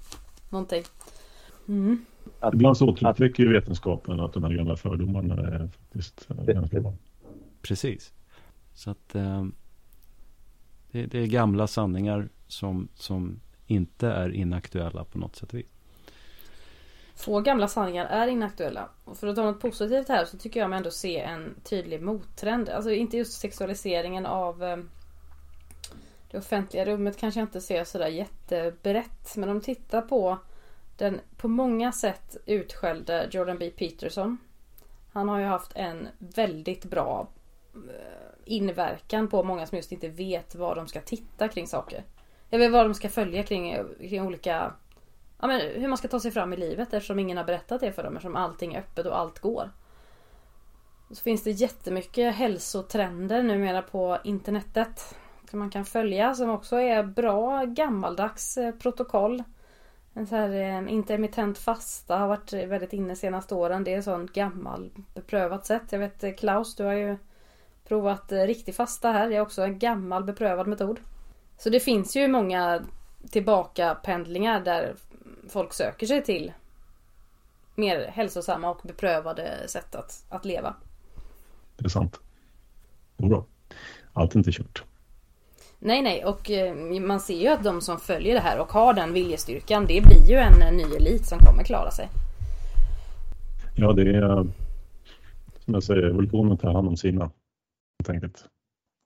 någonting. 0.50 0.84
Mm. 1.68 2.06
Ibland 2.54 2.78
så 2.78 2.90
återuppväcker 2.90 3.44
ju 3.44 3.54
vetenskapen 3.54 4.20
att 4.20 4.34
de 4.34 4.44
här 4.44 4.52
gamla 4.52 4.76
fördomarna 4.76 5.34
är 5.34 5.68
faktiskt 5.68 6.28
eh, 6.30 6.46
ganska 6.46 6.80
bra. 6.80 6.94
Precis. 7.62 8.14
Så 8.74 8.92
att 8.92 9.16
eh, 9.16 9.46
det, 10.92 11.06
det 11.06 11.20
är 11.20 11.28
gamla 11.28 11.68
sanningar 11.68 12.30
som, 12.48 12.88
som 12.96 13.40
inte 13.68 14.08
är 14.08 14.30
inaktuella 14.30 15.04
på 15.04 15.18
något 15.18 15.36
sätt. 15.36 15.54
Få 17.16 17.42
gamla 17.42 17.68
sanningar 17.68 18.06
är 18.06 18.28
inaktuella. 18.28 18.90
Och 19.04 19.18
för 19.18 19.28
att 19.28 19.36
ta 19.36 19.44
något 19.44 19.62
positivt 19.62 20.10
här 20.10 20.26
så 20.26 20.38
tycker 20.38 20.60
jag 20.60 20.70
mig 20.70 20.78
ändå 20.78 20.92
se 20.92 21.20
en 21.20 21.56
tydlig 21.64 22.02
mottrend. 22.02 22.70
Alltså 22.70 22.92
inte 22.92 23.18
just 23.18 23.40
sexualiseringen 23.40 24.26
av 24.26 24.64
eh, 24.64 24.78
det 26.32 26.38
offentliga 26.38 26.86
rummet 26.86 27.18
kanske 27.18 27.40
jag 27.40 27.48
inte 27.48 27.62
ser 27.62 27.84
sådär 27.84 28.08
jättebrett. 28.08 29.36
Men 29.36 29.50
om 29.50 29.62
tittar 29.62 30.02
på 30.02 30.38
den 30.98 31.22
på 31.38 31.48
många 31.48 31.92
sätt 31.92 32.38
utskällde 32.46 33.28
Jordan 33.32 33.58
B. 33.58 33.70
Peterson. 33.70 34.38
Han 35.14 35.30
har 35.30 35.40
ju 35.40 35.46
haft 35.46 35.72
en 35.76 36.08
väldigt 36.18 36.86
bra 36.86 37.28
eh, 37.74 38.26
inverkan 38.46 39.28
på 39.28 39.44
många 39.44 39.66
som 39.66 39.76
just 39.76 39.92
inte 39.92 40.10
vet 40.10 40.56
vad 40.56 40.78
de 40.78 40.88
ska 40.88 41.02
titta 41.02 41.48
kring 41.48 41.68
saker. 41.68 42.04
Eller 42.50 42.70
vad 42.70 42.86
de 42.86 42.94
ska 42.94 43.10
följa 43.10 43.44
kring, 43.44 43.78
kring 44.00 44.28
olika 44.28 44.74
ja, 45.40 45.48
men 45.48 45.62
hur 45.62 45.88
man 45.88 45.98
ska 45.98 46.08
ta 46.08 46.20
sig 46.20 46.32
fram 46.32 46.54
i 46.54 46.58
livet 46.58 46.94
eftersom 46.94 47.20
ingen 47.20 47.38
har 47.38 47.44
berättat 47.44 47.82
det 47.82 47.92
för 47.92 48.04
dem 48.04 48.16
eftersom 48.16 48.36
allting 48.36 48.74
är 48.74 48.80
öppet 48.80 49.06
och 49.06 49.20
allt 49.20 49.40
går. 49.40 49.72
Så 51.12 51.24
finns 51.24 51.44
det 51.44 51.52
jättemycket 51.52 52.36
hälsotrender 52.36 53.44
numera 53.44 53.82
på 53.82 54.18
internetet 54.24 55.16
som 55.56 55.60
man 55.60 55.70
kan 55.70 55.86
följa 55.86 56.34
som 56.34 56.50
också 56.50 56.76
är 56.76 57.04
bra 57.04 57.66
gammaldags 57.66 58.58
eh, 58.58 58.72
protokoll. 58.76 59.44
En 60.14 60.28
så 60.28 60.36
här 60.36 60.50
eh, 60.50 60.94
intermittent 60.94 61.58
fasta 61.58 62.18
har 62.18 62.28
varit 62.28 62.54
väldigt 62.54 62.94
inne 62.94 63.16
senaste 63.16 63.56
åren. 63.56 63.84
Det 63.84 63.94
är 63.94 64.02
sånt 64.02 64.34
gammal 64.34 64.92
beprövat 65.14 65.66
sätt. 65.66 65.84
Jag 65.90 66.00
vet 66.00 66.24
eh, 66.24 66.34
Klaus, 66.34 66.76
du 66.76 66.84
har 66.84 66.94
ju 66.94 67.18
provat 67.88 68.32
riktig 68.32 68.76
fasta 68.76 69.12
här. 69.12 69.30
Det 69.30 69.36
är 69.36 69.42
också 69.42 69.62
en 69.62 69.80
gammal 69.80 70.24
beprövad 70.24 70.68
metod. 70.68 71.00
Så 71.58 71.70
det 71.70 71.80
finns 71.80 72.16
ju 72.16 72.28
många 72.28 72.82
tillbakapendlingar 73.32 74.60
där 74.60 74.96
folk 75.50 75.74
söker 75.74 76.08
sig 76.08 76.24
till 76.24 76.54
mer 77.76 78.08
hälsosamma 78.08 78.70
och 78.70 78.82
beprövade 78.84 79.68
sätt 79.68 79.96
att, 79.96 80.26
att 80.30 80.46
leva. 80.46 80.76
Det 81.78 81.86
är 81.86 81.90
sant. 81.90 82.20
Bra. 83.18 83.46
Allt 84.14 84.34
är 84.34 84.38
inte 84.38 84.52
kört. 84.52 84.84
Nej, 85.86 86.02
nej, 86.02 86.26
och 86.26 86.52
eh, 86.52 86.76
man 87.02 87.20
ser 87.20 87.42
ju 87.42 87.48
att 87.48 87.64
de 87.64 87.82
som 87.82 88.00
följer 88.00 88.34
det 88.34 88.40
här 88.40 88.60
och 88.60 88.72
har 88.72 88.94
den 88.94 89.14
viljestyrkan, 89.14 89.86
det 89.88 90.02
blir 90.02 90.30
ju 90.30 90.36
en 90.36 90.62
eh, 90.62 90.72
ny 90.72 90.96
elit 90.96 91.26
som 91.26 91.40
kommer 91.40 91.64
klara 91.64 91.92
sig. 91.92 92.10
Ja, 93.76 93.94
det 93.94 94.16
är 94.16 94.48
som 95.60 95.74
jag 95.74 95.84
säger, 95.84 96.04
evolutionen 96.04 96.58
tar 96.58 96.74
hand 96.74 96.88
om 96.88 96.98
sina 96.98 97.24
helt 97.24 98.10
enkelt. 98.10 98.46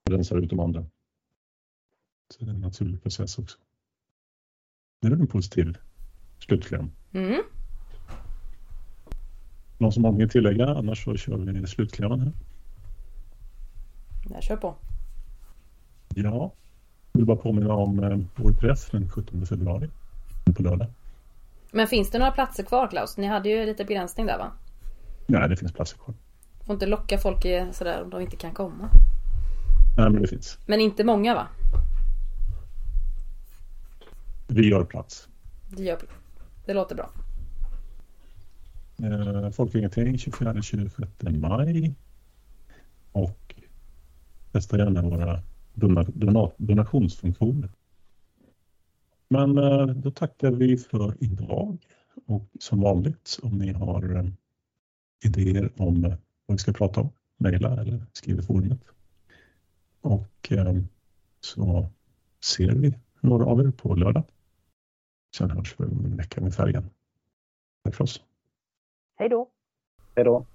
Rensar 0.10 0.38
ut 0.38 0.50
de 0.50 0.60
andra. 0.60 0.86
Så 2.34 2.46
det 2.46 2.52
är 2.52 2.56
en 2.56 2.62
naturlig 2.62 3.04
process 3.04 3.38
också. 3.40 3.58
Det 5.02 5.08
är 5.08 5.12
en 5.12 5.28
positiv 5.28 5.78
slutkläm. 6.40 6.92
Mm. 7.14 7.42
Någon 9.78 9.92
som 9.92 10.04
har 10.04 10.12
något 10.12 10.24
att 10.24 10.32
tillägga? 10.32 10.68
Annars 10.68 11.04
så 11.04 11.16
kör 11.18 11.38
vi 11.38 11.68
slutklämmen 11.68 12.20
här. 12.20 12.32
Jag 14.34 14.44
kör 14.44 14.58
på. 14.58 14.76
Ja, 16.16 16.52
vill 17.20 17.26
bara 17.26 17.38
påminna 17.38 17.74
om 17.74 18.04
eh, 18.04 18.18
vår 18.36 18.52
träff 18.52 18.92
den 18.92 19.10
17 19.10 19.46
februari 19.46 19.90
på 20.56 20.64
lördag. 20.64 20.88
Men 21.72 21.88
finns 21.88 22.12
det 22.12 22.20
några 22.20 22.32
platser 22.32 22.64
kvar 22.64 22.88
Klaus? 22.88 23.18
Ni 23.18 23.28
hade 23.28 23.50
ju 23.50 23.66
lite 23.66 23.86
begränsning 23.86 24.26
där 24.26 24.38
va? 24.38 24.52
Nej, 25.26 25.50
det 25.50 25.58
finns 25.58 25.72
platser 25.72 25.98
kvar. 25.98 26.16
Får 26.66 26.74
inte 26.74 26.86
locka 26.86 27.18
folk 27.18 27.46
i 27.46 27.68
sådär 27.72 28.04
om 28.04 28.10
de 28.10 28.22
inte 28.22 28.36
kan 28.36 28.54
komma. 28.54 28.90
Nej, 29.98 30.10
men 30.10 30.22
det 30.22 30.28
finns. 30.28 30.58
Men 30.66 30.80
inte 30.80 31.04
många 31.04 31.36
va? 31.36 31.48
Vi 34.48 34.70
gör 34.70 34.84
plats. 34.84 35.28
Det, 35.70 35.84
gör, 35.84 35.98
det 36.66 36.74
låter 36.74 36.96
bra. 36.96 37.10
Eh, 39.04 39.50
Folkungating 39.52 40.16
24-26 40.16 41.40
maj. 41.40 41.94
Och 43.12 43.56
testa 44.52 44.78
gärna 44.78 45.02
våra 45.02 45.42
donat, 45.80 46.58
donationsfunktioner. 46.58 47.70
Men 49.28 49.58
eh, 49.58 49.86
då 49.86 50.12
tackar 50.12 50.52
vi 50.52 50.78
för 50.78 51.16
idag. 51.20 51.78
Och 52.26 52.50
som 52.60 52.82
vanligt 52.82 53.40
om 53.44 53.58
ni 53.58 53.72
har 53.72 54.16
eh, 54.16 54.26
idéer 55.24 55.72
om 55.78 56.02
vad 56.02 56.56
vi 56.56 56.58
ska 56.58 56.74
prata 56.74 57.02
om, 57.02 57.10
mejla 57.38 57.82
eller 57.82 58.06
skriv 58.14 58.40
i 58.40 58.42
forumet. 58.42 58.82
Och 60.02 60.52
eh, 60.52 60.76
så 61.40 61.90
ser 62.44 62.72
vi 62.72 62.98
några 63.22 63.46
av 63.46 63.60
er 63.60 63.72
på 63.72 63.96
lördag. 63.96 64.24
Sen 65.38 65.52
hörs 65.52 65.76
vi 65.78 65.86
om 65.86 66.06
en 66.06 66.18
vecka 66.18 66.42
med 66.42 66.54
färgen. 66.54 66.90
Tack 67.84 67.96
för 67.96 68.04
oss. 68.04 68.24
Hej 69.16 69.30
då. 69.30 69.50
Hej 70.16 70.26
då. 70.26 70.46